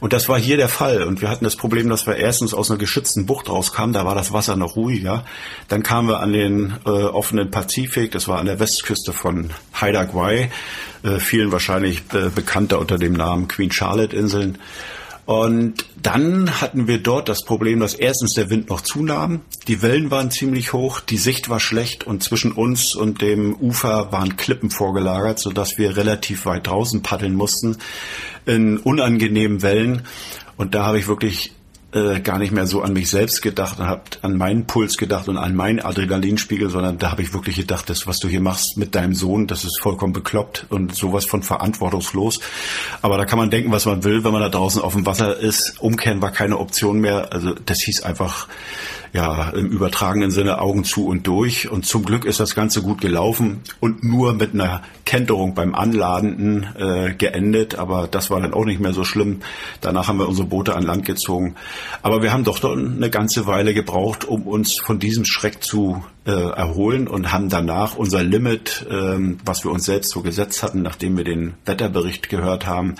Und 0.00 0.14
das 0.14 0.30
war 0.30 0.38
hier 0.38 0.56
der 0.56 0.70
Fall. 0.70 1.02
Und 1.02 1.20
wir 1.20 1.28
hatten 1.28 1.44
das 1.44 1.56
Problem, 1.56 1.90
dass 1.90 2.06
wir 2.06 2.16
erstens 2.16 2.54
aus 2.54 2.70
einer 2.70 2.78
geschützten 2.78 3.26
Bucht 3.26 3.50
rauskamen, 3.50 3.92
da 3.92 4.06
war 4.06 4.14
das 4.14 4.32
Wasser 4.32 4.56
noch 4.56 4.76
ruhiger. 4.76 5.26
Dann 5.68 5.82
kamen 5.82 6.08
wir 6.08 6.20
an 6.20 6.32
den 6.32 6.72
äh, 6.86 6.88
offenen 6.88 7.50
Pazifik, 7.50 8.12
das 8.12 8.28
war 8.28 8.38
an 8.38 8.46
der 8.46 8.60
Westküste 8.60 9.12
von 9.12 9.50
Haida 9.78 10.04
Gwaii, 10.04 10.48
äh, 11.02 11.18
vielen 11.18 11.52
wahrscheinlich 11.52 12.00
äh, 12.14 12.30
bekannter 12.34 12.78
unter 12.78 12.96
dem 12.96 13.12
Namen 13.12 13.46
Queen 13.46 13.70
Charlotte 13.70 14.16
Inseln. 14.16 14.56
Und 15.30 15.84
dann 16.02 16.60
hatten 16.60 16.88
wir 16.88 16.98
dort 16.98 17.28
das 17.28 17.44
Problem, 17.44 17.78
dass 17.78 17.94
erstens 17.94 18.34
der 18.34 18.50
Wind 18.50 18.68
noch 18.68 18.80
zunahm, 18.80 19.42
die 19.68 19.80
Wellen 19.80 20.10
waren 20.10 20.32
ziemlich 20.32 20.72
hoch, 20.72 20.98
die 20.98 21.18
Sicht 21.18 21.48
war 21.48 21.60
schlecht 21.60 22.04
und 22.04 22.24
zwischen 22.24 22.50
uns 22.50 22.96
und 22.96 23.22
dem 23.22 23.54
Ufer 23.54 24.10
waren 24.10 24.36
Klippen 24.36 24.70
vorgelagert, 24.70 25.38
sodass 25.38 25.78
wir 25.78 25.96
relativ 25.96 26.46
weit 26.46 26.66
draußen 26.66 27.02
paddeln 27.02 27.36
mussten 27.36 27.76
in 28.44 28.78
unangenehmen 28.78 29.62
Wellen. 29.62 30.02
Und 30.56 30.74
da 30.74 30.84
habe 30.86 30.98
ich 30.98 31.06
wirklich 31.06 31.52
äh, 31.92 32.20
gar 32.20 32.38
nicht 32.38 32.52
mehr 32.52 32.66
so 32.66 32.82
an 32.82 32.92
mich 32.92 33.10
selbst 33.10 33.42
gedacht 33.42 33.78
und 33.80 33.86
habe 33.86 34.02
an 34.22 34.36
meinen 34.36 34.66
Puls 34.66 34.96
gedacht 34.96 35.28
und 35.28 35.36
an 35.36 35.54
meinen 35.54 35.80
Adrenalinspiegel, 35.80 36.70
sondern 36.70 36.98
da 36.98 37.10
habe 37.10 37.22
ich 37.22 37.34
wirklich 37.34 37.56
gedacht, 37.56 37.90
das, 37.90 38.06
was 38.06 38.18
du 38.18 38.28
hier 38.28 38.40
machst 38.40 38.76
mit 38.76 38.94
deinem 38.94 39.14
Sohn, 39.14 39.46
das 39.46 39.64
ist 39.64 39.80
vollkommen 39.80 40.12
bekloppt 40.12 40.66
und 40.68 40.94
sowas 40.94 41.24
von 41.24 41.42
verantwortungslos. 41.42 42.40
Aber 43.02 43.16
da 43.16 43.24
kann 43.24 43.38
man 43.38 43.50
denken, 43.50 43.72
was 43.72 43.86
man 43.86 44.04
will, 44.04 44.24
wenn 44.24 44.32
man 44.32 44.42
da 44.42 44.48
draußen 44.48 44.80
auf 44.80 44.94
dem 44.94 45.06
Wasser 45.06 45.36
ist. 45.36 45.80
Umkehren 45.80 46.22
war 46.22 46.30
keine 46.30 46.58
Option 46.58 47.00
mehr. 47.00 47.32
Also 47.32 47.54
das 47.54 47.80
hieß 47.80 48.02
einfach, 48.02 48.46
ja, 49.12 49.50
im 49.50 49.66
übertragenen 49.66 50.30
Sinne 50.30 50.60
Augen 50.60 50.84
zu 50.84 51.06
und 51.06 51.26
durch. 51.26 51.70
Und 51.70 51.84
zum 51.84 52.04
Glück 52.04 52.24
ist 52.24 52.40
das 52.40 52.54
Ganze 52.54 52.82
gut 52.82 53.00
gelaufen 53.00 53.60
und 53.80 54.04
nur 54.04 54.34
mit 54.34 54.54
einer 54.54 54.82
Kenterung 55.04 55.54
beim 55.54 55.74
Anladenden 55.74 56.68
äh, 56.78 57.14
geendet. 57.14 57.76
Aber 57.76 58.06
das 58.08 58.30
war 58.30 58.40
dann 58.40 58.54
auch 58.54 58.64
nicht 58.64 58.80
mehr 58.80 58.92
so 58.92 59.04
schlimm. 59.04 59.40
Danach 59.80 60.08
haben 60.08 60.18
wir 60.18 60.28
unsere 60.28 60.46
Boote 60.46 60.76
an 60.76 60.84
Land 60.84 61.04
gezogen. 61.04 61.56
Aber 62.02 62.22
wir 62.22 62.32
haben 62.32 62.44
doch 62.44 62.62
eine 62.62 63.10
ganze 63.10 63.46
Weile 63.46 63.74
gebraucht, 63.74 64.24
um 64.24 64.46
uns 64.46 64.78
von 64.80 64.98
diesem 64.98 65.24
Schreck 65.24 65.62
zu 65.62 66.04
äh, 66.26 66.30
erholen 66.30 67.08
und 67.08 67.32
haben 67.32 67.48
danach 67.48 67.96
unser 67.96 68.22
Limit, 68.22 68.86
ähm, 68.90 69.38
was 69.44 69.64
wir 69.64 69.72
uns 69.72 69.86
selbst 69.86 70.10
so 70.10 70.20
gesetzt 70.20 70.62
hatten, 70.62 70.82
nachdem 70.82 71.16
wir 71.16 71.24
den 71.24 71.54
Wetterbericht 71.64 72.28
gehört 72.28 72.66
haben, 72.66 72.94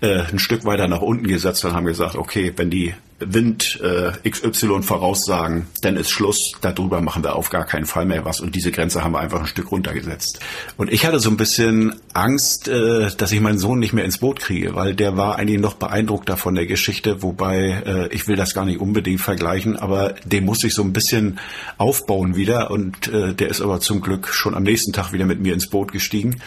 äh, 0.00 0.20
ein 0.20 0.38
Stück 0.38 0.64
weiter 0.64 0.86
nach 0.86 1.00
unten 1.00 1.26
gesetzt 1.26 1.64
und 1.64 1.72
haben 1.72 1.86
gesagt, 1.86 2.16
okay, 2.16 2.52
wenn 2.56 2.70
die 2.70 2.94
Wind 3.20 3.80
äh, 3.82 4.28
XY 4.28 4.82
voraussagen, 4.82 5.66
dann 5.82 5.96
ist 5.96 6.10
Schluss, 6.10 6.52
darüber 6.60 7.00
machen 7.00 7.24
wir 7.24 7.34
auf 7.34 7.50
gar 7.50 7.64
keinen 7.64 7.86
Fall 7.86 8.04
mehr 8.04 8.24
was 8.24 8.40
und 8.40 8.54
diese 8.54 8.70
Grenze 8.70 9.02
haben 9.02 9.12
wir 9.12 9.18
einfach 9.18 9.40
ein 9.40 9.46
Stück 9.46 9.72
runtergesetzt. 9.72 10.38
Und 10.76 10.92
ich 10.92 11.04
hatte 11.04 11.18
so 11.18 11.28
ein 11.28 11.36
bisschen 11.36 11.96
Angst, 12.12 12.68
äh, 12.68 13.10
dass 13.16 13.32
ich 13.32 13.40
meinen 13.40 13.58
Sohn 13.58 13.80
nicht 13.80 13.92
mehr 13.92 14.04
ins 14.04 14.18
Boot 14.18 14.38
kriege, 14.38 14.74
weil 14.76 14.94
der 14.94 15.16
war 15.16 15.36
eigentlich 15.36 15.60
noch 15.60 15.74
beeindruckter 15.74 16.36
von 16.36 16.54
der 16.54 16.66
Geschichte, 16.66 17.22
wobei 17.22 17.82
äh, 17.84 18.08
ich 18.14 18.28
will 18.28 18.36
das 18.36 18.54
gar 18.54 18.64
nicht 18.64 18.80
unbedingt 18.80 19.20
vergleichen, 19.20 19.76
aber 19.76 20.14
den 20.24 20.44
muss 20.44 20.62
ich 20.62 20.74
so 20.74 20.82
ein 20.82 20.92
bisschen 20.92 21.40
aufbauen 21.76 22.36
wieder 22.36 22.70
und 22.70 23.08
äh, 23.08 23.34
der 23.34 23.48
ist 23.48 23.60
aber 23.60 23.80
zum 23.80 24.00
Glück 24.00 24.28
schon 24.28 24.54
am 24.54 24.62
nächsten 24.62 24.92
Tag 24.92 25.12
wieder 25.12 25.26
mit 25.26 25.40
mir 25.40 25.54
ins 25.54 25.68
Boot 25.68 25.90
gestiegen. 25.90 26.40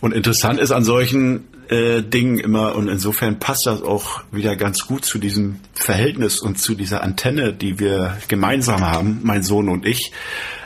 Und 0.00 0.12
interessant 0.12 0.58
ist 0.58 0.72
an 0.72 0.84
solchen 0.84 1.44
äh, 1.72 2.02
immer 2.38 2.74
und 2.74 2.88
insofern 2.88 3.38
passt 3.38 3.66
das 3.66 3.82
auch 3.82 4.22
wieder 4.30 4.56
ganz 4.56 4.86
gut 4.86 5.04
zu 5.04 5.18
diesem 5.18 5.60
Verhältnis 5.72 6.40
und 6.40 6.58
zu 6.58 6.74
dieser 6.74 7.02
Antenne, 7.02 7.54
die 7.54 7.78
wir 7.78 8.18
gemeinsam 8.28 8.82
haben, 8.82 9.20
mein 9.22 9.42
Sohn 9.42 9.68
und 9.70 9.86
ich. 9.86 10.12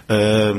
Äh, 0.08 0.54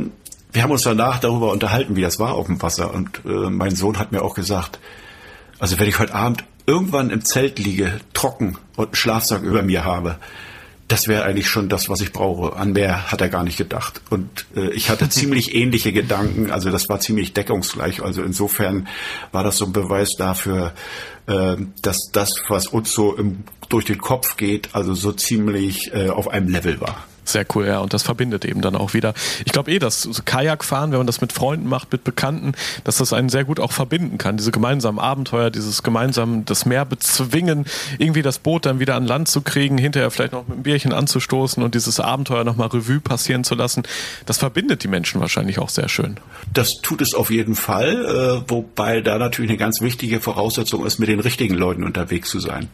wir 0.54 0.64
haben 0.64 0.72
uns 0.72 0.84
danach 0.84 1.20
darüber 1.20 1.52
unterhalten, 1.52 1.98
wie 1.98 2.02
das 2.02 2.18
war 2.18 2.34
auf 2.36 2.48
dem 2.48 2.62
Wasser 2.62 2.94
und 2.94 3.22
äh, 3.26 3.50
mein 3.50 3.76
Sohn 3.76 4.00
hat 4.00 4.14
mir 4.14 4.22
auch 4.22 4.36
gesagt, 4.36 4.80
also 5.60 5.80
wenn 5.80 5.90
ich 5.90 6.00
heute 6.00 6.16
Abend 6.16 6.46
irgendwann 6.66 7.10
im 7.10 7.26
Zelt 7.26 7.60
liege, 7.60 8.00
trocken 8.14 8.58
und 8.78 8.86
einen 8.86 8.96
Schlafsack 8.96 9.44
über 9.44 9.64
mir 9.64 9.84
habe, 9.84 10.18
das 10.88 11.08
wäre 11.08 11.24
eigentlich 11.24 11.48
schon 11.48 11.68
das, 11.70 11.90
was 11.90 12.00
ich 12.02 12.14
brauche. 12.14 12.56
An 12.56 12.72
mehr 12.72 13.12
hat 13.12 13.20
er 13.20 13.30
gar 13.30 13.44
nicht 13.44 13.58
gedacht. 13.58 14.02
Und 14.10 14.46
äh, 14.56 14.70
ich 14.72 14.90
hatte 14.90 15.10
ziemlich 15.10 15.54
ähnliche 15.54 15.92
Gedanken. 15.92 16.50
Also 16.50 16.70
das 16.70 16.88
war 16.88 17.00
ziemlich 17.00 17.34
deckungsgleich. 17.34 18.02
Also 18.02 18.24
insofern 18.24 18.88
war 19.32 19.44
das 19.44 19.58
so 19.58 19.66
ein 19.66 19.74
Beweis 19.74 20.16
dafür, 20.18 20.74
äh, 21.28 21.58
dass 21.82 22.10
das, 22.14 22.36
was 22.48 22.68
uns 22.68 22.94
so 22.94 23.16
im, 23.16 23.44
durch 23.70 23.86
den 23.86 23.98
Kopf 23.98 24.38
geht, 24.38 24.70
also 24.74 24.94
so 24.94 25.12
ziemlich 25.12 25.94
äh, 25.94 26.10
auf 26.10 26.30
einem 26.30 26.48
Level 26.48 26.80
war. 26.80 27.06
Sehr 27.28 27.46
cool, 27.56 27.68
ja. 27.68 27.80
Und 27.80 27.94
das 27.94 28.04
verbindet 28.04 28.46
eben 28.46 28.62
dann 28.62 28.76
auch 28.76 28.94
wieder. 28.94 29.14
Ich 29.46 29.52
glaube 29.52 29.72
eh, 29.72 29.80
dass 29.80 30.10
Kajakfahren, 30.24 30.92
wenn 30.92 31.00
man 31.00 31.08
das 31.08 31.20
mit 31.20 31.34
Freunden 31.34 31.68
macht, 31.68 31.92
mit 31.92 32.06
Bekannten, 32.06 32.54
dass 32.86 32.98
das 32.98 33.12
einen 33.12 33.28
sehr 33.28 33.44
gut 33.44 33.60
auch 33.60 33.74
verbinden 33.74 34.18
kann. 34.18 34.38
Diese 34.38 34.52
gemeinsamen 34.52 34.98
Abenteuer, 34.98 35.50
dieses 35.50 35.84
gemeinsam 35.84 36.46
das 36.46 36.66
Meer 36.66 36.86
bezwingen, 36.86 37.66
irgendwie 37.98 38.22
das 38.22 38.40
Boot 38.40 38.66
dann 38.66 38.80
wieder 38.80 38.96
an 38.96 39.06
Land 39.06 39.28
zu 39.28 39.42
kriegen, 39.42 39.78
hinterher 39.78 40.10
vielleicht 40.10 40.32
noch 40.32 40.48
mit 40.48 40.54
einem 40.54 40.64
Bierchen 40.64 40.94
anzustoßen 40.94 41.62
und 41.62 41.76
dieses 41.76 42.00
Abenteuer 42.00 42.46
nochmal 42.46 42.70
Revue 42.70 43.02
passieren 43.02 43.44
zu 43.44 43.56
lassen. 43.56 43.84
Das 44.26 44.38
verbindet 44.38 44.84
die 44.84 44.88
Menschen 44.88 45.20
wahrscheinlich 45.20 45.60
auch 45.60 45.70
sehr 45.70 45.90
schön. 45.90 46.18
Das 46.54 46.76
tut 46.82 47.02
es 47.02 47.14
auf 47.14 47.30
jeden 47.30 47.56
Fall, 47.56 48.06
äh, 48.46 48.50
wobei 48.50 49.02
da 49.02 49.18
natürlich 49.18 49.52
eine 49.52 49.58
ganz 49.58 49.82
wichtige 49.82 50.22
Voraussetzung 50.22 50.86
ist, 50.86 50.98
mit 50.98 51.10
den 51.10 51.20
richtigen 51.20 51.56
Leuten 51.56 51.84
unterwegs 51.84 52.30
zu 52.30 52.40
sein. 52.40 52.70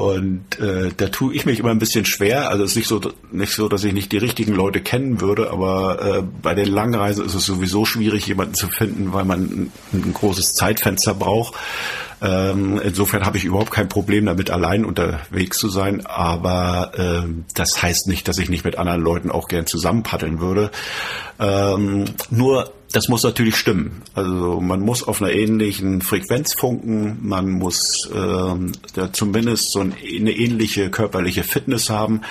Und 0.00 0.58
äh, 0.58 0.90
da 0.96 1.08
tue 1.08 1.34
ich 1.34 1.46
mich 1.46 1.58
immer 1.58 1.70
ein 1.70 1.78
bisschen 1.78 2.04
schwer. 2.04 2.50
Also 2.50 2.64
es 2.64 2.70
ist 2.70 2.76
nicht 2.76 2.88
so, 2.88 3.00
nicht 3.32 3.52
so, 3.52 3.68
dass 3.68 3.84
ich 3.84 3.92
nicht 3.92 4.12
die 4.12 4.18
richtigen 4.18 4.54
Leute 4.54 4.80
kennen 4.80 5.20
würde, 5.20 5.50
aber 5.50 6.18
äh, 6.18 6.22
bei 6.42 6.54
den 6.54 6.68
Langreisen 6.68 7.24
ist 7.24 7.34
es 7.34 7.46
sowieso 7.46 7.84
schwierig, 7.84 8.26
jemanden 8.26 8.54
zu 8.54 8.68
finden, 8.68 9.12
weil 9.12 9.24
man 9.24 9.40
ein, 9.42 9.72
ein 9.92 10.14
großes 10.14 10.54
Zeitfenster 10.54 11.14
braucht. 11.14 11.54
Ähm, 12.22 12.80
insofern 12.82 13.26
habe 13.26 13.36
ich 13.36 13.44
überhaupt 13.44 13.70
kein 13.70 13.88
Problem 13.88 14.24
damit, 14.26 14.50
allein 14.50 14.84
unterwegs 14.84 15.58
zu 15.58 15.68
sein. 15.68 16.06
Aber 16.06 16.92
äh, 16.96 17.28
das 17.54 17.82
heißt 17.82 18.08
nicht, 18.08 18.26
dass 18.28 18.38
ich 18.38 18.48
nicht 18.48 18.64
mit 18.64 18.78
anderen 18.78 19.02
Leuten 19.02 19.30
auch 19.30 19.48
gern 19.48 19.66
zusammen 19.66 20.02
paddeln 20.02 20.40
würde. 20.40 20.70
Ähm, 21.38 22.06
nur 22.30 22.72
das 22.92 23.08
muss 23.08 23.22
natürlich 23.22 23.56
stimmen. 23.56 24.02
Also 24.14 24.60
man 24.60 24.80
muss 24.80 25.02
auf 25.02 25.20
einer 25.20 25.32
ähnlichen 25.32 26.02
Frequenz 26.02 26.54
funken, 26.54 27.18
man 27.22 27.50
muss 27.50 28.08
ja, 28.14 29.12
zumindest 29.12 29.72
so 29.72 29.80
eine 29.80 30.32
ähnliche 30.32 30.90
körperliche 30.90 31.42
Fitness 31.42 31.90
haben, 31.90 32.22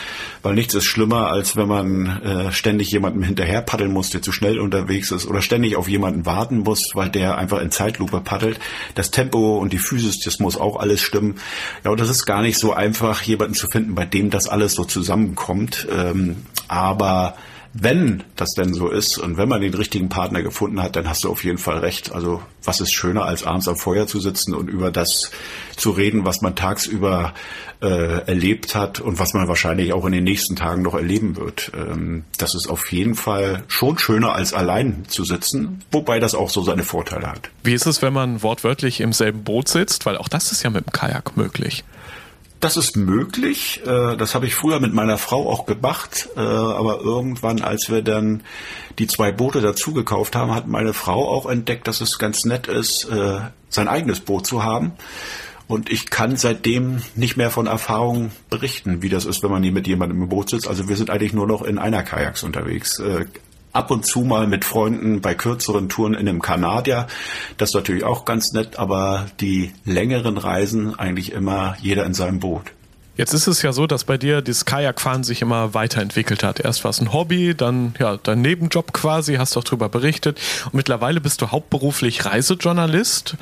weil 0.41 0.55
nichts 0.55 0.73
ist 0.73 0.85
schlimmer, 0.85 1.27
als 1.27 1.55
wenn 1.55 1.67
man 1.67 2.21
äh, 2.21 2.51
ständig 2.51 2.91
jemandem 2.91 3.23
hinterher 3.23 3.61
paddeln 3.61 3.91
muss, 3.91 4.09
der 4.09 4.21
zu 4.21 4.31
schnell 4.31 4.59
unterwegs 4.59 5.11
ist 5.11 5.27
oder 5.27 5.41
ständig 5.41 5.75
auf 5.75 5.87
jemanden 5.87 6.25
warten 6.25 6.59
muss, 6.59 6.91
weil 6.93 7.09
der 7.09 7.37
einfach 7.37 7.61
in 7.61 7.71
Zeitlupe 7.71 8.21
paddelt. 8.21 8.59
Das 8.95 9.11
Tempo 9.11 9.57
und 9.57 9.73
die 9.73 9.77
Physis, 9.77 10.19
das 10.19 10.39
muss 10.39 10.57
auch 10.57 10.77
alles 10.77 11.01
stimmen. 11.01 11.35
Ja, 11.83 11.91
und 11.91 11.99
das 11.99 12.09
ist 12.09 12.25
gar 12.25 12.41
nicht 12.41 12.57
so 12.57 12.73
einfach, 12.73 13.21
jemanden 13.21 13.55
zu 13.55 13.67
finden, 13.67 13.95
bei 13.95 14.05
dem 14.05 14.29
das 14.29 14.47
alles 14.47 14.73
so 14.73 14.85
zusammenkommt. 14.85 15.87
Ähm, 15.91 16.37
aber 16.67 17.35
wenn 17.77 18.23
das 18.37 18.53
denn 18.53 18.73
so 18.73 18.87
ist 18.87 19.17
und 19.17 19.35
wenn 19.35 19.49
man 19.49 19.59
den 19.59 19.73
richtigen 19.73 20.07
Partner 20.07 20.41
gefunden 20.41 20.81
hat, 20.81 20.95
dann 20.95 21.09
hast 21.09 21.25
du 21.25 21.29
auf 21.29 21.43
jeden 21.43 21.57
Fall 21.57 21.79
recht. 21.79 22.13
Also 22.13 22.41
was 22.63 22.79
ist 22.79 22.93
schöner, 22.93 23.25
als 23.25 23.43
abends 23.43 23.67
am 23.67 23.75
Feuer 23.75 24.07
zu 24.07 24.21
sitzen 24.21 24.53
und 24.53 24.69
über 24.69 24.91
das 24.91 25.29
zu 25.75 25.91
reden, 25.91 26.23
was 26.23 26.41
man 26.41 26.55
tagsüber 26.55 27.33
äh, 27.81 28.25
erlebt 28.27 28.75
hat 28.75 29.01
und 29.01 29.19
was 29.19 29.33
man 29.33 29.49
wahrscheinlich 29.49 29.91
auch 29.91 30.05
in 30.05 30.13
den 30.13 30.23
nächsten 30.23 30.55
Tagen 30.55 30.83
noch 30.83 30.93
erleben 30.93 31.35
wird. 31.35 31.73
Ähm, 31.75 32.23
das 32.37 32.55
ist 32.55 32.67
auf 32.67 32.93
jeden 32.93 33.15
Fall 33.15 33.65
schon 33.67 33.97
schöner, 33.97 34.31
als 34.35 34.53
allein 34.53 35.03
zu 35.09 35.25
sitzen, 35.25 35.83
wobei 35.91 36.21
das 36.21 36.33
auch 36.33 36.49
so 36.49 36.61
seine 36.61 36.83
Vorteile 36.83 37.27
hat. 37.27 37.49
Wie 37.61 37.73
ist 37.73 37.87
es, 37.87 38.01
wenn 38.01 38.13
man 38.13 38.41
wortwörtlich 38.41 39.01
im 39.01 39.11
selben 39.11 39.43
Boot 39.43 39.67
sitzt? 39.67 40.05
Weil 40.05 40.17
auch 40.17 40.29
das 40.29 40.53
ist 40.53 40.63
ja 40.63 40.69
mit 40.69 40.85
dem 40.85 40.93
Kajak 40.93 41.35
möglich. 41.35 41.83
Das 42.59 42.77
ist 42.77 42.95
möglich. 42.95 43.81
Äh, 43.85 44.17
das 44.17 44.33
habe 44.33 44.47
ich 44.47 44.55
früher 44.55 44.79
mit 44.79 44.93
meiner 44.93 45.17
Frau 45.17 45.49
auch 45.49 45.65
gemacht. 45.65 46.29
Äh, 46.35 46.39
aber 46.39 47.01
irgendwann, 47.01 47.61
als 47.61 47.89
wir 47.89 48.01
dann 48.01 48.43
die 48.97 49.07
zwei 49.07 49.31
Boote 49.31 49.61
dazu 49.61 49.93
gekauft 49.93 50.35
haben, 50.35 50.53
hat 50.55 50.67
meine 50.67 50.93
Frau 50.93 51.27
auch 51.29 51.49
entdeckt, 51.49 51.87
dass 51.87 52.01
es 52.01 52.17
ganz 52.17 52.45
nett 52.45 52.67
ist, 52.67 53.05
äh, 53.05 53.39
sein 53.69 53.87
eigenes 53.87 54.21
Boot 54.21 54.47
zu 54.47 54.63
haben. 54.63 54.93
Und 55.67 55.91
ich 55.91 56.09
kann 56.11 56.37
seitdem 56.37 57.01
nicht 57.15 57.37
mehr 57.37 57.49
von 57.49 57.65
Erfahrungen 57.65 58.31
berichten, 58.49 59.01
wie 59.01 59.09
das 59.09 59.25
ist, 59.25 59.41
wenn 59.41 59.51
man 59.51 59.63
hier 59.63 59.71
mit 59.71 59.87
jemandem 59.87 60.21
im 60.21 60.29
Boot 60.29 60.49
sitzt. 60.49 60.67
Also 60.67 60.87
wir 60.87 60.95
sind 60.95 61.09
eigentlich 61.09 61.33
nur 61.33 61.47
noch 61.47 61.63
in 61.63 61.79
einer 61.79 62.03
Kajaks 62.03 62.43
unterwegs 62.43 63.01
ab 63.75 63.91
und 63.91 64.05
zu 64.05 64.21
mal 64.21 64.47
mit 64.47 64.63
Freunden 64.63 65.21
bei 65.21 65.35
kürzeren 65.35 65.89
Touren 65.89 66.13
in 66.13 66.27
einem 66.27 66.41
Kanadier. 66.41 67.07
Das 67.57 67.69
ist 67.69 67.75
natürlich 67.75 68.03
auch 68.03 68.25
ganz 68.25 68.53
nett, 68.53 68.79
aber 68.79 69.27
die 69.41 69.73
längeren 69.83 70.37
Reisen 70.37 70.97
eigentlich 70.97 71.33
immer 71.33 71.75
jeder 71.81 72.05
in 72.05 72.13
seinem 72.13 72.39
Boot. 72.39 72.71
Jetzt 73.17 73.33
ist 73.33 73.47
es 73.47 73.61
ja 73.61 73.71
so, 73.71 73.87
dass 73.87 74.03
bei 74.03 74.17
dir 74.17 74.41
das 74.41 74.65
Kajakfahren 74.65 75.23
sich 75.23 75.41
immer 75.41 75.73
weiterentwickelt 75.73 76.43
hat. 76.43 76.59
Erst 76.59 76.83
war 76.83 76.91
es 76.91 76.99
ein 76.99 77.13
Hobby, 77.13 77.55
dann 77.55 77.95
ja 77.97 78.17
dein 78.17 78.41
Nebenjob 78.41 78.91
quasi, 78.91 79.35
hast 79.35 79.55
auch 79.55 79.63
darüber 79.63 79.87
berichtet. 79.87 80.37
Und 80.65 80.73
mittlerweile 80.73 81.21
bist 81.21 81.41
du 81.41 81.51
hauptberuflich 81.51 82.25
Reisejournalist. 82.25 83.37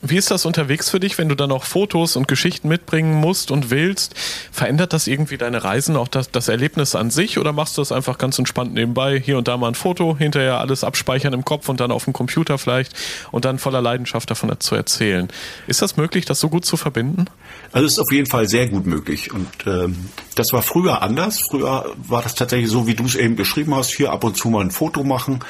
Wie 0.00 0.16
ist 0.16 0.30
das 0.30 0.46
unterwegs 0.46 0.88
für 0.88 0.98
dich, 0.98 1.18
wenn 1.18 1.28
du 1.28 1.34
dann 1.34 1.52
auch 1.52 1.64
Fotos 1.64 2.16
und 2.16 2.26
Geschichten 2.26 2.68
mitbringen 2.68 3.14
musst 3.14 3.50
und 3.50 3.68
willst? 3.68 4.14
Verändert 4.50 4.94
das 4.94 5.06
irgendwie 5.06 5.36
deine 5.36 5.62
Reisen, 5.62 5.96
auch 5.96 6.08
das, 6.08 6.30
das 6.30 6.48
Erlebnis 6.48 6.94
an 6.94 7.10
sich? 7.10 7.38
Oder 7.38 7.52
machst 7.52 7.76
du 7.76 7.82
das 7.82 7.92
einfach 7.92 8.16
ganz 8.16 8.38
entspannt 8.38 8.72
nebenbei? 8.72 9.20
Hier 9.20 9.36
und 9.36 9.46
da 9.46 9.58
mal 9.58 9.68
ein 9.68 9.74
Foto, 9.74 10.16
hinterher 10.16 10.58
alles 10.58 10.84
abspeichern 10.84 11.34
im 11.34 11.44
Kopf 11.44 11.68
und 11.68 11.80
dann 11.80 11.90
auf 11.90 12.04
dem 12.04 12.14
Computer 12.14 12.56
vielleicht 12.56 12.94
und 13.30 13.44
dann 13.44 13.58
voller 13.58 13.82
Leidenschaft 13.82 14.30
davon 14.30 14.58
zu 14.58 14.74
erzählen. 14.74 15.28
Ist 15.66 15.82
das 15.82 15.98
möglich, 15.98 16.24
das 16.24 16.40
so 16.40 16.48
gut 16.48 16.64
zu 16.64 16.78
verbinden? 16.78 17.26
Also 17.72 17.86
ist 17.86 17.98
auf 17.98 18.10
jeden 18.10 18.26
Fall 18.26 18.48
sehr 18.48 18.68
gut 18.68 18.86
möglich. 18.86 19.17
Und 19.32 19.48
ähm, 19.66 19.96
das 20.34 20.52
war 20.52 20.62
früher 20.62 21.02
anders. 21.02 21.40
Früher 21.50 21.92
war 21.96 22.22
das 22.22 22.34
tatsächlich 22.34 22.70
so, 22.70 22.86
wie 22.86 22.94
du 22.94 23.04
es 23.04 23.14
eben 23.14 23.36
beschrieben 23.36 23.74
hast, 23.74 23.94
hier 23.94 24.12
ab 24.12 24.24
und 24.24 24.36
zu 24.36 24.48
mal 24.48 24.62
ein 24.62 24.70
Foto 24.70 25.04
machen 25.04 25.40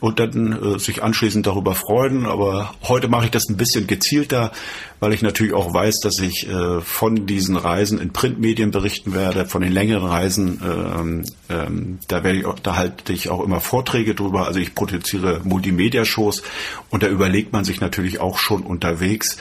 und 0.00 0.18
dann 0.18 0.74
äh, 0.74 0.78
sich 0.78 1.02
anschließend 1.02 1.46
darüber 1.46 1.74
freuen. 1.74 2.26
Aber 2.26 2.74
heute 2.82 3.08
mache 3.08 3.26
ich 3.26 3.30
das 3.30 3.48
ein 3.48 3.56
bisschen 3.56 3.86
gezielter, 3.86 4.52
weil 5.00 5.12
ich 5.12 5.22
natürlich 5.22 5.52
auch 5.52 5.72
weiß, 5.72 6.00
dass 6.00 6.18
ich 6.18 6.48
äh, 6.48 6.80
von 6.80 7.26
diesen 7.26 7.56
Reisen 7.56 7.98
in 7.98 8.12
Printmedien 8.12 8.70
berichten 8.70 9.14
werde, 9.14 9.46
von 9.46 9.62
den 9.62 9.72
längeren 9.72 10.08
Reisen. 10.08 10.60
Ähm, 10.64 11.24
ähm, 11.50 11.98
da 12.08 12.24
werde 12.24 12.38
ich 12.38 12.46
auch, 12.46 12.58
da 12.58 12.76
halte 12.76 13.12
ich 13.12 13.28
auch 13.28 13.44
immer 13.44 13.60
Vorträge 13.60 14.14
drüber. 14.14 14.46
Also 14.46 14.60
ich 14.60 14.74
produziere 14.74 15.40
Multimedia-Shows 15.44 16.42
und 16.90 17.02
da 17.02 17.08
überlegt 17.08 17.52
man 17.52 17.64
sich 17.64 17.80
natürlich 17.80 18.20
auch 18.20 18.38
schon 18.38 18.62
unterwegs, 18.62 19.36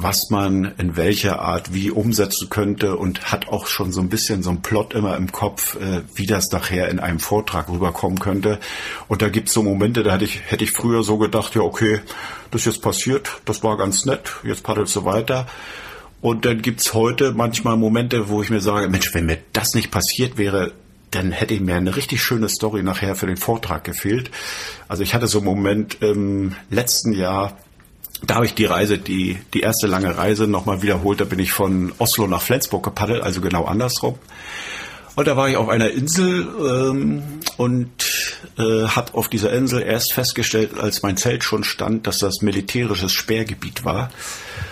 was 0.00 0.30
man 0.30 0.74
in 0.78 0.96
welcher 0.96 1.40
Art 1.40 1.74
wie 1.74 1.90
umsetzen 1.90 2.48
könnte 2.48 2.96
und 2.96 3.32
hat 3.32 3.48
auch 3.48 3.66
schon 3.66 3.90
so 3.90 4.00
ein 4.00 4.08
bisschen 4.08 4.44
so 4.44 4.50
ein 4.50 4.62
Plot 4.62 4.94
immer 4.94 5.16
im 5.16 5.32
Kopf, 5.32 5.74
äh, 5.74 6.02
wie 6.14 6.26
das 6.26 6.52
nachher 6.52 6.88
in 6.88 7.00
einem 7.00 7.18
Vortrag 7.18 7.68
rüberkommen 7.68 8.20
könnte. 8.20 8.60
Und 9.08 9.22
da 9.22 9.28
gibt's 9.28 9.52
so 9.52 9.64
Momente, 9.64 10.04
da 10.04 10.12
hätte 10.12 10.24
ich, 10.24 10.40
hätte 10.46 10.62
ich 10.62 10.70
früher 10.70 11.02
so 11.02 11.18
gedacht, 11.18 11.56
ja 11.56 11.62
okay, 11.62 12.00
das 12.52 12.60
ist 12.62 12.66
jetzt 12.66 12.82
passiert, 12.82 13.40
das 13.44 13.64
war 13.64 13.76
ganz 13.76 14.04
nett, 14.04 14.36
jetzt 14.44 14.62
paddelst 14.62 14.94
du 14.94 15.04
weiter. 15.04 15.48
Und 16.20 16.44
dann 16.44 16.62
gibt's 16.62 16.94
heute 16.94 17.32
manchmal 17.32 17.76
Momente, 17.76 18.28
wo 18.28 18.40
ich 18.40 18.50
mir 18.50 18.60
sage, 18.60 18.88
Mensch, 18.88 19.12
wenn 19.14 19.26
mir 19.26 19.38
das 19.52 19.74
nicht 19.74 19.90
passiert 19.90 20.38
wäre, 20.38 20.72
dann 21.10 21.32
hätte 21.32 21.54
ich 21.54 21.60
mir 21.60 21.74
eine 21.74 21.96
richtig 21.96 22.22
schöne 22.22 22.48
Story 22.48 22.84
nachher 22.84 23.16
für 23.16 23.26
den 23.26 23.36
Vortrag 23.36 23.82
gefehlt. 23.82 24.30
Also 24.86 25.02
ich 25.02 25.14
hatte 25.14 25.26
so 25.26 25.38
einen 25.38 25.46
Moment 25.46 26.02
im 26.02 26.54
letzten 26.70 27.12
Jahr, 27.12 27.58
da 28.22 28.36
habe 28.36 28.46
ich 28.46 28.54
die 28.54 28.64
Reise, 28.64 28.98
die, 28.98 29.38
die 29.54 29.60
erste 29.60 29.86
lange 29.86 30.16
Reise 30.16 30.46
nochmal 30.46 30.82
wiederholt. 30.82 31.20
Da 31.20 31.24
bin 31.24 31.38
ich 31.38 31.52
von 31.52 31.92
Oslo 31.98 32.26
nach 32.26 32.42
Flensburg 32.42 32.82
gepaddelt, 32.82 33.22
also 33.22 33.40
genau 33.40 33.64
andersrum. 33.64 34.18
Und 35.14 35.26
da 35.26 35.36
war 35.36 35.48
ich 35.48 35.56
auf 35.56 35.68
einer 35.68 35.90
Insel 35.90 36.46
ähm, 36.60 37.22
und 37.56 37.90
äh, 38.58 38.86
habe 38.88 39.14
auf 39.14 39.28
dieser 39.28 39.52
Insel 39.52 39.82
erst 39.82 40.12
festgestellt, 40.12 40.78
als 40.78 41.02
mein 41.02 41.16
Zelt 41.16 41.44
schon 41.44 41.64
stand, 41.64 42.06
dass 42.06 42.18
das 42.18 42.42
militärisches 42.42 43.12
Sperrgebiet 43.12 43.84
war. 43.84 44.10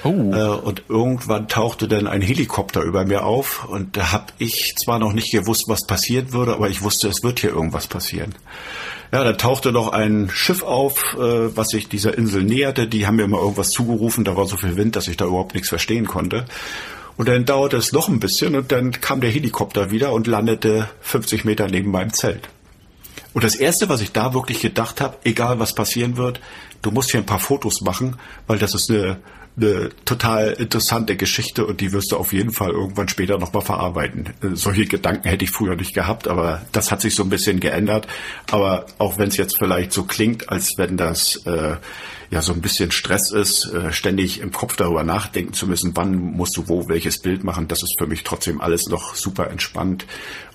Oh. 0.05 0.09
Äh, 0.09 0.59
und 0.61 0.85
irgendwann 0.89 1.49
tauchte 1.49 1.89
dann 1.89 2.07
ein 2.07 2.23
Helikopter 2.23 2.83
über 2.83 3.05
mir 3.05 3.25
auf 3.25 3.67
und 3.69 3.97
da 3.97 4.13
habe 4.13 4.33
ich 4.39 4.75
zwar 4.77 4.99
noch 4.99 5.13
nicht 5.13 5.33
gewusst, 5.33 5.65
was 5.69 5.87
passieren 5.87 6.33
würde, 6.33 6.55
aber 6.55 6.69
ich 6.69 6.83
wusste, 6.83 7.09
es 7.09 7.23
wird 7.23 7.41
hier 7.41 7.51
irgendwas 7.51 7.87
passieren. 7.87 8.35
Ja, 9.13 9.23
da 9.23 9.33
tauchte 9.33 9.73
noch 9.73 9.93
ein 9.93 10.31
Schiff 10.31 10.63
auf, 10.63 11.15
äh, 11.15 11.57
was 11.57 11.69
sich 11.69 11.89
dieser 11.89 12.19
Insel 12.19 12.43
näherte. 12.43 12.89
Die 12.89 13.07
haben 13.07 13.17
mir 13.17 13.29
mal 13.29 13.41
irgendwas 13.41 13.71
zugerufen. 13.71 14.25
Da 14.25 14.37
war 14.37 14.47
so 14.47 14.57
viel 14.57 14.77
Wind, 14.77 14.97
dass 14.97 15.09
ich 15.09 15.17
da 15.17 15.27
überhaupt 15.27 15.55
nichts 15.55 15.69
verstehen 15.69 16.07
konnte. 16.07 16.45
Und 17.17 17.29
dann 17.29 17.45
dauerte 17.45 17.77
es 17.77 17.93
noch 17.93 18.09
ein 18.09 18.21
bisschen 18.21 18.55
und 18.55 18.73
dann 18.73 18.93
kam 18.93 19.21
der 19.21 19.31
Helikopter 19.31 19.91
wieder 19.91 20.13
und 20.13 20.27
landete 20.27 20.89
50 21.01 21.45
Meter 21.45 21.69
neben 21.69 21.91
meinem 21.91 22.13
Zelt. 22.13 22.49
Und 23.37 23.45
das 23.45 23.55
Erste, 23.55 23.91
was 23.91 24.01
ich 24.01 24.13
da 24.13 24.33
wirklich 24.33 24.61
gedacht 24.61 25.03
habe, 25.03 25.19
egal 25.25 25.59
was 25.59 25.75
passieren 25.75 26.17
wird, 26.17 26.41
du 26.81 26.91
musst 26.91 27.11
hier 27.11 27.21
ein 27.21 27.27
paar 27.27 27.39
Fotos 27.39 27.83
machen, 27.83 28.17
weil 28.47 28.59
das 28.59 28.75
ist 28.75 28.91
eine 28.91 29.19
eine 29.59 29.91
total 30.05 30.53
interessante 30.53 31.17
Geschichte 31.17 31.67
und 31.67 31.81
die 31.83 31.93
wirst 31.93 32.13
du 32.13 32.17
auf 32.17 32.33
jeden 32.33 32.53
Fall 32.53 32.71
irgendwann 32.71 33.09
später 33.09 33.39
nochmal 33.39 33.63
verarbeiten. 33.63 34.31
Äh, 34.43 34.55
solche 34.55 34.87
Gedanken 34.87 35.29
hätte 35.29 35.45
ich 35.45 35.51
früher 35.51 35.77
nicht 35.77 35.95
gehabt, 35.95 36.29
aber 36.29 36.63
das 36.73 36.91
hat 36.91 37.03
sich 37.03 37.15
so 37.15 37.23
ein 37.23 37.31
bisschen 37.31 37.61
geändert. 37.61 38.07
Aber 38.51 38.87
auch 38.99 39.19
wenn 39.19 39.29
es 39.29 39.37
jetzt 39.37 39.59
vielleicht 39.59 39.93
so 39.93 40.05
klingt, 40.05 40.49
als 40.51 40.79
wenn 40.79 40.97
das 40.97 41.37
äh, 41.47 41.77
ja 42.31 42.43
so 42.43 42.53
ein 42.53 42.61
bisschen 42.61 42.91
Stress 42.91 43.31
ist, 43.31 43.67
äh, 43.73 43.93
ständig 43.93 44.41
im 44.41 44.53
Kopf 44.53 44.77
darüber 44.77 45.05
nachdenken 45.05 45.53
zu 45.53 45.67
müssen, 45.67 45.93
wann 45.97 46.17
musst 46.17 46.57
du 46.57 46.69
wo 46.69 46.89
welches 46.89 47.21
Bild 47.21 47.45
machen, 47.45 47.69
das 47.69 47.83
ist 47.83 47.97
für 47.99 48.07
mich 48.07 48.25
trotzdem 48.25 48.61
alles 48.61 48.87
noch 48.89 49.15
super 49.15 49.51
entspannt. 49.51 50.07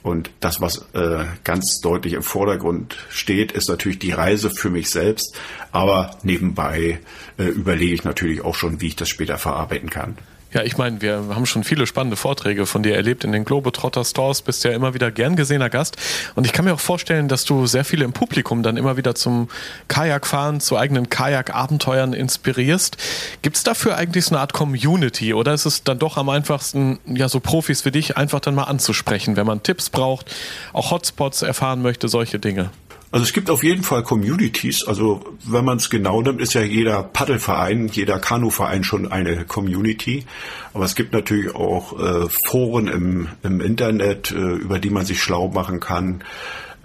Und 0.03 0.31
das, 0.39 0.61
was 0.61 0.87
äh, 0.93 1.25
ganz 1.43 1.79
deutlich 1.79 2.13
im 2.13 2.23
Vordergrund 2.23 2.97
steht, 3.09 3.51
ist 3.51 3.69
natürlich 3.69 3.99
die 3.99 4.11
Reise 4.11 4.49
für 4.49 4.69
mich 4.69 4.89
selbst. 4.89 5.35
Aber 5.71 6.17
nebenbei 6.23 6.99
äh, 7.37 7.43
überlege 7.43 7.93
ich 7.93 8.03
natürlich 8.03 8.41
auch 8.41 8.55
schon, 8.55 8.81
wie 8.81 8.87
ich 8.87 8.95
das 8.95 9.09
später 9.09 9.37
verarbeiten 9.37 9.89
kann. 9.89 10.17
Ja, 10.53 10.63
ich 10.63 10.77
meine, 10.77 11.01
wir 11.01 11.27
haben 11.29 11.45
schon 11.45 11.63
viele 11.63 11.87
spannende 11.87 12.17
Vorträge 12.17 12.65
von 12.65 12.83
dir 12.83 12.93
erlebt 12.95 13.23
in 13.23 13.31
den 13.31 13.45
Globetrotter 13.45 14.03
Stores, 14.03 14.41
bist 14.41 14.65
ja 14.65 14.71
immer 14.71 14.93
wieder 14.93 15.09
gern 15.09 15.37
gesehener 15.37 15.69
Gast. 15.69 15.95
Und 16.35 16.45
ich 16.45 16.51
kann 16.51 16.65
mir 16.65 16.73
auch 16.73 16.79
vorstellen, 16.79 17.29
dass 17.29 17.45
du 17.45 17.67
sehr 17.67 17.85
viele 17.85 18.03
im 18.03 18.11
Publikum 18.11 18.61
dann 18.61 18.75
immer 18.75 18.97
wieder 18.97 19.15
zum 19.15 19.47
Kajakfahren, 19.87 20.59
zu 20.59 20.77
eigenen 20.77 21.09
Kajakabenteuern 21.09 22.11
inspirierst. 22.11 22.97
Gibt 23.41 23.55
es 23.55 23.63
dafür 23.63 23.95
eigentlich 23.95 24.25
so 24.25 24.35
eine 24.35 24.41
Art 24.41 24.51
Community 24.51 25.33
oder 25.33 25.53
ist 25.53 25.65
es 25.65 25.85
dann 25.85 25.99
doch 25.99 26.17
am 26.17 26.27
einfachsten, 26.27 26.99
ja, 27.05 27.29
so 27.29 27.39
Profis 27.39 27.85
wie 27.85 27.91
dich 27.91 28.17
einfach 28.17 28.41
dann 28.41 28.55
mal 28.55 28.65
anzusprechen, 28.65 29.37
wenn 29.37 29.47
man 29.47 29.63
Tipps 29.63 29.89
braucht, 29.89 30.35
auch 30.73 30.91
Hotspots 30.91 31.43
erfahren 31.43 31.81
möchte, 31.81 32.09
solche 32.09 32.39
Dinge? 32.39 32.71
Also 33.11 33.25
es 33.25 33.33
gibt 33.33 33.49
auf 33.49 33.63
jeden 33.63 33.83
Fall 33.83 34.03
Communities. 34.03 34.85
Also 34.87 35.21
wenn 35.43 35.65
man 35.65 35.77
es 35.77 35.89
genau 35.89 36.21
nimmt, 36.21 36.39
ist 36.39 36.53
ja 36.53 36.61
jeder 36.61 37.03
Paddelverein, 37.03 37.89
jeder 37.89 38.19
Kanuverein 38.19 38.85
schon 38.85 39.11
eine 39.11 39.43
Community. 39.45 40.25
Aber 40.73 40.85
es 40.85 40.95
gibt 40.95 41.11
natürlich 41.11 41.53
auch 41.53 41.99
äh, 41.99 42.29
Foren 42.29 42.87
im, 42.87 43.27
im 43.43 43.59
Internet, 43.59 44.31
äh, 44.31 44.35
über 44.35 44.79
die 44.79 44.89
man 44.89 45.05
sich 45.05 45.21
schlau 45.21 45.49
machen 45.49 45.81
kann. 45.81 46.23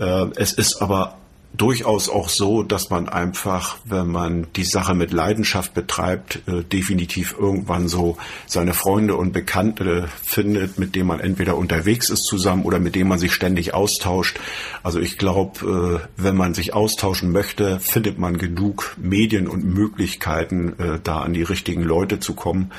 Äh, 0.01 0.27
es 0.35 0.53
ist 0.53 0.83
aber 0.83 1.16
durchaus 1.57 2.09
auch 2.09 2.28
so, 2.28 2.62
dass 2.62 2.90
man 2.90 3.09
einfach, 3.09 3.78
wenn 3.84 4.09
man 4.09 4.46
die 4.57 4.64
Sache 4.64 4.94
mit 4.94 5.12
Leidenschaft 5.12 5.74
betreibt, 5.74 6.42
äh, 6.46 6.62
definitiv 6.62 7.34
irgendwann 7.38 7.88
so 7.88 8.16
seine 8.46 8.74
Freunde 8.74 9.16
und 9.16 9.32
Bekannte 9.32 10.09
findet, 10.22 10.78
mit 10.78 10.94
denen 10.94 11.07
man 11.07 11.20
entweder 11.20 11.57
unterwegs 11.57 12.11
ist 12.11 12.24
zusammen 12.24 12.64
oder 12.64 12.78
mit 12.78 12.94
denen 12.94 13.09
man 13.09 13.18
sich 13.18 13.32
ständig 13.32 13.74
austauscht. 13.74 14.38
Also 14.82 15.00
ich 15.00 15.18
glaube, 15.18 16.00
äh, 16.16 16.22
wenn 16.22 16.36
man 16.36 16.54
sich 16.54 16.74
austauschen 16.74 17.32
möchte, 17.32 17.80
findet 17.80 18.18
man 18.18 18.38
genug 18.38 18.96
Medien 18.96 19.48
und 19.48 19.64
Möglichkeiten, 19.64 20.74
äh, 20.78 20.98
da 21.02 21.20
an 21.20 21.32
die 21.32 21.42
richtigen 21.42 21.82
Leute 21.82 22.20
zu 22.20 22.34
kommen. 22.34 22.72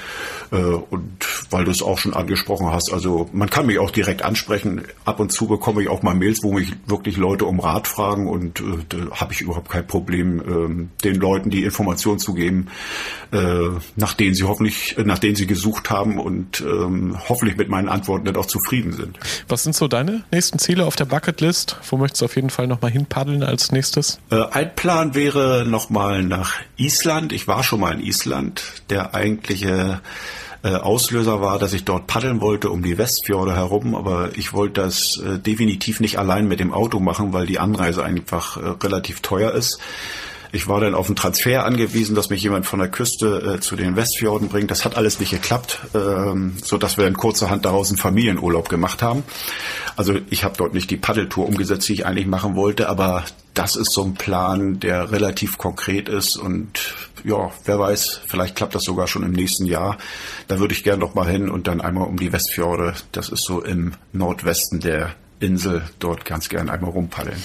Äh, 0.52 0.58
und 0.58 1.28
weil 1.50 1.66
du 1.66 1.72
es 1.72 1.82
auch 1.82 1.98
schon 1.98 2.14
angesprochen 2.14 2.72
hast, 2.72 2.94
also 2.94 3.30
man 3.32 3.50
kann 3.50 3.66
mich 3.66 3.80
auch 3.80 3.92
direkt 3.92 4.22
ansprechen. 4.24 4.84
Ab 5.06 5.20
und 5.20 5.32
zu 5.32 5.48
bekomme 5.48 5.82
ich 5.82 5.90
auch 5.90 6.04
mal 6.04 6.16
Mails, 6.16 6.44
wo 6.44 6.54
mich 6.54 6.74
wirklich 6.86 7.18
Leute 7.18 7.46
um 7.46 7.60
Rat 7.60 7.88
fragen 7.88 8.28
und 8.28 8.60
äh, 8.60 8.67
da 8.90 8.98
habe 9.12 9.34
ich 9.34 9.42
überhaupt 9.42 9.70
kein 9.70 9.86
Problem, 9.86 10.42
ähm, 10.46 10.90
den 11.04 11.16
Leuten 11.16 11.50
die 11.50 11.64
Informationen 11.64 12.20
zu 12.20 12.34
geben, 12.34 12.68
äh, 13.32 13.70
nach 13.96 14.14
denen 14.14 14.36
sie 14.36 14.44
hoffentlich, 14.44 14.98
äh, 14.98 15.04
nach 15.04 15.20
denen 15.20 15.36
sie 15.36 15.48
gesucht 15.48 15.90
haben 15.90 16.20
und 16.20 16.62
ähm, 16.62 17.18
hoffentlich 17.30 17.58
mit 17.58 17.70
meinen 17.70 17.90
Antworten 17.90 18.26
dann 18.26 18.36
auch 18.36 18.46
zufrieden 18.46 18.94
sind. 18.94 19.18
Was 19.48 19.64
sind 19.64 19.76
so 19.76 19.88
deine 19.88 20.24
nächsten 20.32 20.60
Ziele 20.60 20.86
auf 20.86 20.96
der 20.96 21.06
Bucketlist? 21.06 21.78
Wo 21.90 21.98
möchtest 21.98 22.22
du 22.22 22.26
auf 22.26 22.36
jeden 22.36 22.50
Fall 22.50 22.68
nochmal 22.68 22.92
hinpaddeln 22.92 23.44
als 23.44 23.72
nächstes? 23.72 24.20
Äh, 24.30 24.44
ein 24.52 24.76
Plan 24.76 25.16
wäre 25.16 25.66
nochmal 25.68 26.24
nach 26.24 26.54
Island. 26.78 27.34
Ich 27.34 27.48
war 27.48 27.64
schon 27.64 27.80
mal 27.80 27.94
in 27.96 28.06
Island. 28.06 28.64
Der 28.90 29.14
eigentliche 29.14 30.02
äh, 30.68 30.76
Auslöser 30.76 31.40
war, 31.42 31.60
dass 31.60 31.72
ich 31.72 31.86
dort 31.86 32.08
paddeln 32.08 32.42
wollte 32.42 32.70
um 32.70 32.84
die 32.84 32.98
Westfjorde 32.98 33.56
herum, 33.56 33.96
aber 33.96 34.32
ich 34.36 34.52
wollte 34.52 34.82
das 34.82 35.18
äh, 35.18 35.40
definitiv 35.40 36.02
nicht 36.02 36.20
allein 36.20 36.48
mit 36.48 36.60
dem 36.60 36.74
Auto 36.74 37.00
machen, 37.00 37.32
weil 37.32 37.46
die 37.46 37.60
Anreise 37.60 38.04
einfach 38.04 38.58
äh, 38.58 38.76
relativ 38.84 39.22
teuer 39.22 39.54
ist. 39.54 39.80
Ich 40.52 40.68
war 40.68 40.82
dann 40.82 40.96
auf 40.96 41.08
einen 41.08 41.16
Transfer 41.16 41.66
angewiesen, 41.66 42.16
dass 42.16 42.30
mich 42.30 42.42
jemand 42.42 42.66
von 42.66 42.80
der 42.80 42.90
Küste 42.90 43.56
äh, 43.56 43.60
zu 43.60 43.76
den 43.76 43.96
Westfjorden 43.96 44.50
bringt. 44.50 44.72
Das 44.72 44.86
hat 44.86 44.98
alles 44.98 45.20
nicht 45.20 45.32
geklappt, 45.32 45.80
ähm, 45.94 46.54
so 46.64 46.78
dass 46.78 46.98
wir 46.98 47.08
in 47.08 47.16
kurzer 47.16 47.50
Hand 47.50 47.66
daraus 47.66 47.90
einen 47.90 47.98
Familienurlaub 47.98 48.68
gemacht 48.68 49.02
haben. 49.02 49.24
Also 49.96 50.16
ich 50.30 50.44
habe 50.44 50.56
dort 50.58 50.74
nicht 50.74 50.90
die 50.90 50.98
Paddeltour 50.98 51.48
umgesetzt, 51.48 51.88
die 51.88 51.94
ich 51.94 52.06
eigentlich 52.06 52.28
machen 52.28 52.56
wollte, 52.56 52.90
aber 52.90 53.24
das 53.54 53.76
ist 53.76 53.92
so 53.92 54.04
ein 54.04 54.14
Plan, 54.14 54.80
der 54.80 55.12
relativ 55.12 55.58
konkret 55.58 56.10
ist 56.10 56.38
und 56.38 56.94
ja, 57.28 57.52
wer 57.66 57.78
weiß, 57.78 58.22
vielleicht 58.26 58.56
klappt 58.56 58.74
das 58.74 58.84
sogar 58.84 59.08
schon 59.08 59.24
im 59.24 59.34
nächsten 59.34 59.66
Jahr. 59.66 59.98
Da 60.48 60.60
würde 60.60 60.74
ich 60.74 60.84
gern 60.84 61.00
noch 61.00 61.14
mal 61.14 61.28
hin 61.28 61.50
und 61.50 61.68
dann 61.68 61.82
einmal 61.82 62.08
um 62.08 62.18
die 62.18 62.32
Westfjorde. 62.32 62.94
Das 63.12 63.28
ist 63.30 63.44
so 63.44 63.62
im 63.62 63.94
Nordwesten 64.14 64.80
der 64.80 65.14
Insel 65.42 65.84
dort 66.00 66.24
ganz 66.24 66.48
gern 66.48 66.70
einmal 66.70 66.92
rumpaddeln. 66.92 67.42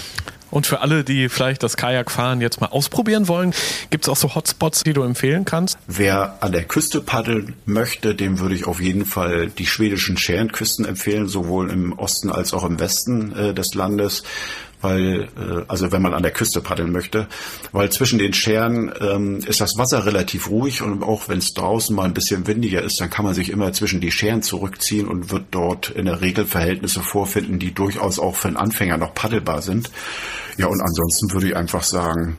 Und 0.53 0.67
für 0.67 0.83
alle, 0.83 1.03
die 1.03 1.31
vielleicht 1.31 1.63
das 1.63 1.79
Kajakfahren 1.79 2.43
jetzt 2.43 2.61
mal 2.61 2.69
ausprobieren 2.69 3.27
wollen, 3.27 3.55
gibt 3.89 4.05
es 4.05 4.09
auch 4.11 4.17
so 4.17 4.35
Hotspots, 4.35 4.85
die 4.85 4.93
du 4.93 5.03
empfehlen 5.03 5.47
kannst? 5.47 5.79
Wer 5.87 6.37
an 6.43 6.53
der 6.53 6.65
Küste 6.65 7.01
paddeln 7.01 7.55
möchte, 7.65 8.15
dem 8.15 8.39
würde 8.39 8.55
ich 8.55 8.67
auf 8.67 8.79
jeden 8.79 9.07
Fall 9.07 9.49
die 9.49 9.67
schwedischen 9.67 10.19
Schärenküsten 10.19 10.85
empfehlen, 10.85 11.27
sowohl 11.27 11.71
im 11.71 11.99
Osten 11.99 12.31
als 12.31 12.53
auch 12.53 12.65
im 12.65 12.79
Westen 12.79 13.35
äh, 13.35 13.55
des 13.55 13.75
Landes 13.75 14.25
weil, 14.83 15.29
äh, 15.37 15.65
also 15.69 15.91
wenn 15.93 16.03
man 16.03 16.13
an 16.13 16.23
der 16.23 16.33
Küste 16.33 16.61
paddeln 16.61 16.93
möchte, 16.93 17.29
weil 17.73 17.91
zwischen 17.91 18.19
den 18.19 18.35
Scheren 18.35 18.93
ähm, 19.01 19.39
ist 19.47 19.61
das 19.61 19.79
Wasser 19.79 20.05
relativ 20.05 20.51
ruhig 20.51 20.83
und 20.83 21.03
auch 21.03 21.29
wenn 21.29 21.39
es 21.39 21.55
draußen 21.55 21.95
mal 21.95 22.05
ein 22.05 22.15
bisschen 22.15 22.47
windiger 22.47 22.83
ist, 22.83 23.01
dann 23.01 23.09
kann 23.09 23.25
man 23.25 23.35
sich 23.35 23.51
immer 23.51 23.73
zwischen 23.73 24.01
die 24.01 24.13
Scheren 24.13 24.43
zurückziehen 24.43 25.09
und 25.09 25.31
wird 25.31 25.47
dort 25.53 25.91
in 25.91 26.05
der 26.05 26.21
Regel 26.21 26.45
Verhältnisse 26.45 27.01
vorfinden, 27.01 27.59
die 27.59 27.73
durchaus 27.73 28.19
auch 28.19 28.37
für 28.37 28.49
einen 28.49 28.57
Anfänger 28.57 28.99
noch 28.99 29.15
paddelbar 29.15 29.63
sind. 29.63 29.91
Ja, 30.59 30.67
und 30.67 30.83
ansonsten 30.83 31.33
würde 31.33 31.49
ich 31.49 31.57
einfach 31.57 31.83
sagen, 31.83 32.37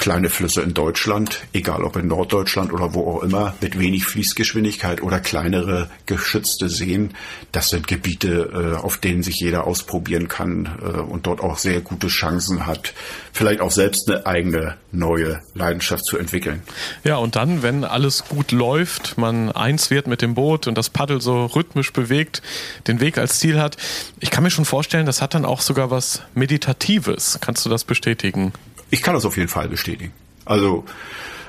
kleine 0.00 0.30
Flüsse 0.30 0.62
in 0.62 0.72
Deutschland, 0.72 1.42
egal 1.52 1.84
ob 1.84 1.94
in 1.96 2.08
Norddeutschland 2.08 2.72
oder 2.72 2.94
wo 2.94 3.06
auch 3.06 3.22
immer, 3.22 3.54
mit 3.60 3.78
wenig 3.78 4.06
Fließgeschwindigkeit 4.06 5.02
oder 5.02 5.20
kleinere 5.20 5.90
geschützte 6.06 6.70
Seen, 6.70 7.14
das 7.52 7.68
sind 7.68 7.86
Gebiete, 7.86 8.76
äh, 8.78 8.82
auf 8.82 8.96
denen 8.96 9.22
sich 9.22 9.38
jeder 9.40 9.66
ausprobieren 9.66 10.26
kann 10.26 10.78
äh, 10.82 10.98
und 11.00 11.26
dort 11.26 11.40
auch 11.40 11.58
sehr 11.58 11.82
gute 11.82 12.08
Chancen 12.08 12.66
hat, 12.66 12.94
vielleicht 13.32 13.60
auch 13.60 13.70
selbst 13.70 14.10
eine 14.10 14.26
eigene 14.26 14.76
neue 14.90 15.40
Leidenschaft 15.54 16.06
zu 16.06 16.16
entwickeln. 16.16 16.62
Ja, 17.04 17.16
und 17.16 17.36
dann, 17.36 17.62
wenn 17.62 17.84
alles 17.84 18.24
gut 18.24 18.52
läuft, 18.52 19.18
man 19.18 19.52
eins 19.52 19.90
wird 19.90 20.06
mit 20.06 20.22
dem 20.22 20.34
Boot 20.34 20.66
und 20.66 20.78
das 20.78 20.88
Paddel 20.88 21.20
so 21.20 21.44
rhythmisch 21.44 21.92
bewegt, 21.92 22.40
den 22.88 23.00
Weg 23.00 23.18
als 23.18 23.38
Ziel 23.38 23.60
hat, 23.60 23.76
ich 24.18 24.30
kann 24.30 24.44
mir 24.44 24.50
schon 24.50 24.64
vorstellen, 24.64 25.04
das 25.04 25.20
hat 25.20 25.34
dann 25.34 25.44
auch 25.44 25.60
sogar 25.60 25.90
was 25.90 26.22
Meditatives. 26.34 27.38
Kannst 27.42 27.66
du 27.66 27.68
das 27.68 27.84
bestätigen? 27.84 28.52
Ich 28.90 29.02
kann 29.02 29.14
das 29.14 29.24
auf 29.24 29.36
jeden 29.36 29.48
Fall 29.48 29.68
bestätigen. 29.68 30.12
Also 30.44 30.84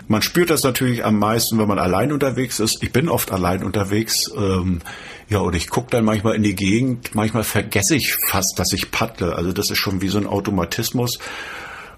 man 0.07 0.21
spürt 0.21 0.49
das 0.49 0.63
natürlich 0.63 1.05
am 1.05 1.17
meisten, 1.17 1.57
wenn 1.57 1.67
man 1.67 1.79
allein 1.79 2.11
unterwegs 2.11 2.59
ist. 2.59 2.83
Ich 2.83 2.91
bin 2.91 3.09
oft 3.09 3.31
allein 3.31 3.63
unterwegs. 3.63 4.29
Ähm, 4.35 4.81
ja, 5.29 5.39
und 5.39 5.55
ich 5.55 5.69
gucke 5.69 5.89
dann 5.89 6.03
manchmal 6.03 6.35
in 6.35 6.43
die 6.43 6.55
Gegend. 6.55 7.15
Manchmal 7.15 7.43
vergesse 7.43 7.95
ich 7.95 8.15
fast, 8.15 8.59
dass 8.59 8.73
ich 8.73 8.91
paddle. 8.91 9.35
Also 9.35 9.53
das 9.53 9.69
ist 9.69 9.77
schon 9.77 10.01
wie 10.01 10.09
so 10.09 10.17
ein 10.17 10.27
Automatismus. 10.27 11.19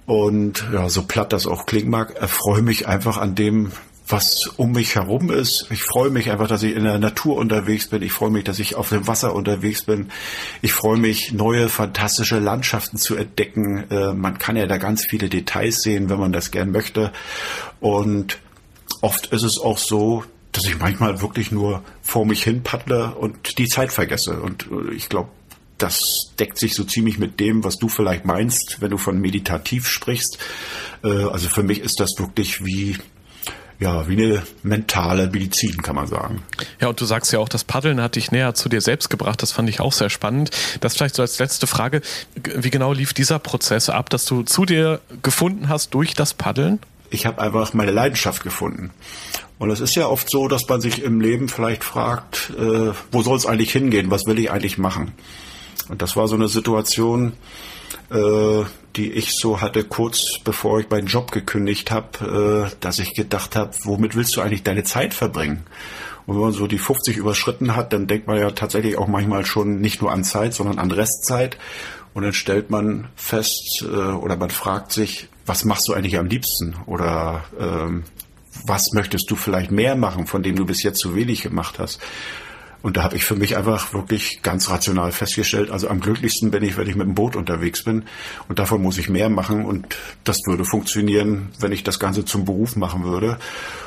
Und 0.06 0.68
ja, 0.74 0.90
so 0.90 1.04
platt 1.04 1.34
das 1.34 1.48
auch 1.48 1.66
klingen 1.66 1.90
mag, 1.90 2.16
erfreue 2.16 2.62
mich 2.62 2.88
einfach 2.88 3.18
an 3.18 3.36
dem, 3.36 3.72
was 4.08 4.48
um 4.58 4.74
mich 4.74 4.96
herum 4.96 5.32
ist. 5.32 5.68
Ich 5.70 5.84
freue 5.84 6.10
mich 6.10 6.30
einfach, 6.30 6.48
dass 6.48 6.64
ich 6.64 6.76
in 6.76 6.84
der 6.84 7.00
Natur 7.00 7.38
unterwegs 7.38 7.88
bin. 7.88 8.02
Ich 8.02 8.12
freue 8.12 8.32
mich, 8.32 8.44
dass 8.44 8.60
ich 8.60 8.76
auf 8.76 8.90
dem 8.90 9.08
Wasser 9.08 9.34
unterwegs 9.34 9.84
bin. 9.84 10.10
Ich 10.62 10.74
freue 10.74 10.98
mich, 10.98 11.32
neue 11.32 11.70
fantastische 11.70 12.40
Landschaften 12.40 12.98
zu 12.98 13.16
entdecken. 13.16 13.90
Äh, 13.90 14.14
man 14.14 14.38
kann 14.38 14.58
ja 14.58 14.68
da 14.68 14.78
ganz 14.78 15.06
viele 15.06 15.30
Details 15.30 15.82
sehen, 15.82 16.10
wenn 16.10 16.20
man 16.20 16.34
das 16.34 16.52
gern 16.52 16.72
möchte. 16.72 17.12
Und 17.80 18.40
oft 19.02 19.28
ist 19.28 19.44
es 19.44 19.58
auch 19.58 19.78
so, 19.78 20.26
dass 20.52 20.66
ich 20.66 20.78
manchmal 20.78 21.22
wirklich 21.22 21.52
nur 21.52 21.84
vor 22.02 22.26
mich 22.26 22.44
hin 22.44 22.62
paddle 22.62 23.16
und 23.16 23.58
die 23.58 23.68
Zeit 23.68 23.92
vergesse. 23.92 24.42
Und 24.42 24.68
äh, 24.70 24.94
ich 24.94 25.08
glaube, 25.08 25.30
das 25.78 26.34
deckt 26.40 26.58
sich 26.58 26.76
so 26.76 26.84
ziemlich 26.84 27.18
mit 27.18 27.40
dem, 27.40 27.64
was 27.64 27.78
du 27.78 27.88
vielleicht 27.90 28.26
meinst, 28.26 28.78
wenn 28.80 28.92
du 28.92 28.98
von 28.98 29.20
meditativ 29.20 29.88
sprichst. 29.88 30.38
Äh, 31.04 31.08
also 31.08 31.50
für 31.50 31.64
mich 31.64 31.80
ist 31.80 32.00
das 32.00 32.20
wirklich 32.20 32.64
wie 32.66 32.98
ja, 33.80 34.08
wie 34.08 34.14
eine 34.14 34.44
mentale 34.62 35.28
Medizin, 35.28 35.82
kann 35.82 35.96
man 35.96 36.08
sagen. 36.08 36.44
Ja, 36.80 36.88
und 36.90 37.00
du 37.00 37.06
sagst 37.06 37.32
ja 37.34 37.40
auch, 37.40 37.50
das 37.50 37.64
Paddeln 37.64 38.02
hat 38.02 38.16
dich 38.16 38.32
näher 38.32 38.54
zu 38.54 38.70
dir 38.70 38.82
selbst 38.82 39.10
gebracht. 39.10 39.42
Das 39.42 39.52
fand 39.52 39.70
ich 39.70 39.80
auch 39.80 39.94
sehr 39.94 40.10
spannend. 40.10 40.52
Das 40.82 40.96
vielleicht 40.96 41.16
so 41.16 41.22
als 41.22 41.40
letzte 41.40 41.68
Frage. 41.68 42.02
Wie 42.36 42.70
genau 42.70 42.94
lief 42.94 43.14
dieser 43.14 43.40
Prozess 43.40 43.90
ab, 43.90 44.10
dass 44.10 44.26
du 44.26 44.44
zu 44.44 44.66
dir 44.66 45.02
gefunden 45.22 45.70
hast 45.70 45.94
durch 45.94 46.14
das 46.14 46.34
Paddeln? 46.34 46.80
Ich 47.10 47.26
habe 47.26 47.42
einfach 47.42 47.74
meine 47.74 47.92
Leidenschaft 47.92 48.44
gefunden. 48.44 48.92
Und 49.60 49.70
es 49.70 49.80
ist 49.80 49.96
ja 49.96 50.08
oft 50.08 50.30
so, 50.30 50.48
dass 50.48 50.68
man 50.68 50.82
sich 50.82 51.04
im 51.04 51.22
Leben 51.22 51.48
vielleicht 51.48 51.84
fragt, 51.84 52.52
äh, 52.58 52.92
wo 53.12 53.22
soll 53.22 53.38
es 53.38 53.46
eigentlich 53.46 53.72
hingehen? 53.72 54.12
Was 54.12 54.26
will 54.26 54.40
ich 54.40 54.52
eigentlich 54.52 54.78
machen? 54.78 55.12
Und 55.90 56.02
das 56.02 56.16
war 56.16 56.28
so 56.28 56.36
eine 56.36 56.48
Situation, 56.48 57.34
äh, 58.12 58.64
die 58.96 59.12
ich 59.12 59.36
so 59.36 59.62
hatte, 59.62 59.84
kurz 59.84 60.40
bevor 60.44 60.80
ich 60.80 60.90
meinen 60.90 61.08
Job 61.08 61.32
gekündigt 61.32 61.92
habe, 61.92 62.70
äh, 62.72 62.76
dass 62.80 63.00
ich 63.00 63.14
gedacht 63.14 63.56
habe, 63.56 63.72
womit 63.84 64.16
willst 64.16 64.36
du 64.36 64.42
eigentlich 64.42 64.64
deine 64.64 64.84
Zeit 64.84 65.14
verbringen? 65.14 65.64
Und 66.26 66.36
wenn 66.36 66.42
man 66.44 66.52
so 66.54 66.68
die 66.68 66.78
50 66.78 67.18
überschritten 67.18 67.76
hat, 67.76 67.92
dann 67.92 68.08
denkt 68.08 68.28
man 68.28 68.38
ja 68.38 68.52
tatsächlich 68.52 68.98
auch 68.98 69.08
manchmal 69.08 69.46
schon 69.46 69.82
nicht 69.82 70.02
nur 70.02 70.12
an 70.12 70.24
Zeit, 70.24 70.54
sondern 70.54 70.80
an 70.80 70.92
Restzeit. 70.92 71.58
Und 72.14 72.24
dann 72.24 72.34
stellt 72.34 72.70
man 72.70 73.08
fest 73.16 73.84
äh, 73.84 73.86
oder 73.86 74.38
man 74.38 74.52
fragt 74.52 74.92
sich, 74.92 75.28
was 75.46 75.66
machst 75.66 75.88
du 75.88 75.94
eigentlich 75.94 76.18
am 76.18 76.28
liebsten? 76.28 76.76
Oder 76.86 77.44
ähm, 77.60 78.04
was 78.66 78.94
möchtest 78.94 79.30
du 79.32 79.36
vielleicht 79.36 79.72
mehr 79.72 79.96
machen, 79.96 80.28
von 80.28 80.44
dem 80.44 80.56
du 80.56 80.66
bis 80.66 80.84
jetzt 80.84 81.00
zu 81.00 81.16
wenig 81.16 81.42
gemacht 81.42 81.80
hast? 81.80 82.00
Und 82.84 82.98
da 82.98 83.04
habe 83.04 83.16
ich 83.16 83.24
für 83.24 83.36
mich 83.36 83.56
einfach 83.56 83.94
wirklich 83.94 84.42
ganz 84.44 84.70
rational 84.70 85.14
festgestellt, 85.14 85.72
also 85.72 85.88
am 85.88 86.02
glücklichsten 86.02 86.52
bin 86.52 86.64
ich, 86.64 86.78
wenn 86.78 86.88
ich 86.88 86.98
mit 86.98 87.08
dem 87.08 87.16
Boot 87.16 87.38
unterwegs 87.38 87.86
bin. 87.86 88.04
Und 88.50 88.60
davon 88.60 88.82
muss 88.82 88.98
ich 88.98 89.10
mehr 89.10 89.30
machen. 89.30 89.66
Und 89.66 89.96
das 90.26 90.40
würde 90.46 90.66
funktionieren, 90.66 91.48
wenn 91.60 91.72
ich 91.72 91.84
das 91.84 91.98
Ganze 91.98 92.26
zum 92.26 92.44
Beruf 92.44 92.76
machen 92.76 93.06
würde. 93.06 93.40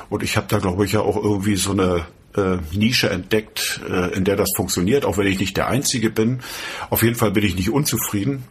Und 0.08 0.22
ich 0.22 0.38
habe 0.38 0.46
da, 0.48 0.58
glaube 0.58 0.86
ich, 0.86 0.92
ja 0.92 1.00
auch 1.00 1.22
irgendwie 1.22 1.56
so 1.56 1.72
eine 1.72 2.06
äh, 2.36 2.56
Nische 2.72 3.10
entdeckt, 3.10 3.82
äh, 3.86 4.14
in 4.16 4.24
der 4.24 4.36
das 4.36 4.50
funktioniert, 4.56 5.04
auch 5.04 5.18
wenn 5.18 5.26
ich 5.26 5.38
nicht 5.38 5.58
der 5.58 5.68
Einzige 5.68 6.08
bin. 6.08 6.40
Auf 6.88 7.02
jeden 7.02 7.16
Fall 7.16 7.32
bin 7.32 7.44
ich 7.44 7.54
nicht 7.54 7.70
unzufrieden. 7.70 8.44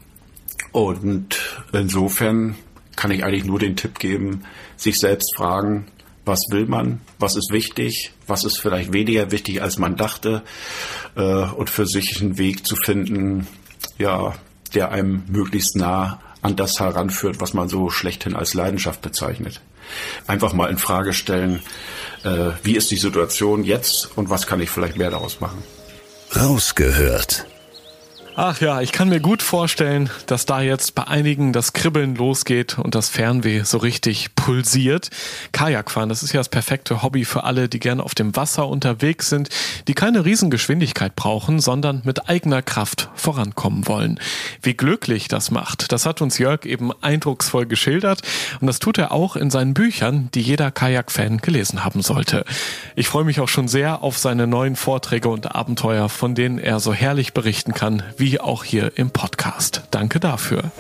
Und 0.72 1.64
insofern 1.74 2.56
kann 2.96 3.10
ich 3.10 3.24
eigentlich 3.24 3.46
nur 3.46 3.58
den 3.58 3.76
Tipp 3.76 3.98
geben, 3.98 4.44
sich 4.78 5.00
selbst 5.00 5.36
fragen, 5.36 5.88
was 6.26 6.46
will 6.50 6.66
man, 6.66 7.02
was 7.20 7.36
ist 7.36 7.52
wichtig, 7.52 8.12
was 8.28 8.44
ist 8.44 8.58
vielleicht 8.58 8.94
weniger 8.94 9.32
wichtig, 9.32 9.62
als 9.62 9.78
man 9.78 9.96
dachte, 9.96 10.44
äh, 11.16 11.22
und 11.22 11.70
für 11.70 11.86
sich 11.86 12.22
einen 12.22 12.38
Weg 12.38 12.66
zu 12.66 12.76
finden, 12.76 13.48
ja, 13.98 14.34
der 14.74 14.92
einem 14.92 15.24
möglichst 15.28 15.76
nah 15.76 16.20
an 16.42 16.56
das 16.56 16.80
heranführt, 16.80 17.40
was 17.40 17.54
man 17.54 17.70
so 17.70 17.90
schlechthin 17.90 18.36
als 18.36 18.54
Leidenschaft 18.54 19.02
bezeichnet. 19.02 19.62
Einfach 20.28 20.54
mal 20.54 20.70
in 20.70 20.78
Frage 20.78 21.14
stellen, 21.14 21.62
äh, 22.24 22.52
wie 22.64 22.76
ist 22.76 22.92
die 22.92 22.98
Situation 22.98 23.64
jetzt 23.64 24.18
und 24.18 24.30
was 24.30 24.48
kann 24.48 24.60
ich 24.60 24.70
vielleicht 24.70 24.98
mehr 24.98 25.12
daraus 25.12 25.40
machen. 25.40 25.64
Rausgehört 26.36 27.46
Ach 28.38 28.60
ja, 28.60 28.82
ich 28.82 28.92
kann 28.92 29.08
mir 29.08 29.22
gut 29.22 29.42
vorstellen, 29.42 30.10
dass 30.28 30.46
da 30.46 30.60
jetzt 30.60 30.94
bei 30.94 31.08
einigen 31.08 31.54
das 31.54 31.72
Kribbeln 31.72 32.16
losgeht 32.16 32.78
und 32.78 32.94
das 32.94 33.08
Fernweh 33.08 33.64
so 33.64 33.78
richtig 33.78 34.36
pulsiert. 34.36 35.10
Kajakfahren, 35.54 36.10
das 36.10 36.22
ist 36.22 36.34
ja 36.34 36.42
das 36.42 36.50
perfekte 36.50 37.02
Hobby 37.02 37.24
für 37.24 37.46
alle, 37.46 37.70
die 37.70 37.80
gerne 37.80 38.04
auf 38.04 38.14
dem 38.14 38.36
Wasser 38.36 38.68
unterwegs 38.68 39.30
sind, 39.30 39.48
die 39.88 39.94
keine 39.94 40.26
Riesengeschwindigkeit 40.26 41.16
brauchen, 41.16 41.62
sondern 41.62 42.02
mit 42.04 42.28
eigener 42.28 42.62
Kraft 42.62 43.10
vorankommen 43.16 43.88
wollen. 43.88 44.20
Wie 44.62 44.74
glücklich 44.74 45.30
das 45.30 45.50
macht, 45.50 45.94
das 45.94 46.06
hat 46.06 46.22
uns 46.22 46.38
Jörg 46.38 46.66
eben 46.66 46.92
eindrucksvoll 47.02 47.66
geschildert 47.66 48.22
und 48.60 48.68
das 48.68 48.80
tut 48.80 48.98
er 48.98 49.14
auch 49.14 49.38
in 49.38 49.50
seinen 49.50 49.74
Büchern, 49.74 50.28
die 50.34 50.42
jeder 50.42 50.72
Kajakfan 50.72 51.38
gelesen 51.38 51.86
haben 51.86 52.02
sollte. 52.02 52.44
Ich 52.98 53.08
freue 53.08 53.24
mich 53.24 53.40
auch 53.40 53.48
schon 53.48 53.70
sehr 53.70 54.04
auf 54.04 54.18
seine 54.18 54.46
neuen 54.46 54.76
Vorträge 54.76 55.30
und 55.30 55.56
Abenteuer, 55.56 56.10
von 56.10 56.36
denen 56.36 56.60
er 56.60 56.82
so 56.82 56.94
herrlich 56.94 57.34
berichten 57.34 57.74
kann, 57.74 58.04
wie 58.18 58.25
wie 58.26 58.40
auch 58.40 58.64
hier 58.64 58.94
im 58.96 59.12
Podcast. 59.12 59.84
Danke 59.92 60.20
dafür. 60.20 60.72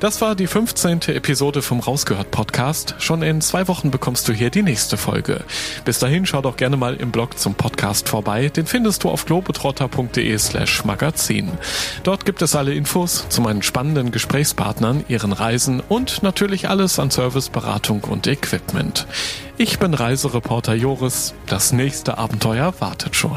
Das 0.00 0.22
war 0.22 0.34
die 0.34 0.46
15. 0.46 1.02
Episode 1.08 1.60
vom 1.60 1.80
Rausgehört 1.80 2.30
Podcast. 2.30 2.94
Schon 2.98 3.20
in 3.20 3.42
zwei 3.42 3.68
Wochen 3.68 3.90
bekommst 3.90 4.26
du 4.26 4.32
hier 4.32 4.48
die 4.48 4.62
nächste 4.62 4.96
Folge. 4.96 5.44
Bis 5.84 5.98
dahin 5.98 6.24
schau 6.24 6.40
doch 6.40 6.56
gerne 6.56 6.78
mal 6.78 6.96
im 6.96 7.10
Blog 7.10 7.38
zum 7.38 7.54
Podcast 7.54 8.08
vorbei. 8.08 8.48
Den 8.48 8.64
findest 8.64 9.04
du 9.04 9.10
auf 9.10 9.26
globetrotter.de 9.26 10.38
slash 10.38 10.86
magazin. 10.86 11.52
Dort 12.04 12.24
gibt 12.24 12.40
es 12.40 12.56
alle 12.56 12.72
Infos 12.72 13.28
zu 13.28 13.42
meinen 13.42 13.60
spannenden 13.60 14.10
Gesprächspartnern, 14.10 15.04
ihren 15.08 15.34
Reisen 15.34 15.80
und 15.80 16.22
natürlich 16.22 16.70
alles 16.70 16.98
an 16.98 17.10
Service, 17.10 17.50
Beratung 17.50 18.00
und 18.04 18.26
Equipment. 18.26 19.06
Ich 19.58 19.78
bin 19.78 19.92
Reisereporter 19.92 20.72
Joris. 20.72 21.34
Das 21.48 21.70
nächste 21.70 22.16
Abenteuer 22.16 22.72
wartet 22.78 23.14
schon. 23.14 23.36